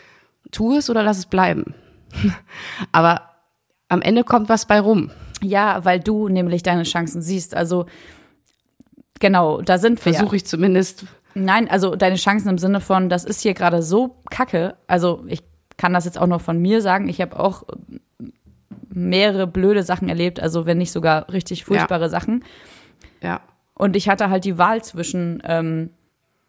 tu 0.51 0.77
es 0.77 0.91
oder 0.91 1.03
lass 1.03 1.19
es 1.19 1.27
bleiben. 1.27 1.75
Aber 2.93 3.23
am 3.89 4.03
Ende 4.03 4.25
kommt 4.25 4.49
was 4.49 4.67
bei 4.67 4.81
rum. 4.81 5.11
Ja, 5.43 5.85
weil 5.85 6.01
du 6.01 6.29
nämlich 6.29 6.63
deine 6.63 6.83
Chancen 6.83 7.23
siehst. 7.23 7.55
Also 7.55 7.87
genau, 9.19 9.63
da 9.63 9.79
sind 9.79 10.05
wir. 10.05 10.13
Versuche 10.13 10.37
ich 10.37 10.47
zumindest. 10.47 11.05
Nein, 11.35 11.71
also 11.71 11.97
deine 11.97 12.17
Chancen 12.17 12.49
im 12.49 12.59
Sinne 12.59 12.81
von, 12.81 13.09
das 13.09 13.25
ist 13.25 13.41
hier 13.41 13.55
gerade 13.55 13.83
so 13.83 14.17
kacke. 14.31 14.77
Also 14.87 15.25
ich 15.29 15.43
kann 15.77 15.93
das 15.93 16.05
jetzt 16.05 16.19
auch 16.19 16.27
noch 16.27 16.41
von 16.41 16.59
mir 16.59 16.83
sagen. 16.83 17.09
Ich 17.09 17.21
habe 17.21 17.39
auch 17.39 17.63
mehrere 18.93 19.47
blöde 19.47 19.83
Sachen 19.83 20.09
erlebt, 20.09 20.41
also 20.41 20.67
wenn 20.67 20.79
nicht 20.79 20.93
sogar 20.93 21.33
richtig 21.33 21.65
furchtbare 21.65 22.11
Sachen. 22.11 22.45
Ja. 23.23 23.41
Und 23.75 23.97
ich 23.97 24.09
hatte 24.09 24.31
halt 24.31 24.45
die 24.45 24.59
Wahl 24.59 24.83
zwischen, 24.83 25.43
ähm, 25.45 25.91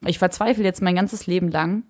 ich 0.06 0.20
verzweifle 0.20 0.64
jetzt 0.64 0.82
mein 0.82 0.96
ganzes 0.96 1.28
Leben 1.28 1.50
lang 1.50 1.84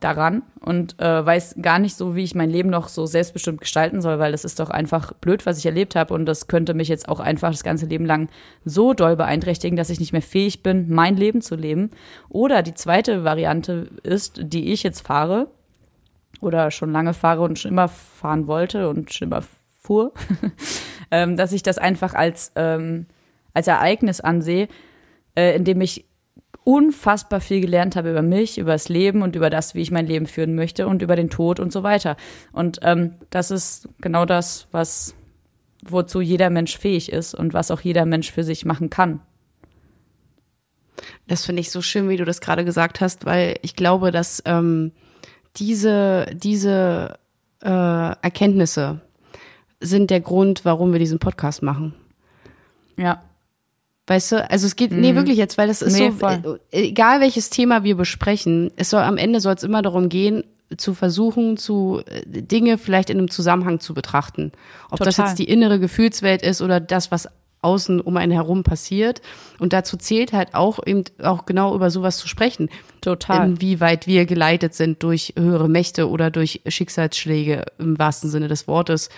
daran 0.00 0.42
und 0.60 0.98
äh, 1.00 1.24
weiß 1.24 1.56
gar 1.60 1.78
nicht 1.78 1.94
so, 1.94 2.16
wie 2.16 2.24
ich 2.24 2.34
mein 2.34 2.50
Leben 2.50 2.70
noch 2.70 2.88
so 2.88 3.06
selbstbestimmt 3.06 3.60
gestalten 3.60 4.00
soll, 4.00 4.18
weil 4.18 4.32
das 4.32 4.44
ist 4.44 4.58
doch 4.58 4.70
einfach 4.70 5.12
blöd, 5.12 5.46
was 5.46 5.58
ich 5.58 5.66
erlebt 5.66 5.94
habe 5.94 6.14
und 6.14 6.26
das 6.26 6.48
könnte 6.48 6.74
mich 6.74 6.88
jetzt 6.88 7.08
auch 7.08 7.20
einfach 7.20 7.50
das 7.50 7.62
ganze 7.62 7.86
Leben 7.86 8.06
lang 8.06 8.28
so 8.64 8.94
doll 8.94 9.16
beeinträchtigen, 9.16 9.76
dass 9.76 9.90
ich 9.90 10.00
nicht 10.00 10.12
mehr 10.12 10.22
fähig 10.22 10.62
bin, 10.62 10.92
mein 10.92 11.16
Leben 11.16 11.42
zu 11.42 11.54
leben. 11.54 11.90
Oder 12.28 12.62
die 12.62 12.74
zweite 12.74 13.24
Variante 13.24 13.90
ist, 14.02 14.40
die 14.42 14.72
ich 14.72 14.82
jetzt 14.82 15.06
fahre 15.06 15.48
oder 16.40 16.70
schon 16.70 16.92
lange 16.92 17.12
fahre 17.12 17.42
und 17.42 17.58
schon 17.58 17.72
immer 17.72 17.88
fahren 17.88 18.46
wollte 18.46 18.88
und 18.88 19.12
schon 19.12 19.28
immer 19.28 19.42
fuhr, 19.82 20.12
ähm, 21.10 21.36
dass 21.36 21.52
ich 21.52 21.62
das 21.62 21.78
einfach 21.78 22.14
als, 22.14 22.52
ähm, 22.56 23.06
als 23.54 23.66
Ereignis 23.66 24.20
ansehe, 24.20 24.68
äh, 25.34 25.56
in 25.56 25.64
dem 25.64 25.80
ich 25.80 26.06
unfassbar 26.64 27.40
viel 27.40 27.60
gelernt 27.60 27.96
habe 27.96 28.10
über 28.10 28.22
mich, 28.22 28.58
über 28.58 28.72
das 28.72 28.88
Leben 28.88 29.22
und 29.22 29.34
über 29.34 29.50
das, 29.50 29.74
wie 29.74 29.80
ich 29.80 29.90
mein 29.90 30.06
Leben 30.06 30.26
führen 30.26 30.54
möchte 30.54 30.86
und 30.86 31.02
über 31.02 31.16
den 31.16 31.30
Tod 31.30 31.58
und 31.58 31.72
so 31.72 31.82
weiter. 31.82 32.16
Und 32.52 32.80
ähm, 32.82 33.14
das 33.30 33.50
ist 33.50 33.88
genau 34.00 34.24
das, 34.24 34.68
was 34.70 35.14
wozu 35.82 36.20
jeder 36.20 36.50
Mensch 36.50 36.76
fähig 36.76 37.10
ist 37.10 37.34
und 37.34 37.54
was 37.54 37.70
auch 37.70 37.80
jeder 37.80 38.04
Mensch 38.04 38.30
für 38.30 38.44
sich 38.44 38.64
machen 38.64 38.90
kann. 38.90 39.20
Das 41.26 41.46
finde 41.46 41.60
ich 41.60 41.70
so 41.70 41.80
schön, 41.80 42.08
wie 42.08 42.18
du 42.18 42.24
das 42.24 42.40
gerade 42.40 42.64
gesagt 42.64 43.00
hast, 43.00 43.24
weil 43.24 43.58
ich 43.62 43.74
glaube, 43.76 44.10
dass 44.10 44.42
ähm, 44.44 44.92
diese, 45.56 46.26
diese 46.34 47.18
äh, 47.62 47.68
Erkenntnisse 47.68 49.00
sind 49.80 50.10
der 50.10 50.20
Grund, 50.20 50.64
warum 50.64 50.92
wir 50.92 50.98
diesen 50.98 51.18
Podcast 51.18 51.62
machen. 51.62 51.94
Ja. 52.96 53.22
Weißt 54.10 54.32
du, 54.32 54.50
also 54.50 54.66
es 54.66 54.74
geht, 54.74 54.90
nee, 54.90 55.14
wirklich 55.14 55.38
jetzt, 55.38 55.56
weil 55.56 55.68
das 55.68 55.82
ist 55.82 55.96
Nee, 55.96 56.10
so, 56.10 56.16
voll. 56.16 56.58
äh, 56.72 56.88
egal 56.88 57.20
welches 57.20 57.48
Thema 57.48 57.84
wir 57.84 57.96
besprechen, 57.96 58.72
es 58.74 58.90
soll 58.90 59.02
am 59.02 59.16
Ende 59.16 59.38
soll 59.38 59.54
es 59.54 59.62
immer 59.62 59.82
darum 59.82 60.08
gehen, 60.08 60.42
zu 60.76 60.94
versuchen, 60.94 61.56
zu 61.56 62.02
äh, 62.06 62.22
Dinge 62.26 62.76
vielleicht 62.76 63.08
in 63.10 63.18
einem 63.18 63.30
Zusammenhang 63.30 63.78
zu 63.78 63.94
betrachten. 63.94 64.50
Ob 64.90 64.98
das 64.98 65.14
Total. 65.14 65.28
jetzt 65.28 65.38
die 65.38 65.44
innere 65.44 65.78
Gefühlswelt 65.78 66.42
ist 66.42 66.60
oder 66.60 66.80
das, 66.80 67.12
was 67.12 67.28
außen 67.62 68.00
um 68.00 68.16
einen 68.16 68.32
herum 68.32 68.64
passiert. 68.64 69.22
Und 69.60 69.72
dazu 69.72 69.96
zählt 69.96 70.32
halt 70.32 70.56
auch 70.56 70.80
eben 70.84 71.04
auch 71.22 71.46
genau 71.46 71.76
über 71.76 71.92
sowas 71.92 72.16
zu 72.16 72.26
sprechen. 72.26 72.68
Total. 73.02 73.46
Inwieweit 73.46 74.08
wir 74.08 74.26
geleitet 74.26 74.74
sind 74.74 75.04
durch 75.04 75.34
höhere 75.38 75.68
Mächte 75.68 76.08
oder 76.08 76.32
durch 76.32 76.62
Schicksalsschläge 76.66 77.64
im 77.78 77.96
wahrsten 77.96 78.28
Sinne 78.28 78.48
des 78.48 78.66
Wortes 78.66 79.08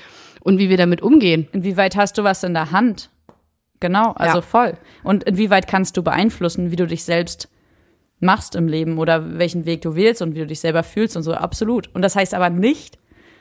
und 0.41 0.59
wie 0.59 0.69
wir 0.69 0.77
damit 0.77 1.01
umgehen. 1.01 1.49
Inwieweit 1.53 1.97
hast 1.97 2.19
du 2.19 2.25
was 2.25 2.43
in 2.43 2.53
der 2.53 2.73
Hand? 2.73 3.09
Genau, 3.83 4.13
also 4.13 4.37
Ja. 4.39 4.43
voll. 4.43 4.75
Und 5.03 5.25
inwieweit 5.25 5.67
kannst 5.67 5.97
du 5.97 6.05
beeinflussen, 6.05 6.71
wie 6.71 6.77
du 6.77 6.87
dich 6.87 7.03
selbst 7.03 7.49
machst 8.21 8.55
im 8.55 8.69
Leben 8.69 8.97
oder 8.99 9.39
welchen 9.39 9.67
Weg 9.67 9.83
du 9.83 9.97
wählst 9.97 10.23
und 10.23 10.37
wie 10.37 10.39
du 10.39 10.47
dich 10.47 10.61
selber 10.61 10.85
fühlst 10.85 11.17
und 11.17 11.25
so, 11.25 11.35
absolut. 11.35 11.91
Und 11.93 12.03
das 12.03 12.15
heißt 12.15 12.33
aber 12.33 12.49
nicht, 12.49 12.99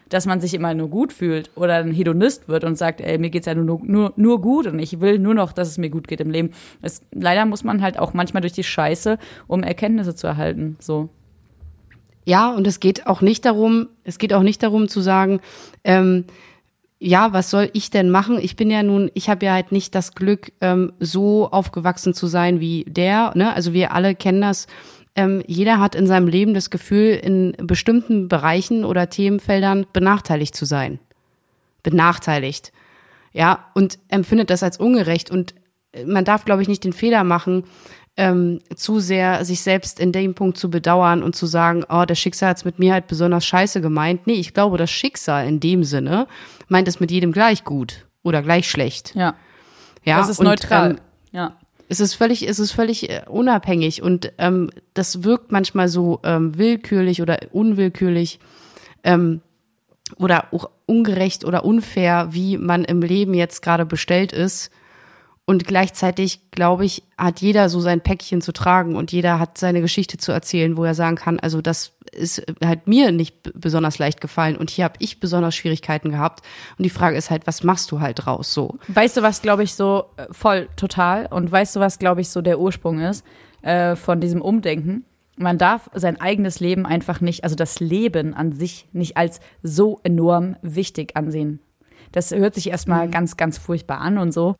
dass 0.10 0.25
man 0.25 0.41
sich 0.41 0.56
immer 0.56 0.73
nur 0.73 0.89
gut 0.89 1.13
fühlt 1.13 1.51
oder 1.56 1.75
ein 1.75 1.91
Hedonist 1.93 2.49
wird 2.49 2.63
und 2.63 2.75
sagt, 2.75 3.01
ey, 3.01 3.19
mir 3.19 3.30
geht's 3.30 3.45
ja 3.45 3.54
nur, 3.54 3.80
nur, 3.84 4.13
nur 4.15 4.41
gut 4.41 4.65
und 4.65 4.80
ich 4.80 4.99
will 4.99 5.19
nur 5.19 5.36
noch, 5.36 5.54
dass 5.54 5.67
es 5.69 5.77
mir 5.77 5.91
gut 5.91 6.08
geht 6.08 6.19
im 6.19 6.32
Leben. 6.32 6.49
Es, 6.82 7.06
leider 7.13 7.45
muss 7.45 7.63
man 7.63 7.84
halt 7.84 7.99
auch 7.99 8.13
manchmal 8.15 8.41
durch 8.41 8.54
die 8.54 8.63
Scheiße, 8.63 9.19
um 9.47 9.62
Erkenntnisse 9.62 10.15
zu 10.15 10.25
erhalten, 10.25 10.75
so. 10.80 11.10
Ja, 12.25 12.51
und 12.51 12.65
es 12.65 12.80
geht 12.80 13.06
auch 13.06 13.21
nicht 13.21 13.45
darum, 13.45 13.88
es 14.04 14.17
geht 14.17 14.34
auch 14.34 14.43
nicht 14.43 14.62
darum 14.63 14.88
zu 14.88 15.01
sagen, 15.01 15.39
ähm, 15.84 16.25
ja, 17.03 17.33
was 17.33 17.49
soll 17.49 17.71
ich 17.73 17.89
denn 17.89 18.11
machen? 18.11 18.37
Ich 18.39 18.55
bin 18.55 18.69
ja 18.69 18.83
nun, 18.83 19.09
ich 19.15 19.27
habe 19.27 19.43
ja 19.43 19.53
halt 19.53 19.71
nicht 19.71 19.95
das 19.95 20.13
Glück, 20.13 20.51
ähm, 20.61 20.93
so 20.99 21.49
aufgewachsen 21.49 22.13
zu 22.13 22.27
sein 22.27 22.59
wie 22.59 22.85
der. 22.87 23.31
Ne? 23.35 23.51
Also 23.55 23.73
wir 23.73 23.91
alle 23.93 24.13
kennen 24.13 24.39
das. 24.39 24.67
Ähm, 25.15 25.41
jeder 25.47 25.79
hat 25.79 25.95
in 25.95 26.05
seinem 26.05 26.27
Leben 26.27 26.53
das 26.53 26.69
Gefühl, 26.69 27.15
in 27.15 27.55
bestimmten 27.57 28.27
Bereichen 28.27 28.85
oder 28.85 29.09
Themenfeldern 29.09 29.87
benachteiligt 29.91 30.55
zu 30.55 30.65
sein. 30.65 30.99
Benachteiligt. 31.81 32.71
Ja, 33.33 33.65
und 33.73 33.97
empfindet 34.09 34.51
das 34.51 34.61
als 34.61 34.77
ungerecht. 34.77 35.31
Und 35.31 35.55
man 36.05 36.23
darf, 36.23 36.45
glaube 36.45 36.62
ich, 36.62 36.67
nicht 36.67 36.83
den 36.83 36.93
Fehler 36.93 37.23
machen, 37.23 37.63
ähm, 38.17 38.59
zu 38.75 38.99
sehr 38.99 39.45
sich 39.45 39.62
selbst 39.62 39.99
in 39.99 40.12
dem 40.12 40.35
Punkt 40.35 40.57
zu 40.57 40.69
bedauern 40.69 41.23
und 41.23 41.35
zu 41.35 41.45
sagen, 41.45 41.85
oh, 41.89 42.03
das 42.05 42.19
Schicksal 42.19 42.49
hat's 42.49 42.65
mit 42.65 42.77
mir 42.77 42.93
halt 42.93 43.07
besonders 43.07 43.45
scheiße 43.45 43.81
gemeint. 43.81 44.27
Nee, 44.27 44.33
ich 44.33 44.53
glaube, 44.53 44.77
das 44.77 44.91
Schicksal 44.91 45.47
in 45.47 45.59
dem 45.59 45.83
Sinne 45.83 46.27
meint 46.67 46.87
es 46.87 46.99
mit 46.99 47.12
jedem 47.12 47.31
gleich 47.31 47.63
gut 47.63 48.05
oder 48.23 48.41
gleich 48.41 48.69
schlecht. 48.69 49.15
Ja. 49.15 49.35
Ja, 50.03 50.17
das 50.17 50.29
ist 50.29 50.39
und, 50.39 50.45
neutral. 50.45 50.91
Ähm, 50.91 50.97
ja. 51.31 51.57
es 51.87 51.99
ist 51.99 52.15
völlig, 52.15 52.47
es 52.47 52.59
ist 52.59 52.71
völlig 52.71 53.09
äh, 53.09 53.21
unabhängig 53.27 54.01
und 54.01 54.33
ähm, 54.39 54.69
das 54.93 55.23
wirkt 55.23 55.51
manchmal 55.51 55.87
so 55.87 56.19
ähm, 56.23 56.57
willkürlich 56.57 57.21
oder 57.21 57.39
unwillkürlich 57.51 58.39
ähm, 59.03 59.41
oder 60.17 60.53
auch 60.53 60.69
ungerecht 60.85 61.45
oder 61.45 61.63
unfair, 61.63 62.29
wie 62.31 62.57
man 62.57 62.83
im 62.83 63.01
Leben 63.01 63.33
jetzt 63.33 63.62
gerade 63.62 63.85
bestellt 63.85 64.33
ist. 64.33 64.71
Und 65.52 65.67
gleichzeitig, 65.67 66.49
glaube 66.52 66.85
ich, 66.85 67.04
hat 67.17 67.41
jeder 67.41 67.67
so 67.67 67.81
sein 67.81 67.99
Päckchen 67.99 68.39
zu 68.39 68.54
tragen 68.54 68.95
und 68.95 69.12
jeder 69.12 69.37
hat 69.37 69.58
seine 69.58 69.81
Geschichte 69.81 70.17
zu 70.17 70.31
erzählen, 70.31 70.77
wo 70.77 70.85
er 70.85 70.95
sagen 70.95 71.17
kann, 71.17 71.41
also 71.41 71.62
das 71.62 71.91
ist 72.13 72.41
halt 72.63 72.87
mir 72.87 73.12
nicht 73.12 73.52
besonders 73.54 73.99
leicht 73.99 74.21
gefallen 74.21 74.56
und 74.56 74.69
hier 74.69 74.85
habe 74.85 74.93
ich 74.99 75.19
besonders 75.19 75.54
Schwierigkeiten 75.54 76.12
gehabt. 76.12 76.39
Und 76.77 76.83
die 76.83 76.89
Frage 76.89 77.17
ist 77.17 77.31
halt, 77.31 77.47
was 77.47 77.65
machst 77.65 77.91
du 77.91 77.99
halt 77.99 78.25
draus 78.25 78.54
so? 78.54 78.79
Weißt 78.87 79.17
du, 79.17 79.23
was, 79.23 79.41
glaube 79.41 79.63
ich, 79.63 79.73
so 79.73 80.06
äh, 80.15 80.27
voll 80.31 80.69
total 80.77 81.25
und 81.25 81.52
weißt 81.52 81.75
du, 81.75 81.81
was, 81.81 81.99
glaube 81.99 82.21
ich, 82.21 82.29
so 82.29 82.41
der 82.41 82.58
Ursprung 82.58 83.02
ist 83.02 83.25
äh, 83.62 83.97
von 83.97 84.21
diesem 84.21 84.41
Umdenken? 84.41 85.04
Man 85.35 85.58
darf 85.58 85.89
sein 85.93 86.21
eigenes 86.21 86.62
Leben 86.62 86.85
einfach 86.85 87.19
nicht, 87.19 87.43
also 87.43 87.58
das 87.58 87.81
Leben 87.81 88.33
an 88.33 88.54
sich 88.54 88.87
nicht 88.93 89.17
als 89.17 89.41
so 89.63 89.99
enorm 90.04 90.56
wichtig 90.62 91.17
ansehen. 91.17 91.60
Das 92.13 92.31
hört 92.31 92.56
sich 92.56 92.69
erstmal 92.69 93.08
mhm. 93.08 93.12
ganz, 93.12 93.35
ganz 93.35 93.58
furchtbar 93.58 93.99
an 93.99 94.17
und 94.17 94.31
so. 94.31 94.56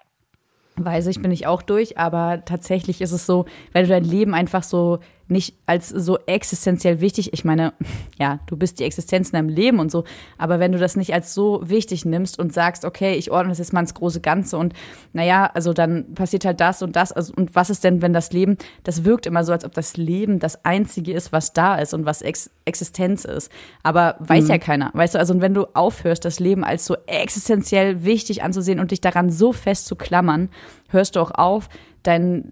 Weiß 0.78 1.08
ich, 1.08 1.22
bin 1.22 1.32
ich 1.32 1.48
auch 1.48 1.62
durch, 1.62 1.98
aber 1.98 2.44
tatsächlich 2.46 3.02
ist 3.02 3.12
es 3.12 3.26
so, 3.26 3.46
weil 3.74 3.84
du 3.84 3.90
dein 3.90 4.06
Leben 4.06 4.34
einfach 4.34 4.64
so 4.64 5.00
nicht 5.32 5.56
als 5.66 5.90
so 5.90 6.20
existenziell 6.26 7.02
wichtig. 7.02 7.34
Ich 7.34 7.44
meine, 7.44 7.74
ja, 8.20 8.40
du 8.46 8.56
bist 8.56 8.80
die 8.80 8.84
Existenz 8.84 9.30
in 9.30 9.34
deinem 9.34 9.50
Leben 9.50 9.80
und 9.80 9.92
so, 9.92 10.04
aber 10.38 10.60
wenn 10.60 10.72
du 10.72 10.78
das 10.78 10.96
nicht 10.96 11.14
als 11.14 11.34
so 11.34 11.62
wichtig 11.64 12.06
nimmst 12.06 12.38
und 12.38 12.54
sagst, 12.54 12.86
okay, 12.86 13.16
ich 13.16 13.32
ordne 13.32 13.50
das 13.50 13.60
jetzt 13.60 13.74
mal 13.74 13.80
ins 13.80 13.94
große 13.94 14.22
Ganze 14.22 14.58
und 14.58 14.74
naja, 15.14 15.50
also 15.54 15.74
dann 15.74 16.14
passiert 16.14 16.46
halt 16.46 16.60
das 16.60 16.82
und 16.82 16.96
das. 16.96 17.12
Also, 17.12 17.34
und 17.36 17.56
was 17.56 17.70
ist 17.70 17.84
denn, 17.84 18.02
wenn 18.02 18.14
das 18.14 18.32
Leben, 18.32 18.58
das 18.84 19.04
wirkt 19.04 19.26
immer 19.26 19.44
so, 19.44 19.52
als 19.52 19.66
ob 19.66 19.74
das 19.74 19.98
Leben 19.98 20.40
das 20.40 20.64
Einzige 20.66 21.14
ist, 21.14 21.32
was 21.32 21.54
da 21.54 21.76
ist 21.76 21.94
und 21.94 22.06
was 22.06 22.22
Ex 22.22 22.52
Existenz 22.66 23.26
ist. 23.26 23.52
Aber 23.84 24.16
weiß 24.20 24.46
mhm. 24.46 24.50
ja 24.52 24.58
keiner, 24.60 24.92
weißt 24.94 25.16
du, 25.16 25.20
also 25.20 25.34
und 25.34 25.42
wenn 25.42 25.54
du 25.54 25.66
aufhörst, 25.74 26.24
das 26.26 26.40
Leben 26.40 26.64
als 26.64 26.86
so 26.86 26.96
existenziell 27.08 28.04
wichtig 28.04 28.44
anzusehen 28.44 28.80
und 28.80 28.92
dich 28.92 29.02
daran 29.02 29.30
so 29.30 29.52
fest 29.54 29.88
zu 29.88 29.96
klammern, 29.96 30.50
hörst 30.90 31.16
du 31.16 31.20
auch 31.20 31.32
auf, 31.32 31.70
dein, 32.04 32.52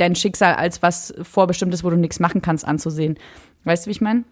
dein 0.00 0.14
Schicksal 0.14 0.54
als 0.54 0.82
was 0.82 1.14
Vorbestimmtes, 1.22 1.84
wo 1.84 1.90
du 1.90 1.96
nichts 1.96 2.20
machen 2.20 2.42
kannst, 2.42 2.66
anzusehen. 2.66 3.18
Weißt 3.64 3.84
du, 3.84 3.88
wie 3.88 3.92
ich 3.92 4.00
meine? 4.00 4.24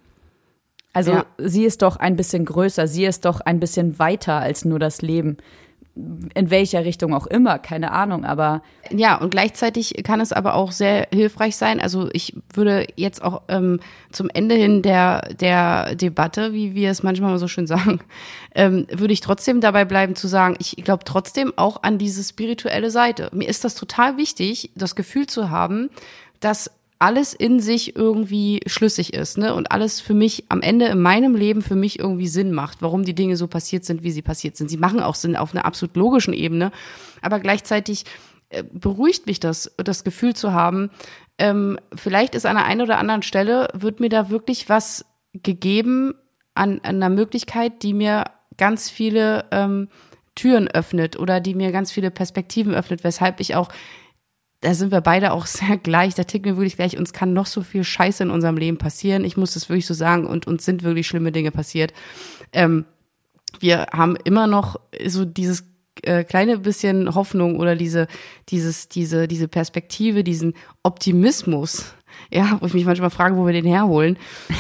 Also 0.93 1.13
ja. 1.13 1.27
sie 1.39 1.65
ist 1.65 1.83
doch 1.83 1.97
ein 1.97 2.17
bisschen 2.17 2.45
größer, 2.45 2.89
sie 2.89 3.05
ist 3.05 3.25
doch 3.25 3.41
ein 3.41 3.61
bisschen 3.61 3.99
weiter 3.99 4.35
als 4.35 4.65
nur 4.65 4.79
das 4.79 5.03
Leben 5.03 5.37
in 6.35 6.51
welcher 6.51 6.85
Richtung 6.85 7.15
auch 7.15 7.27
immer, 7.27 7.59
keine 7.59 7.93
Ahnung, 7.93 8.25
aber. 8.25 8.63
Ja, 8.91 9.17
und 9.17 9.31
gleichzeitig 9.31 9.95
kann 10.05 10.21
es 10.21 10.33
aber 10.33 10.55
auch 10.55 10.73
sehr 10.73 11.09
hilfreich 11.13 11.57
sein. 11.57 11.81
Also 11.81 12.09
ich 12.13 12.37
würde 12.53 12.87
jetzt 12.97 13.23
auch 13.23 13.43
ähm, 13.49 13.81
zum 14.13 14.31
Ende 14.33 14.55
hin 14.55 14.83
der, 14.83 15.35
der 15.35 15.95
Debatte, 15.95 16.53
wie 16.53 16.75
wir 16.75 16.91
es 16.91 17.03
manchmal 17.03 17.39
so 17.39 17.49
schön 17.49 17.67
sagen, 17.67 18.01
ähm, 18.55 18.87
würde 18.91 19.13
ich 19.13 19.21
trotzdem 19.21 19.61
dabei 19.61 19.85
bleiben 19.85 20.15
zu 20.15 20.29
sagen, 20.29 20.57
ich 20.59 20.77
glaube 20.77 21.05
trotzdem 21.05 21.53
auch 21.57 21.83
an 21.83 21.99
diese 21.99 22.23
spirituelle 22.23 22.91
Seite. 22.91 23.31
Mir 23.33 23.49
ist 23.49 23.65
das 23.65 23.75
total 23.75 24.17
wichtig, 24.17 24.71
das 24.75 24.97
Gefühl 24.97 25.27
zu 25.27 25.51
haben, 25.51 25.91
dass 26.41 26.71
alles 26.99 27.33
in 27.33 27.61
sich 27.61 27.95
irgendwie 27.95 28.61
schlüssig 28.67 29.15
ist, 29.15 29.39
ne? 29.39 29.55
Und 29.55 29.71
alles 29.71 30.01
für 30.01 30.15
mich 30.15 30.45
am 30.49 30.61
Ende 30.63 30.87
in 30.87 31.01
meinem 31.01 31.35
Leben 31.35 31.63
für 31.63 31.77
mich 31.77 31.99
irgendwie 31.99 32.29
Sinn 32.29 32.53
macht, 32.53 32.83
warum 32.83 33.05
die 33.05 33.15
Dinge 33.15 33.37
so 33.37 33.47
passiert 33.47 33.85
sind, 33.85 34.03
wie 34.03 34.11
sie 34.11 34.23
passiert 34.23 34.57
sind. 34.57 34.69
Sie 34.69 34.77
machen 34.77 35.01
auch 35.01 35.15
Sinn 35.15 35.37
auf 35.37 35.55
einer 35.55 35.65
absolut 35.65 35.97
logischen 35.97 36.35
Ebene, 36.35 36.73
aber 37.23 37.39
gleichzeitig 37.39 38.05
äh, 38.51 38.65
beruhigt 38.73 39.27
mich 39.27 39.39
das, 39.39 39.75
das 39.77 40.03
Gefühl 40.03 40.35
zu 40.35 40.53
haben, 40.53 40.91
ähm, 41.39 41.79
vielleicht 41.95 42.35
ist 42.35 42.47
an 42.47 42.57
der 42.57 42.65
einen 42.65 42.83
oder 42.83 42.99
anderen 42.99 43.23
Stelle, 43.23 43.69
wird 43.73 44.01
mir 44.01 44.09
da 44.09 44.29
wirklich 44.29 44.69
was 44.69 45.05
gegeben 45.33 46.15
an, 46.55 46.81
an 46.83 46.97
einer 46.97 47.11
Möglichkeit, 47.11 47.83
die 47.83 47.95
mir 47.95 48.25
ganz 48.57 48.91
viele 48.91 49.45
ähm, 49.53 49.89
Türen 50.35 50.69
öffnet 50.69 51.19
oder 51.19 51.41
die 51.41 51.55
mir 51.55 51.71
ganz 51.71 51.93
viele 51.93 52.11
Perspektiven 52.11 52.75
öffnet, 52.75 53.05
weshalb 53.05 53.39
ich 53.41 53.55
auch 53.55 53.69
da 54.61 54.75
sind 54.75 54.91
wir 54.91 55.01
beide 55.01 55.33
auch 55.33 55.47
sehr 55.47 55.77
gleich, 55.77 56.15
da 56.15 56.25
ticken 56.25 56.47
wir 56.47 56.57
wirklich 56.57 56.77
gleich. 56.77 56.99
Uns 56.99 57.13
kann 57.13 57.33
noch 57.33 57.47
so 57.47 57.63
viel 57.63 57.85
Scheiße 57.85 58.23
in 58.23 58.31
unserem 58.31 58.57
Leben 58.57 58.79
passieren. 58.79 59.25
Ich 59.25 59.37
muss 59.37 59.55
das 59.55 59.69
wirklich 59.69 59.87
so 59.87 59.95
sagen 59.95 60.27
und 60.27 60.47
uns 60.47 60.65
sind 60.65 60.83
wirklich 60.83 61.07
schlimme 61.07 61.33
Dinge 61.33 61.51
passiert. 61.51 61.93
Ähm, 62.53 62.85
wir 63.61 63.87
haben 63.93 64.17
immer 64.25 64.47
noch 64.47 64.79
so 65.07 65.25
dieses 65.25 65.65
äh, 66.03 66.25
kleine 66.25 66.59
bisschen 66.59 67.15
Hoffnung 67.15 67.59
oder 67.59 67.75
diese, 67.75 68.07
dieses, 68.49 68.89
diese, 68.89 69.27
diese 69.29 69.49
Perspektive, 69.49 70.23
diesen 70.23 70.55
Optimismus, 70.83 71.95
ja, 72.31 72.59
wo 72.61 72.67
ich 72.67 72.75
mich 72.75 72.85
manchmal 72.85 73.11
frage, 73.11 73.37
wo 73.37 73.47
wir 73.47 73.53
den 73.53 73.65
herholen, 73.65 74.17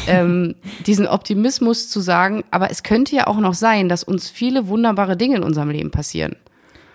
ähm, 0.06 0.54
diesen 0.86 1.06
Optimismus 1.06 1.88
zu 1.88 2.00
sagen, 2.00 2.44
aber 2.50 2.70
es 2.70 2.82
könnte 2.82 3.14
ja 3.16 3.26
auch 3.26 3.38
noch 3.38 3.54
sein, 3.54 3.88
dass 3.88 4.04
uns 4.04 4.30
viele 4.30 4.68
wunderbare 4.68 5.16
Dinge 5.16 5.36
in 5.36 5.42
unserem 5.42 5.70
Leben 5.70 5.90
passieren. 5.90 6.36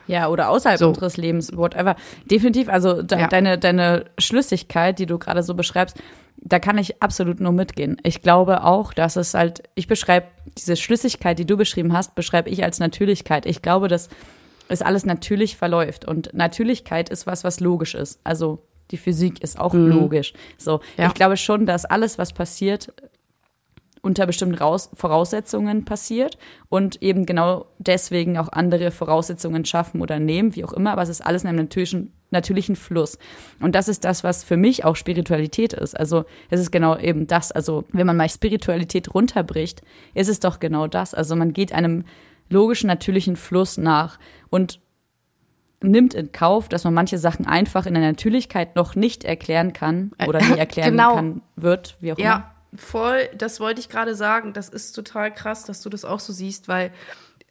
Ja, 0.07 0.29
oder 0.29 0.49
außerhalb 0.49 0.79
so. 0.79 0.89
unseres 0.89 1.17
Lebens, 1.17 1.55
whatever. 1.55 1.95
Definitiv, 2.25 2.69
also 2.69 3.01
de 3.01 3.19
ja. 3.19 3.27
deine, 3.27 3.57
deine 3.57 4.05
Schlüssigkeit, 4.17 4.99
die 4.99 5.05
du 5.05 5.17
gerade 5.17 5.43
so 5.43 5.53
beschreibst, 5.53 5.97
da 6.37 6.59
kann 6.59 6.77
ich 6.77 7.01
absolut 7.01 7.39
nur 7.39 7.53
mitgehen. 7.53 7.97
Ich 8.03 8.21
glaube 8.21 8.63
auch, 8.63 8.93
dass 8.93 9.15
es 9.15 9.33
halt, 9.33 9.63
ich 9.75 9.87
beschreibe 9.87 10.27
diese 10.57 10.75
Schlüssigkeit, 10.75 11.39
die 11.39 11.45
du 11.45 11.55
beschrieben 11.55 11.93
hast, 11.93 12.15
beschreibe 12.15 12.49
ich 12.49 12.63
als 12.63 12.79
Natürlichkeit. 12.79 13.45
Ich 13.45 13.61
glaube, 13.61 13.87
dass 13.87 14.09
es 14.67 14.81
alles 14.81 15.05
natürlich 15.05 15.55
verläuft. 15.55 16.05
Und 16.05 16.33
Natürlichkeit 16.33 17.09
ist 17.09 17.27
was, 17.27 17.43
was 17.43 17.59
logisch 17.59 17.95
ist. 17.95 18.19
Also 18.23 18.59
die 18.91 18.97
Physik 18.97 19.41
ist 19.41 19.59
auch 19.59 19.73
mhm. 19.73 19.87
logisch. 19.87 20.33
So, 20.57 20.81
ja. 20.97 21.07
ich 21.07 21.13
glaube 21.13 21.37
schon, 21.37 21.65
dass 21.65 21.85
alles, 21.85 22.17
was 22.17 22.33
passiert, 22.33 22.93
unter 24.03 24.27
bestimmten 24.27 24.55
Raus 24.55 24.89
Voraussetzungen 24.93 25.85
passiert 25.85 26.37
und 26.69 27.01
eben 27.01 27.25
genau 27.25 27.67
deswegen 27.79 28.37
auch 28.37 28.49
andere 28.49 28.91
Voraussetzungen 28.91 29.63
schaffen 29.63 30.01
oder 30.01 30.19
nehmen, 30.19 30.55
wie 30.55 30.65
auch 30.65 30.73
immer, 30.73 30.91
aber 30.91 31.03
es 31.03 31.09
ist 31.09 31.25
alles 31.25 31.43
in 31.43 31.49
einem 31.49 31.59
natürlichen, 31.59 32.11
natürlichen 32.29 32.75
Fluss. 32.75 33.17
Und 33.61 33.75
das 33.75 33.87
ist 33.87 34.03
das, 34.03 34.23
was 34.25 34.43
für 34.43 34.57
mich 34.57 34.83
auch 34.83 34.97
Spiritualität 34.97 35.71
ist. 35.71 35.97
Also 35.97 36.25
es 36.49 36.59
ist 36.59 36.71
genau 36.71 36.97
eben 36.97 37.27
das. 37.27 37.53
Also 37.53 37.85
wenn 37.93 38.05
man 38.05 38.17
mal 38.17 38.29
Spiritualität 38.29 39.13
runterbricht, 39.13 39.81
ist 40.13 40.27
es 40.27 40.41
doch 40.41 40.59
genau 40.59 40.87
das. 40.87 41.13
Also 41.13 41.37
man 41.37 41.53
geht 41.53 41.71
einem 41.71 42.03
logischen, 42.49 42.87
natürlichen 42.87 43.37
Fluss 43.37 43.77
nach 43.77 44.19
und 44.49 44.81
nimmt 45.81 46.13
in 46.13 46.33
Kauf, 46.33 46.67
dass 46.67 46.83
man 46.83 46.93
manche 46.93 47.17
Sachen 47.17 47.45
einfach 47.45 47.85
in 47.85 47.93
der 47.93 48.03
Natürlichkeit 48.03 48.75
noch 48.75 48.95
nicht 48.95 49.23
erklären 49.23 49.71
kann 49.71 50.11
oder 50.27 50.41
nie 50.41 50.57
erklären 50.57 50.91
genau. 50.91 51.15
kann 51.15 51.41
wird, 51.55 51.95
wie 52.01 52.11
auch 52.11 52.17
ja. 52.17 52.35
immer 52.35 52.52
voll, 52.75 53.29
das 53.37 53.59
wollte 53.59 53.79
ich 53.79 53.89
gerade 53.89 54.15
sagen. 54.15 54.53
Das 54.53 54.69
ist 54.69 54.93
total 54.93 55.33
krass, 55.33 55.65
dass 55.65 55.81
du 55.81 55.89
das 55.89 56.05
auch 56.05 56.19
so 56.19 56.33
siehst, 56.33 56.67
weil 56.67 56.91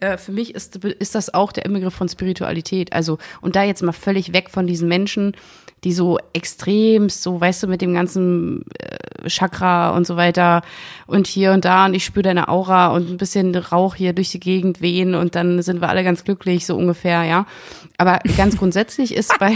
äh, 0.01 0.17
für 0.17 0.33
mich 0.33 0.55
ist, 0.55 0.77
ist 0.77 1.15
das 1.15 1.33
auch 1.33 1.53
der 1.53 1.65
Inbegriff 1.65 1.95
von 1.95 2.09
Spiritualität. 2.09 2.93
Also, 2.93 3.19
und 3.41 3.57
da 3.57 3.63
jetzt 3.63 3.83
mal 3.83 3.93
völlig 3.93 4.33
weg 4.33 4.51
von 4.51 4.67
diesen 4.67 4.89
Menschen, 4.89 5.37
die 5.85 5.93
so 5.93 6.19
extremst, 6.33 7.23
so 7.23 7.41
weißt 7.41 7.65
du, 7.65 7.67
mit 7.67 7.81
dem 7.83 7.95
ganzen 7.95 8.65
äh, 8.79 9.29
Chakra 9.29 9.91
und 9.91 10.07
so 10.07 10.17
weiter 10.17 10.63
und 11.07 11.27
hier 11.27 11.53
und 11.53 11.65
da 11.65 11.87
und 11.87 11.95
ich 11.95 12.05
spüre 12.05 12.23
deine 12.23 12.49
Aura 12.49 12.89
und 12.89 13.11
ein 13.11 13.17
bisschen 13.17 13.55
Rauch 13.55 13.95
hier 13.95 14.13
durch 14.13 14.31
die 14.31 14.41
Gegend 14.41 14.81
wehen 14.81 15.15
und 15.15 15.35
dann 15.35 15.63
sind 15.63 15.81
wir 15.81 15.89
alle 15.89 16.05
ganz 16.05 16.25
glücklich, 16.25 16.67
so 16.67 16.77
ungefähr, 16.77 17.25
ja. 17.25 17.47
Aber 17.99 18.19
ganz 18.37 18.57
grundsätzlich 18.57 19.15
ist 19.15 19.39
bei, 19.39 19.53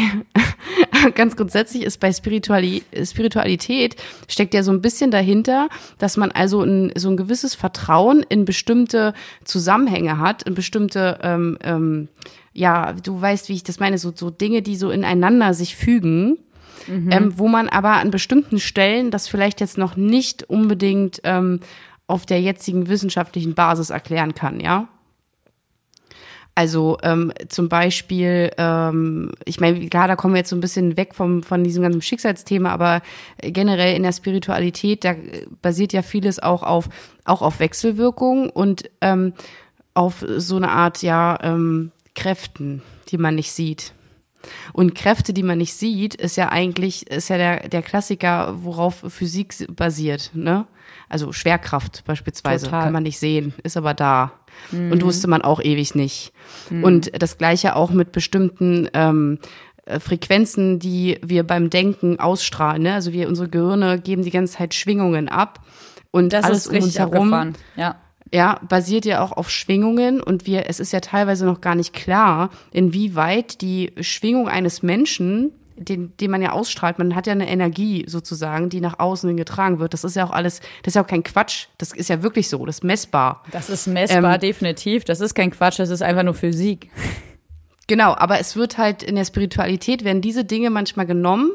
ganz 1.15 1.37
grundsätzlich 1.37 1.85
ist 1.85 1.99
bei 2.01 2.13
Spirituali 2.13 2.83
Spiritualität 3.05 3.97
steckt 4.29 4.55
ja 4.55 4.63
so 4.63 4.73
ein 4.73 4.83
bisschen 4.83 5.11
dahinter, 5.11 5.69
dass 5.99 6.17
man 6.17 6.31
also 6.31 6.63
ein, 6.63 6.93
so 6.97 7.09
ein 7.09 7.17
gewisses 7.17 7.55
Vertrauen 7.55 8.25
in 8.29 8.45
bestimmte 8.45 9.15
Zusammenhänge 9.45 10.19
hat, 10.19 10.43
in 10.43 10.55
bestimmte, 10.55 11.19
ähm, 11.23 11.59
ähm, 11.63 12.09
ja, 12.57 12.93
du 12.93 13.21
weißt, 13.21 13.49
wie 13.49 13.55
ich 13.55 13.63
das 13.63 13.81
meine, 13.81 13.99
so, 13.99 14.13
so 14.15 14.31
Dinge, 14.31 14.63
die 14.63 14.77
so 14.77 14.91
ineinander 14.91 15.55
sich 15.55 15.77
fügen. 15.77 16.39
Mhm. 16.89 17.11
Ähm, 17.11 17.39
wo 17.39 17.49
man 17.49 17.69
aber 17.69 17.93
an 17.95 18.11
bestimmten 18.11 18.61
Stellen 18.61 19.11
das 19.11 19.29
vielleicht 19.29 19.61
jetzt 19.61 19.79
noch 19.79 19.97
nicht 19.97 20.45
unbedingt 20.45 21.21
ähm, 21.25 21.61
auf 22.07 22.27
der 22.27 22.41
jetzigen 22.41 22.89
wissenschaftlichen 22.89 23.55
Basis 23.55 23.91
erklären 23.91 24.35
kann, 24.35 24.61
ja. 24.61 24.87
Also 26.55 26.97
ähm, 27.03 27.33
zum 27.49 27.69
Beispiel, 27.69 28.51
ähm, 28.57 29.33
ich 29.45 29.61
meine, 29.61 29.89
klar, 29.89 30.09
da 30.09 30.17
kommen 30.17 30.33
wir 30.33 30.39
jetzt 30.39 30.51
so 30.51 30.57
ein 30.57 30.61
bisschen 30.61 30.97
weg 30.97 31.15
vom, 31.15 31.43
von 31.43 31.65
diesem 31.65 31.83
ganzen 31.83 32.01
Schicksalsthema, 32.01 32.71
aber 32.71 33.03
generell 33.43 33.95
in 33.95 34.03
der 34.03 34.13
Spiritualität, 34.13 35.05
da 35.05 35.15
basiert 35.61 35.93
ja 35.93 36.03
vieles 36.03 36.43
auch 36.43 36.63
auf, 36.63 36.89
auch 37.25 37.43
auf 37.43 37.61
Wechselwirkung 37.61 38.49
und 38.49 38.89
ähm, 39.03 39.35
auf 39.93 40.25
so 40.37 40.57
eine 40.57 40.71
Art, 40.71 41.03
ja, 41.03 41.39
ähm, 41.43 41.93
Kräften, 42.17 42.83
die 43.09 43.19
man 43.19 43.37
nicht 43.37 43.53
sieht. 43.53 43.93
Und 44.73 44.95
Kräfte, 44.95 45.33
die 45.33 45.43
man 45.43 45.59
nicht 45.59 45.75
sieht, 45.75 46.15
ist 46.15 46.37
ja 46.37 46.51
eigentlich, 46.51 47.09
ist 47.11 47.29
ja 47.29 47.37
der, 47.37 47.69
der 47.69 47.83
Klassiker, 47.83 48.55
worauf 48.63 49.05
Physik 49.09 49.55
basiert, 49.75 50.31
ne? 50.35 50.67
Also 51.09 51.33
Schwerkraft 51.33 52.05
beispielsweise 52.05 52.67
Total. 52.67 52.85
kann 52.85 52.93
man 52.93 53.03
nicht 53.05 53.19
sehen, 53.19 53.55
ist 53.63 53.77
aber 53.77 53.95
da. 53.95 54.33
Mhm. 54.71 54.93
Und 54.93 55.05
wusste 55.05 55.29
man 55.29 55.43
auch 55.43 55.61
ewig 55.61 55.95
nicht. 55.95 56.33
Mhm. 56.71 56.85
Und 56.85 57.23
das 57.23 57.39
gleiche 57.39 57.77
auch 57.77 57.91
mit 57.91 58.13
bestimmten 58.13 58.89
ähm, 58.93 59.39
äh, 59.85 60.01
Frequenzen, 60.01 60.79
die 60.79 61.19
wir 61.25 61.45
beim 61.45 61.71
Denken 61.71 62.19
ausstrahlen. 62.19 62.83
Ne? 62.83 62.95
Also 62.95 63.13
wir, 63.13 63.29
unsere 63.29 63.49
Gehirne 63.49 64.01
geben 64.01 64.23
die 64.23 64.31
ganze 64.31 64.59
Zeit 64.59 64.75
Schwingungen 64.75 65.29
ab. 65.29 65.65
Und 66.11 66.33
das 66.33 66.45
alles 66.45 66.67
ist 66.67 66.73
um 66.73 66.83
uns 66.83 66.99
herum. 66.99 67.53
Ja 67.77 67.97
ja, 68.33 68.61
basiert 68.69 69.05
ja 69.05 69.23
auch 69.23 69.33
auf 69.33 69.51
Schwingungen 69.51 70.21
und 70.21 70.47
wir, 70.47 70.69
es 70.69 70.81
ist 70.81 70.93
ja 70.93 71.01
teilweise 71.01 71.47
noch 71.47 71.61
gar 71.61 71.75
nicht 71.75 71.93
klar, 71.93 72.51
inwieweit 72.73 73.61
die 73.61 73.93
Schwingung 74.01 74.49
eines 74.49 74.83
Menschen, 74.83 75.53
den, 75.77 76.17
den 76.17 76.31
man 76.31 76.43
ja 76.43 76.53
ausstrahlt, 76.53 76.99
man 76.99 77.15
hat 77.15 77.27
ja 77.27 77.33
eine 77.33 77.49
Energie 77.49 78.05
sozusagen, 78.09 78.71
die 78.71 78.81
nach 78.81 78.99
außen 78.99 79.29
hin 79.29 79.37
getragen 79.37 79.79
wird. 79.79 79.93
Das 79.93 80.05
ist 80.05 80.17
ja 80.17 80.25
auch 80.27 80.31
alles, 80.31 80.61
das 80.83 80.93
ist 80.93 80.95
ja 80.95 81.03
auch 81.03 81.07
kein 81.07 81.23
Quatsch. 81.23 81.67
Das 81.79 81.93
ist 81.93 82.09
ja 82.09 82.23
wirklich 82.23 82.49
so, 82.49 82.65
das 82.65 82.77
ist 82.77 82.85
messbar. 82.85 83.43
Das 83.53 83.69
ist 83.69 83.87
messbar, 83.87 84.39
definitiv. 84.39 85.05
Das 85.05 85.21
ist 85.21 85.35
kein 85.35 85.51
Quatsch, 85.51 85.79
das 85.79 85.91
ist 85.91 86.03
einfach 86.03 86.23
nur 86.23 86.35
Physik. 86.35 86.91
Genau, 87.89 88.17
aber 88.17 88.41
es 88.41 88.57
wird 88.57 88.79
halt 88.79 89.03
in 89.03 89.15
der 89.15 89.25
Spiritualität 89.25 90.03
werden 90.03 90.21
diese 90.21 90.45
Dinge 90.45 90.71
manchmal 90.71 91.07
genommen 91.07 91.53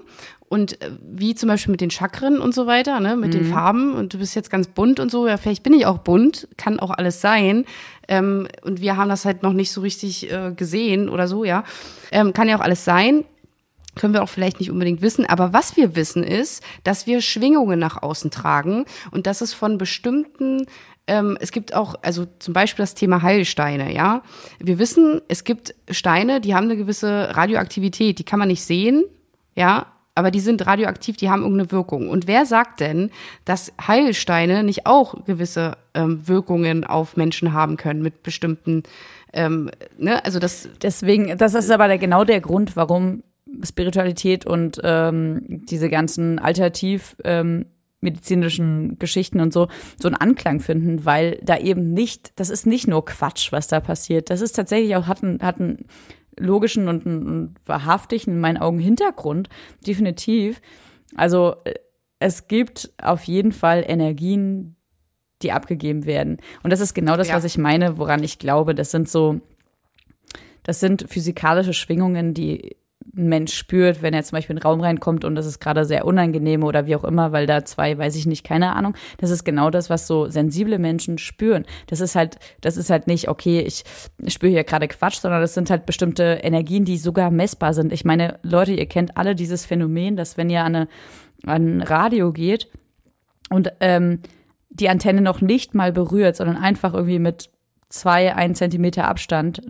und 0.51 0.81
äh, 0.81 0.91
wie 1.01 1.33
zum 1.33 1.47
Beispiel 1.47 1.71
mit 1.71 1.79
den 1.79 1.91
Chakren 1.91 2.41
und 2.41 2.53
so 2.53 2.67
weiter, 2.67 2.99
ne, 2.99 3.15
mit 3.15 3.33
den 3.33 3.45
Farben 3.45 3.93
und 3.93 4.13
du 4.13 4.17
bist 4.17 4.35
jetzt 4.35 4.49
ganz 4.49 4.67
bunt 4.67 4.99
und 4.99 5.09
so, 5.09 5.25
ja, 5.25 5.37
vielleicht 5.37 5.63
bin 5.63 5.71
ich 5.71 5.85
auch 5.85 5.99
bunt, 5.99 6.49
kann 6.57 6.77
auch 6.77 6.91
alles 6.91 7.21
sein. 7.21 7.63
Ähm, 8.09 8.49
und 8.61 8.81
wir 8.81 8.97
haben 8.97 9.07
das 9.07 9.23
halt 9.23 9.43
noch 9.43 9.53
nicht 9.53 9.71
so 9.71 9.79
richtig 9.79 10.29
äh, 10.29 10.51
gesehen 10.53 11.07
oder 11.07 11.29
so, 11.29 11.45
ja. 11.45 11.63
Ähm, 12.11 12.33
kann 12.33 12.49
ja 12.49 12.57
auch 12.57 12.61
alles 12.61 12.83
sein. 12.83 13.23
Können 13.95 14.13
wir 14.13 14.23
auch 14.23 14.29
vielleicht 14.29 14.59
nicht 14.59 14.71
unbedingt 14.71 15.01
wissen, 15.01 15.25
aber 15.25 15.53
was 15.53 15.77
wir 15.77 15.95
wissen 15.95 16.23
ist, 16.23 16.61
dass 16.83 17.07
wir 17.07 17.21
Schwingungen 17.21 17.79
nach 17.79 18.03
außen 18.03 18.29
tragen 18.29 18.83
und 19.11 19.27
dass 19.27 19.39
es 19.39 19.53
von 19.53 19.77
bestimmten 19.77 20.65
ähm, 21.07 21.37
es 21.39 21.53
gibt 21.53 21.73
auch, 21.73 21.95
also 22.01 22.27
zum 22.39 22.53
Beispiel 22.53 22.83
das 22.83 22.93
Thema 22.93 23.21
Heilsteine, 23.21 23.93
ja. 23.93 24.21
Wir 24.59 24.79
wissen, 24.79 25.21
es 25.29 25.45
gibt 25.45 25.75
Steine, 25.89 26.41
die 26.41 26.55
haben 26.55 26.65
eine 26.65 26.75
gewisse 26.75 27.35
Radioaktivität, 27.37 28.19
die 28.19 28.25
kann 28.25 28.37
man 28.37 28.49
nicht 28.49 28.63
sehen, 28.63 29.05
ja, 29.55 29.90
aber 30.15 30.31
die 30.31 30.39
sind 30.39 30.65
radioaktiv, 30.65 31.17
die 31.17 31.29
haben 31.29 31.41
irgendeine 31.41 31.71
Wirkung. 31.71 32.09
Und 32.09 32.27
wer 32.27 32.45
sagt 32.45 32.79
denn, 32.79 33.11
dass 33.45 33.73
Heilsteine 33.85 34.63
nicht 34.63 34.85
auch 34.85 35.25
gewisse 35.25 35.77
ähm, 35.93 36.27
Wirkungen 36.27 36.83
auf 36.83 37.15
Menschen 37.15 37.53
haben 37.53 37.77
können 37.77 38.01
mit 38.01 38.23
bestimmten, 38.23 38.83
ähm, 39.33 39.71
ne, 39.97 40.23
also 40.25 40.39
das. 40.39 40.67
Deswegen, 40.81 41.37
das 41.37 41.53
ist 41.53 41.71
aber 41.71 41.87
der, 41.87 41.97
genau 41.97 42.25
der 42.25 42.41
Grund, 42.41 42.75
warum 42.75 43.23
Spiritualität 43.63 44.45
und 44.45 44.79
ähm, 44.83 45.43
diese 45.47 45.89
ganzen 45.89 46.39
Alternativ 46.39 47.15
ähm, 47.23 47.65
medizinischen 48.01 48.97
Geschichten 48.97 49.39
und 49.39 49.53
so 49.53 49.67
so 50.01 50.07
einen 50.07 50.15
Anklang 50.15 50.59
finden, 50.59 51.05
weil 51.05 51.37
da 51.43 51.57
eben 51.57 51.93
nicht, 51.93 52.33
das 52.37 52.49
ist 52.49 52.65
nicht 52.65 52.87
nur 52.87 53.05
Quatsch, 53.05 53.51
was 53.51 53.67
da 53.67 53.79
passiert. 53.79 54.29
Das 54.29 54.41
ist 54.41 54.53
tatsächlich 54.53 54.95
auch, 54.95 55.07
hat 55.07 55.23
einen, 55.23 55.41
hat 55.41 55.59
einen 55.59 55.85
logischen 56.37 56.87
und 56.87 57.05
einen 57.05 57.55
wahrhaftigen, 57.65 58.33
in 58.33 58.39
meinen 58.39 58.57
Augen, 58.57 58.79
Hintergrund, 58.79 59.49
definitiv. 59.85 60.61
Also 61.15 61.55
äh, 61.65 61.73
es 62.19 62.47
gibt 62.47 62.91
auf 63.01 63.23
jeden 63.23 63.51
Fall 63.51 63.83
Energien, 63.87 64.75
die 65.41 65.51
abgegeben 65.51 66.05
werden. 66.05 66.37
Und 66.63 66.71
das 66.71 66.79
ist 66.79 66.93
genau 66.93 67.17
das, 67.17 67.29
Ja. 67.29 67.35
was 67.35 67.43
ich 67.43 67.57
meine, 67.57 67.97
woran 67.97 68.23
ich 68.23 68.37
glaube. 68.37 68.75
Das 68.75 68.91
sind 68.91 69.09
so, 69.09 69.41
das 70.63 70.79
sind 70.79 71.05
physikalische 71.09 71.73
Schwingungen, 71.73 72.33
die 72.33 72.77
ein 73.15 73.27
Mensch 73.27 73.53
spürt, 73.53 74.01
wenn 74.01 74.13
er 74.13 74.23
zum 74.23 74.37
Beispiel 74.37 74.55
in 74.55 74.59
den 74.59 74.63
Raum 74.63 74.81
reinkommt 74.81 75.25
und 75.25 75.35
das 75.35 75.45
ist 75.45 75.59
gerade 75.59 75.85
sehr 75.85 76.05
unangenehm 76.05 76.63
oder 76.63 76.85
wie 76.85 76.95
auch 76.95 77.03
immer, 77.03 77.31
weil 77.31 77.45
da 77.45 77.65
zwei, 77.65 77.97
weiß 77.97 78.15
ich 78.15 78.25
nicht, 78.25 78.43
keine 78.43 78.75
Ahnung. 78.75 78.95
Das 79.17 79.29
ist 79.29 79.43
genau 79.43 79.69
das, 79.69 79.89
was 79.89 80.07
so 80.07 80.29
sensible 80.29 80.79
Menschen 80.79 81.17
spüren. 81.17 81.65
Das 81.87 81.99
ist 81.99 82.15
halt, 82.15 82.37
das 82.61 82.77
ist 82.77 82.89
halt 82.89 83.07
nicht, 83.07 83.27
okay, 83.27 83.59
ich 83.59 83.83
spüre 84.27 84.51
hier 84.51 84.63
gerade 84.63 84.87
Quatsch, 84.87 85.19
sondern 85.19 85.41
das 85.41 85.53
sind 85.53 85.69
halt 85.69 85.85
bestimmte 85.85 86.39
Energien, 86.41 86.85
die 86.85 86.97
sogar 86.97 87.31
messbar 87.31 87.73
sind. 87.73 87.91
Ich 87.91 88.05
meine, 88.05 88.39
Leute, 88.43 88.73
ihr 88.73 88.85
kennt 88.85 89.17
alle 89.17 89.35
dieses 89.35 89.65
Phänomen, 89.65 90.15
dass 90.15 90.37
wenn 90.37 90.49
ihr 90.49 90.63
an, 90.63 90.75
eine, 90.75 90.87
an 91.45 91.77
ein 91.77 91.81
Radio 91.81 92.31
geht 92.31 92.69
und 93.49 93.73
ähm, 93.79 94.19
die 94.69 94.89
Antenne 94.89 95.21
noch 95.21 95.41
nicht 95.41 95.75
mal 95.75 95.91
berührt, 95.91 96.37
sondern 96.37 96.57
einfach 96.57 96.93
irgendwie 96.93 97.19
mit 97.19 97.49
zwei, 97.89 98.33
ein 98.35 98.55
Zentimeter 98.55 99.07
Abstand 99.07 99.61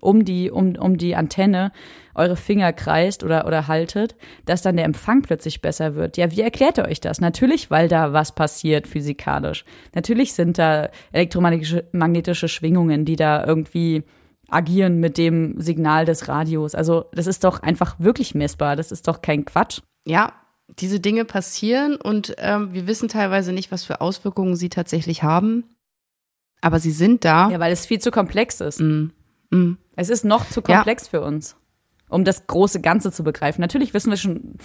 um 0.00 0.24
die, 0.24 0.50
um, 0.50 0.76
um 0.76 0.98
die 0.98 1.16
Antenne 1.16 1.72
eure 2.14 2.36
Finger 2.36 2.72
kreist 2.72 3.22
oder, 3.22 3.46
oder 3.46 3.68
haltet, 3.68 4.16
dass 4.44 4.62
dann 4.62 4.76
der 4.76 4.84
Empfang 4.84 5.22
plötzlich 5.22 5.60
besser 5.60 5.94
wird. 5.94 6.16
Ja, 6.16 6.30
wie 6.32 6.40
erklärt 6.40 6.78
ihr 6.78 6.84
euch 6.84 7.00
das? 7.00 7.20
Natürlich, 7.20 7.70
weil 7.70 7.88
da 7.88 8.12
was 8.12 8.34
passiert 8.34 8.86
physikalisch. 8.86 9.64
Natürlich 9.94 10.32
sind 10.32 10.58
da 10.58 10.88
elektromagnetische 11.12 11.84
magnetische 11.92 12.48
Schwingungen, 12.48 13.04
die 13.04 13.16
da 13.16 13.44
irgendwie 13.44 14.02
agieren 14.48 14.98
mit 14.98 15.18
dem 15.18 15.60
Signal 15.60 16.04
des 16.04 16.26
Radios. 16.28 16.74
Also 16.74 17.04
das 17.12 17.26
ist 17.26 17.44
doch 17.44 17.60
einfach 17.62 18.00
wirklich 18.00 18.34
messbar. 18.34 18.76
Das 18.76 18.92
ist 18.92 19.06
doch 19.06 19.22
kein 19.22 19.44
Quatsch. 19.44 19.80
ja, 20.04 20.32
diese 20.78 21.00
Dinge 21.00 21.24
passieren 21.24 21.96
und 21.96 22.34
ähm, 22.38 22.72
wir 22.72 22.86
wissen 22.86 23.08
teilweise 23.08 23.52
nicht, 23.52 23.72
was 23.72 23.84
für 23.84 24.00
Auswirkungen 24.00 24.56
sie 24.56 24.68
tatsächlich 24.68 25.22
haben. 25.22 25.64
Aber 26.60 26.80
sie 26.80 26.90
sind 26.90 27.24
da. 27.24 27.50
Ja, 27.50 27.60
weil 27.60 27.72
es 27.72 27.86
viel 27.86 28.00
zu 28.00 28.10
komplex 28.10 28.60
ist. 28.60 28.80
Mm, 28.80 29.10
mm. 29.50 29.72
Es 29.96 30.10
ist 30.10 30.24
noch 30.24 30.48
zu 30.48 30.62
komplex 30.62 31.08
für 31.08 31.20
uns, 31.20 31.56
um 32.08 32.24
das 32.24 32.46
große 32.46 32.80
Ganze 32.80 33.10
zu 33.10 33.24
begreifen. 33.24 33.60
Natürlich 33.60 33.94
wissen 33.94 34.10
wir 34.10 34.16
schon 34.16 34.58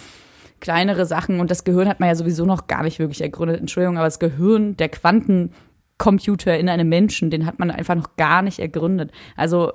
kleinere 0.59 1.05
Sachen 1.05 1.39
und 1.39 1.51
das 1.51 1.63
Gehirn 1.63 1.89
hat 1.89 1.99
man 1.99 2.09
ja 2.09 2.15
sowieso 2.15 2.45
noch 2.45 2.67
gar 2.67 2.83
nicht 2.83 2.99
wirklich 2.99 3.21
ergründet. 3.21 3.59
Entschuldigung, 3.59 3.97
aber 3.97 4.07
das 4.07 4.19
Gehirn, 4.19 4.77
der 4.77 4.89
Quantencomputer 4.89 6.57
in 6.57 6.69
einem 6.69 6.87
Menschen, 6.87 7.31
den 7.31 7.45
hat 7.45 7.59
man 7.59 7.71
einfach 7.71 7.95
noch 7.95 8.15
gar 8.15 8.41
nicht 8.41 8.59
ergründet. 8.59 9.11
Also 9.35 9.73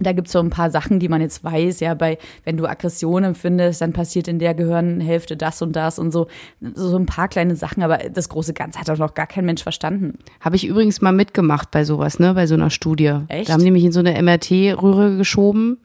da 0.00 0.12
gibt's 0.12 0.32
so 0.32 0.40
ein 0.40 0.50
paar 0.50 0.70
Sachen, 0.70 1.00
die 1.00 1.08
man 1.08 1.20
jetzt 1.20 1.42
weiß, 1.42 1.80
ja, 1.80 1.94
bei, 1.94 2.18
wenn 2.44 2.56
du 2.56 2.66
Aggression 2.66 3.24
empfindest, 3.24 3.80
dann 3.80 3.92
passiert 3.92 4.28
in 4.28 4.38
der 4.38 4.54
Gehirnhälfte 4.54 5.36
das 5.36 5.62
und 5.62 5.74
das 5.74 5.98
und 5.98 6.10
so, 6.12 6.26
so 6.74 6.96
ein 6.96 7.06
paar 7.06 7.28
kleine 7.28 7.56
Sachen, 7.56 7.82
aber 7.82 7.98
das 7.98 8.28
große 8.28 8.52
Ganze 8.52 8.78
hat 8.78 8.88
doch 8.88 8.98
noch 8.98 9.14
gar 9.14 9.26
kein 9.26 9.46
Mensch 9.46 9.62
verstanden. 9.62 10.18
Habe 10.40 10.56
ich 10.56 10.66
übrigens 10.66 11.00
mal 11.00 11.12
mitgemacht 11.12 11.70
bei 11.70 11.84
sowas, 11.84 12.18
ne, 12.18 12.34
bei 12.34 12.46
so 12.46 12.54
einer 12.54 12.70
Studie. 12.70 13.14
Echt? 13.28 13.48
Da 13.48 13.54
haben 13.54 13.64
die 13.64 13.70
mich 13.70 13.84
in 13.84 13.92
so 13.92 14.00
eine 14.00 14.20
MRT-Röhre 14.22 15.16
geschoben 15.16 15.78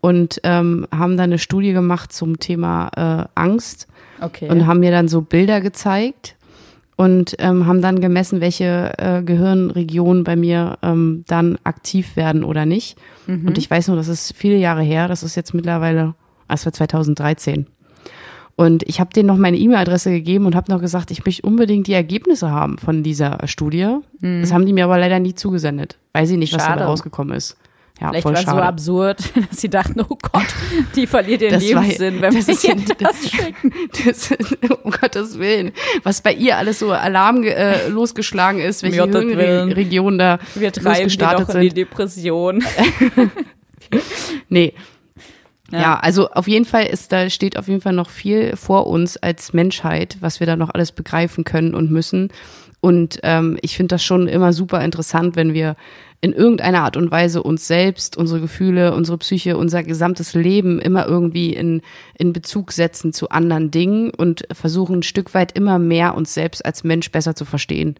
und 0.00 0.40
ähm, 0.44 0.86
haben 0.92 1.16
dann 1.16 1.30
eine 1.30 1.38
Studie 1.38 1.72
gemacht 1.72 2.12
zum 2.12 2.38
Thema 2.38 2.90
äh, 2.96 3.28
Angst 3.34 3.86
Okay. 4.20 4.48
und 4.50 4.66
haben 4.66 4.80
mir 4.80 4.90
dann 4.90 5.06
so 5.06 5.20
Bilder 5.22 5.60
gezeigt 5.60 6.34
und 6.98 7.36
ähm, 7.38 7.66
haben 7.66 7.80
dann 7.80 8.00
gemessen, 8.00 8.40
welche 8.40 8.92
äh, 8.98 9.22
Gehirnregionen 9.22 10.24
bei 10.24 10.34
mir 10.34 10.78
ähm, 10.82 11.24
dann 11.28 11.56
aktiv 11.62 12.16
werden 12.16 12.42
oder 12.42 12.66
nicht. 12.66 12.98
Und 13.46 13.56
ich 13.56 13.70
weiß 13.70 13.86
nur, 13.86 13.96
das 13.96 14.08
ist 14.08 14.34
viele 14.36 14.56
Jahre 14.56 14.82
her, 14.82 15.06
das 15.06 15.22
ist 15.22 15.36
jetzt 15.36 15.54
mittlerweile, 15.54 16.14
ah, 16.48 16.54
es 16.54 16.66
war 16.66 16.72
2013. 16.72 17.66
Und 18.56 18.82
ich 18.82 18.98
habe 18.98 19.10
denen 19.14 19.28
noch 19.28 19.36
meine 19.36 19.58
E-Mail-Adresse 19.58 20.10
gegeben 20.10 20.44
und 20.44 20.56
habe 20.56 20.72
noch 20.72 20.80
gesagt, 20.80 21.12
ich 21.12 21.24
möchte 21.24 21.46
unbedingt 21.46 21.86
die 21.86 21.92
Ergebnisse 21.92 22.50
haben 22.50 22.78
von 22.78 23.04
dieser 23.04 23.46
Studie. 23.46 23.98
Das 24.40 24.52
haben 24.52 24.66
die 24.66 24.72
mir 24.72 24.84
aber 24.84 24.98
leider 24.98 25.20
nie 25.20 25.36
zugesendet. 25.36 25.98
Weiß 26.14 26.30
ich 26.30 26.36
nicht, 26.36 26.52
was 26.52 26.64
Schade. 26.64 26.80
da 26.80 26.86
rausgekommen 26.86 27.36
ist. 27.36 27.56
Ja, 28.00 28.10
Vielleicht 28.12 28.24
war 28.26 28.34
es 28.34 28.44
so 28.44 28.50
absurd, 28.52 29.18
dass 29.50 29.60
sie 29.60 29.68
dachten, 29.68 30.00
oh 30.08 30.16
Gott, 30.30 30.46
die 30.94 31.06
verliert 31.08 31.42
ihren 31.42 31.54
Das 31.54 31.74
war- 31.74 31.82
Lebenssinn, 31.82 32.20
wenn 32.20 32.32
wir 32.34 32.48
ihr 32.48 32.94
das 32.98 33.30
schicken. 33.30 33.72
Das, 34.04 34.30
um 34.84 34.90
Gottes 34.92 35.38
Willen. 35.38 35.72
Was 36.04 36.20
bei 36.22 36.32
ihr 36.32 36.56
alles 36.58 36.78
so 36.78 36.92
Alarm 36.92 37.42
äh, 37.42 37.88
losgeschlagen 37.88 38.60
ist, 38.60 38.82
welche. 38.84 39.02
Hirnregionen 39.04 40.18
da 40.18 40.38
Wir 40.54 40.72
treiben 40.72 40.84
die 40.94 41.02
losgestartet 41.02 41.48
doch 41.48 41.54
in 41.56 41.60
die. 41.62 41.68
Depression. 41.70 42.62
Nee. 44.48 44.74
Ja. 45.70 45.80
Ja. 45.80 45.98
also 46.00 46.30
auf 46.30 46.48
jeden 46.48 46.64
Fall 46.64 46.86
ist 46.86 47.12
da 47.12 47.28
steht 47.28 47.58
auf 47.58 47.68
jeden 47.68 47.80
Fall 47.80 47.92
noch 47.92 48.08
viel 48.10 48.56
vor 48.56 48.86
uns 48.86 49.16
als 49.18 49.52
Menschheit, 49.52 50.16
was 50.20 50.40
wir 50.40 50.46
da 50.46 50.56
noch 50.56 50.70
alles 50.70 50.92
begreifen 50.92 51.44
können 51.44 51.74
und 51.74 51.90
müssen. 51.90 52.30
Und 52.80 53.18
ähm, 53.22 53.58
ich 53.62 53.76
finde 53.76 53.94
das 53.94 54.04
schon 54.04 54.28
immer 54.28 54.52
super 54.52 54.84
interessant, 54.84 55.36
wenn 55.36 55.52
wir 55.52 55.76
in 56.20 56.32
irgendeiner 56.32 56.82
Art 56.82 56.96
und 56.96 57.10
Weise 57.10 57.42
uns 57.42 57.66
selbst, 57.68 58.16
unsere 58.16 58.40
Gefühle, 58.40 58.92
unsere 58.94 59.18
Psyche, 59.18 59.56
unser 59.56 59.84
gesamtes 59.84 60.34
Leben 60.34 60.80
immer 60.80 61.06
irgendwie 61.06 61.54
in, 61.54 61.82
in 62.16 62.32
Bezug 62.32 62.72
setzen 62.72 63.12
zu 63.12 63.28
anderen 63.28 63.70
Dingen 63.70 64.10
und 64.10 64.44
versuchen 64.52 64.98
ein 64.98 65.02
Stück 65.02 65.34
weit 65.34 65.52
immer 65.52 65.78
mehr 65.78 66.14
uns 66.14 66.34
selbst 66.34 66.64
als 66.64 66.82
Mensch 66.82 67.10
besser 67.12 67.34
zu 67.34 67.44
verstehen. 67.44 67.96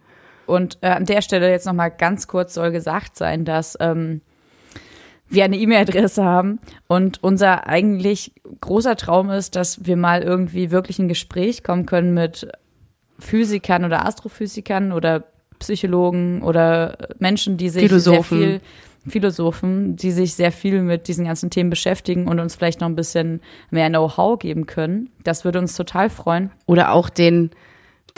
Und 0.47 0.79
äh, 0.81 0.89
an 0.89 1.05
der 1.05 1.22
Stelle 1.22 1.51
jetzt 1.51 1.66
nochmal 1.66 1.91
ganz 1.91 2.26
kurz 2.26 2.55
soll 2.55 2.72
gesagt 2.72 3.16
sein, 3.16 3.45
dass 3.45 3.76
ähm, 3.81 4.20
wir 5.29 5.45
eine 5.45 5.59
E-Mail-Adresse 5.59 6.24
haben 6.24 6.59
und 6.89 7.22
unser 7.22 7.68
eigentlich 7.68 8.33
großer 8.61 8.97
Traum 8.97 9.31
ist, 9.31 9.55
dass 9.55 9.85
wir 9.85 9.97
mal 9.97 10.22
irgendwie 10.22 10.70
wirklich 10.70 10.99
in 10.99 11.09
Gespräch 11.09 11.62
kommen 11.62 11.87
können 11.87 12.14
mit 12.14 12.51
Physikern 13.19 13.85
oder 13.85 14.07
Astrophysikern 14.07 14.93
oder 14.93 15.25
Psychologen 15.59 16.43
oder 16.43 16.97
Menschen, 17.19 17.57
die 17.57 17.69
sich 17.69 17.83
Philosophen. 17.83 18.39
sehr 18.39 18.49
viel 18.49 18.61
Philosophen, 19.09 19.97
die 19.97 20.11
sich 20.11 20.35
sehr 20.35 20.53
viel 20.53 20.83
mit 20.83 21.09
diesen 21.09 21.25
ganzen 21.25 21.51
Themen 21.51 21.71
beschäftigen 21.71 22.29
und 22.29 22.39
uns 22.41 22.55
vielleicht 22.55 22.81
noch 22.81 22.89
ein 22.89 22.97
bisschen 22.97 23.41
mehr 23.71 23.89
Know-how 23.89 24.39
geben 24.39 24.66
können. 24.66 25.11
Das 25.25 25.45
würde 25.45 25.59
uns 25.59 25.75
total 25.75 26.11
freuen. 26.11 26.51
Oder 26.66 26.93
auch 26.93 27.09
den, 27.09 27.51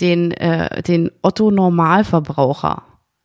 den, 0.00 0.32
äh, 0.32 0.82
den 0.82 1.10
Otto 1.22 1.50
Normalverbraucher. 1.50 2.82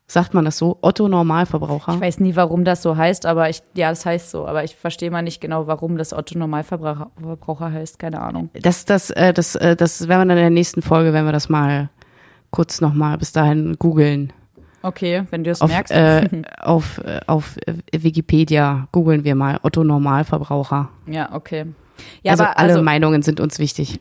Sagt 0.07 0.35
man 0.35 0.45
das 0.45 0.59
so? 0.59 0.77
Otto 0.81 1.07
Normalverbraucher? 1.07 1.95
Ich 1.95 2.01
weiß 2.01 2.19
nie, 2.19 2.35
warum 2.35 2.63
das 2.63 2.83
so 2.83 2.95
heißt, 2.95 3.25
aber 3.25 3.49
ich, 3.49 3.63
ja, 3.75 3.89
das 3.89 4.05
heißt 4.05 4.29
so, 4.29 4.45
aber 4.47 4.63
ich 4.63 4.75
verstehe 4.75 5.09
mal 5.09 5.23
nicht 5.23 5.41
genau, 5.41 5.65
warum 5.65 5.97
das 5.97 6.13
Otto 6.13 6.37
Normalverbraucher 6.37 7.09
Verbraucher 7.19 7.71
heißt, 7.71 7.97
keine 7.97 8.21
Ahnung. 8.21 8.49
Das, 8.53 8.85
das, 8.85 9.09
äh, 9.09 9.33
das, 9.33 9.55
äh, 9.55 9.75
das 9.75 10.07
werden 10.07 10.21
wir 10.21 10.25
dann 10.35 10.37
in 10.37 10.43
der 10.43 10.49
nächsten 10.51 10.83
Folge, 10.83 11.11
wenn 11.11 11.25
wir 11.25 11.31
das 11.31 11.49
mal 11.49 11.89
kurz 12.51 12.81
nochmal 12.81 13.17
bis 13.17 13.31
dahin 13.31 13.77
googeln. 13.79 14.31
Okay, 14.83 15.23
wenn 15.31 15.43
du 15.43 15.49
es 15.49 15.63
merkst. 15.63 15.91
äh, 15.91 16.29
auf, 16.61 16.99
äh, 16.99 17.21
auf 17.25 17.57
Wikipedia 17.91 18.87
googeln 18.91 19.23
wir 19.23 19.33
mal 19.33 19.59
Otto 19.63 19.83
Normalverbraucher. 19.83 20.89
ja, 21.07 21.33
okay. 21.33 21.65
Ja, 22.23 22.31
also 22.31 22.43
aber 22.43 22.59
alle 22.59 22.73
also, 22.73 22.83
Meinungen 22.83 23.21
sind 23.21 23.39
uns 23.39 23.59
wichtig. 23.59 23.99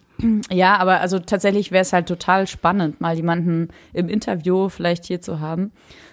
Ja, 0.51 0.77
aber 0.77 1.01
also 1.01 1.19
tatsächlich 1.19 1.73
wäre 1.73 1.83
es 1.83 1.93
halt 1.93 2.07
total 2.07 2.47
spannend, 2.47 3.01
mal 3.01 3.17
jemanden 3.17 3.69
im 3.93 4.09
Interview 4.09 4.69
vielleicht 4.69 5.05
hier 5.05 5.21
zu 5.21 5.41
haben, 5.41 5.73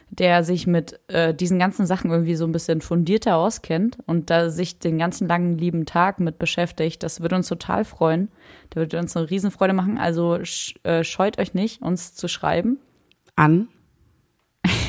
der 0.09 0.43
sich 0.43 0.67
mit 0.67 0.99
äh, 1.07 1.33
diesen 1.33 1.59
ganzen 1.59 1.85
Sachen 1.85 2.11
irgendwie 2.11 2.35
so 2.35 2.45
ein 2.45 2.51
bisschen 2.51 2.81
fundierter 2.81 3.37
auskennt 3.37 3.97
und 4.05 4.29
da 4.29 4.49
sich 4.49 4.79
den 4.79 4.97
ganzen 4.97 5.27
langen 5.27 5.57
lieben 5.57 5.85
Tag 5.85 6.19
mit 6.19 6.39
beschäftigt. 6.39 7.03
Das 7.03 7.21
würde 7.21 7.35
uns 7.35 7.47
total 7.47 7.85
freuen. 7.85 8.29
Da 8.71 8.81
würde 8.81 8.99
uns 8.99 9.15
eine 9.15 9.29
Riesenfreude 9.29 9.73
machen. 9.73 9.97
Also 9.97 10.43
sch 10.43 10.75
äh, 10.83 11.03
scheut 11.03 11.39
euch 11.39 11.53
nicht, 11.53 11.81
uns 11.81 12.13
zu 12.13 12.27
schreiben. 12.27 12.79
An 13.35 13.69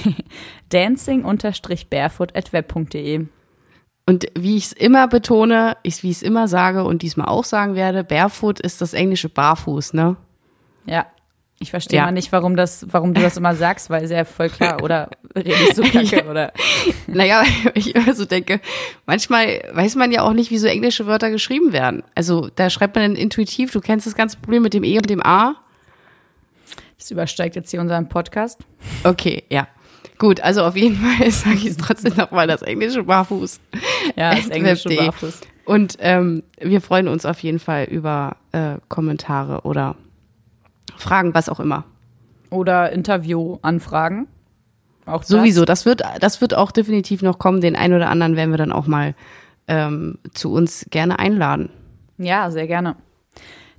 dancing-barefoot.web.de 0.70 3.26
Und 4.06 4.26
wie 4.36 4.56
ich 4.56 4.66
es 4.66 4.72
immer 4.72 5.06
betone, 5.06 5.76
ich, 5.82 6.02
wie 6.02 6.10
ich 6.10 6.16
es 6.16 6.22
immer 6.22 6.48
sage 6.48 6.84
und 6.84 7.02
diesmal 7.02 7.28
auch 7.28 7.44
sagen 7.44 7.74
werde, 7.76 8.02
Barefoot 8.04 8.58
ist 8.60 8.80
das 8.80 8.94
englische 8.94 9.28
Barfuß, 9.28 9.94
ne? 9.94 10.16
Ja. 10.86 11.06
Ich 11.60 11.70
verstehe 11.70 11.98
Ja. 12.00 12.06
mal 12.06 12.10
nicht, 12.10 12.32
warum 12.32 12.56
das, 12.56 12.86
warum 12.90 13.14
du 13.14 13.20
das 13.20 13.36
immer 13.36 13.54
sagst, 13.54 13.88
weil 13.88 14.02
ist 14.02 14.10
ja 14.10 14.24
voll 14.24 14.48
klar, 14.48 14.82
oder 14.82 15.08
rede 15.36 15.50
ich 15.52 15.74
so 15.76 15.82
kacke, 15.84 16.28
oder? 16.28 16.52
Naja, 17.06 17.44
ich 17.74 17.94
immer 17.94 18.12
so 18.16 18.24
denke, 18.24 18.60
manchmal 19.06 19.62
weiß 19.72 19.94
man 19.94 20.10
ja 20.10 20.22
auch 20.22 20.32
nicht, 20.32 20.50
wie 20.50 20.58
so 20.58 20.66
englische 20.66 21.06
Wörter 21.06 21.30
geschrieben 21.30 21.72
werden. 21.72 22.02
Also 22.16 22.48
da 22.56 22.68
schreibt 22.68 22.96
man 22.96 23.04
dann 23.04 23.14
intuitiv, 23.14 23.70
du 23.70 23.80
kennst 23.80 24.08
das 24.08 24.16
ganze 24.16 24.38
Problem 24.38 24.62
mit 24.64 24.74
dem 24.74 24.82
E 24.82 24.96
und 24.96 25.08
dem 25.08 25.24
A. 25.24 25.54
Das 26.98 27.12
übersteigt 27.12 27.54
jetzt 27.54 27.70
hier 27.70 27.80
unseren 27.80 28.08
Podcast. 28.08 28.58
Okay, 29.04 29.44
ja. 29.48 29.68
Gut, 30.22 30.40
also 30.40 30.62
auf 30.62 30.76
jeden 30.76 30.94
Fall 31.18 31.28
sage 31.32 31.56
ich 31.56 31.66
es 31.66 31.76
trotzdem 31.76 32.14
nochmal, 32.16 32.46
das 32.46 32.62
englische 32.62 33.02
Barfuß. 33.02 33.58
Ja, 34.14 34.32
das 34.32 34.50
englische. 34.50 34.88
Barfuß. 34.88 35.40
Und 35.64 35.96
ähm, 35.98 36.44
wir 36.60 36.80
freuen 36.80 37.08
uns 37.08 37.26
auf 37.26 37.40
jeden 37.42 37.58
Fall 37.58 37.86
über 37.86 38.36
äh, 38.52 38.76
Kommentare 38.88 39.62
oder 39.62 39.96
Fragen, 40.96 41.34
was 41.34 41.48
auch 41.48 41.58
immer. 41.58 41.86
Oder 42.50 42.92
Interviewanfragen. 42.92 44.28
Auch 45.06 45.22
das. 45.22 45.28
Sowieso, 45.28 45.64
das 45.64 45.86
wird, 45.86 46.02
das 46.20 46.40
wird 46.40 46.54
auch 46.54 46.70
definitiv 46.70 47.22
noch 47.22 47.40
kommen. 47.40 47.60
Den 47.60 47.74
einen 47.74 47.94
oder 47.94 48.08
anderen 48.08 48.36
werden 48.36 48.52
wir 48.52 48.58
dann 48.58 48.70
auch 48.70 48.86
mal 48.86 49.16
ähm, 49.66 50.18
zu 50.34 50.52
uns 50.52 50.86
gerne 50.90 51.18
einladen. 51.18 51.68
Ja, 52.18 52.48
sehr 52.52 52.68
gerne. 52.68 52.94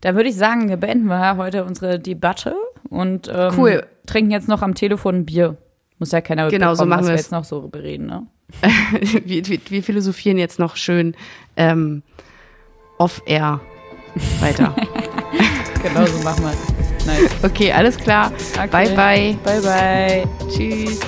Da 0.02 0.14
würde 0.14 0.28
ich 0.28 0.36
sagen, 0.36 0.78
beenden 0.78 1.06
wir 1.06 1.38
heute 1.38 1.64
unsere 1.64 2.00
Debatte 2.00 2.54
und 2.90 3.32
ähm, 3.34 3.54
Cool. 3.58 3.86
trinken 4.06 4.32
jetzt 4.32 4.50
noch 4.50 4.62
am 4.62 4.76
Telefon 4.76 5.16
ein 5.16 5.26
Bier. 5.26 5.56
Muss 6.04 6.12
ja 6.12 6.20
keiner 6.20 6.50
Genau, 6.50 6.76
so 6.76 6.84
mitbekommen, 6.84 6.90
machen 6.90 7.02
was 7.04 7.08
wir 7.08 7.16
jetzt 7.16 7.32
noch 7.32 7.46
so 7.46 7.62
bereden, 7.70 8.08
ne? 8.08 8.28
wir, 9.24 9.48
wir, 9.48 9.60
wir 9.70 9.84
philosophieren 9.84 10.38
jetzt 10.38 10.60
noch 10.60 10.76
schön 10.76 11.16
ähm, 11.56 12.04
off-air 12.98 13.62
weiter. 14.42 14.76
Genau 15.82 16.06
so 16.06 16.18
machen 16.24 16.44
wir 16.44 16.52
es. 16.52 17.06
Nice. 17.06 17.32
Okay, 17.44 17.72
alles 17.72 17.98
klar. 17.98 18.34
Okay. 18.58 18.68
Bye, 18.68 18.90
bye. 18.90 19.38
Bye, 19.44 19.62
bye. 19.62 20.24
Tschüss. 20.50 21.00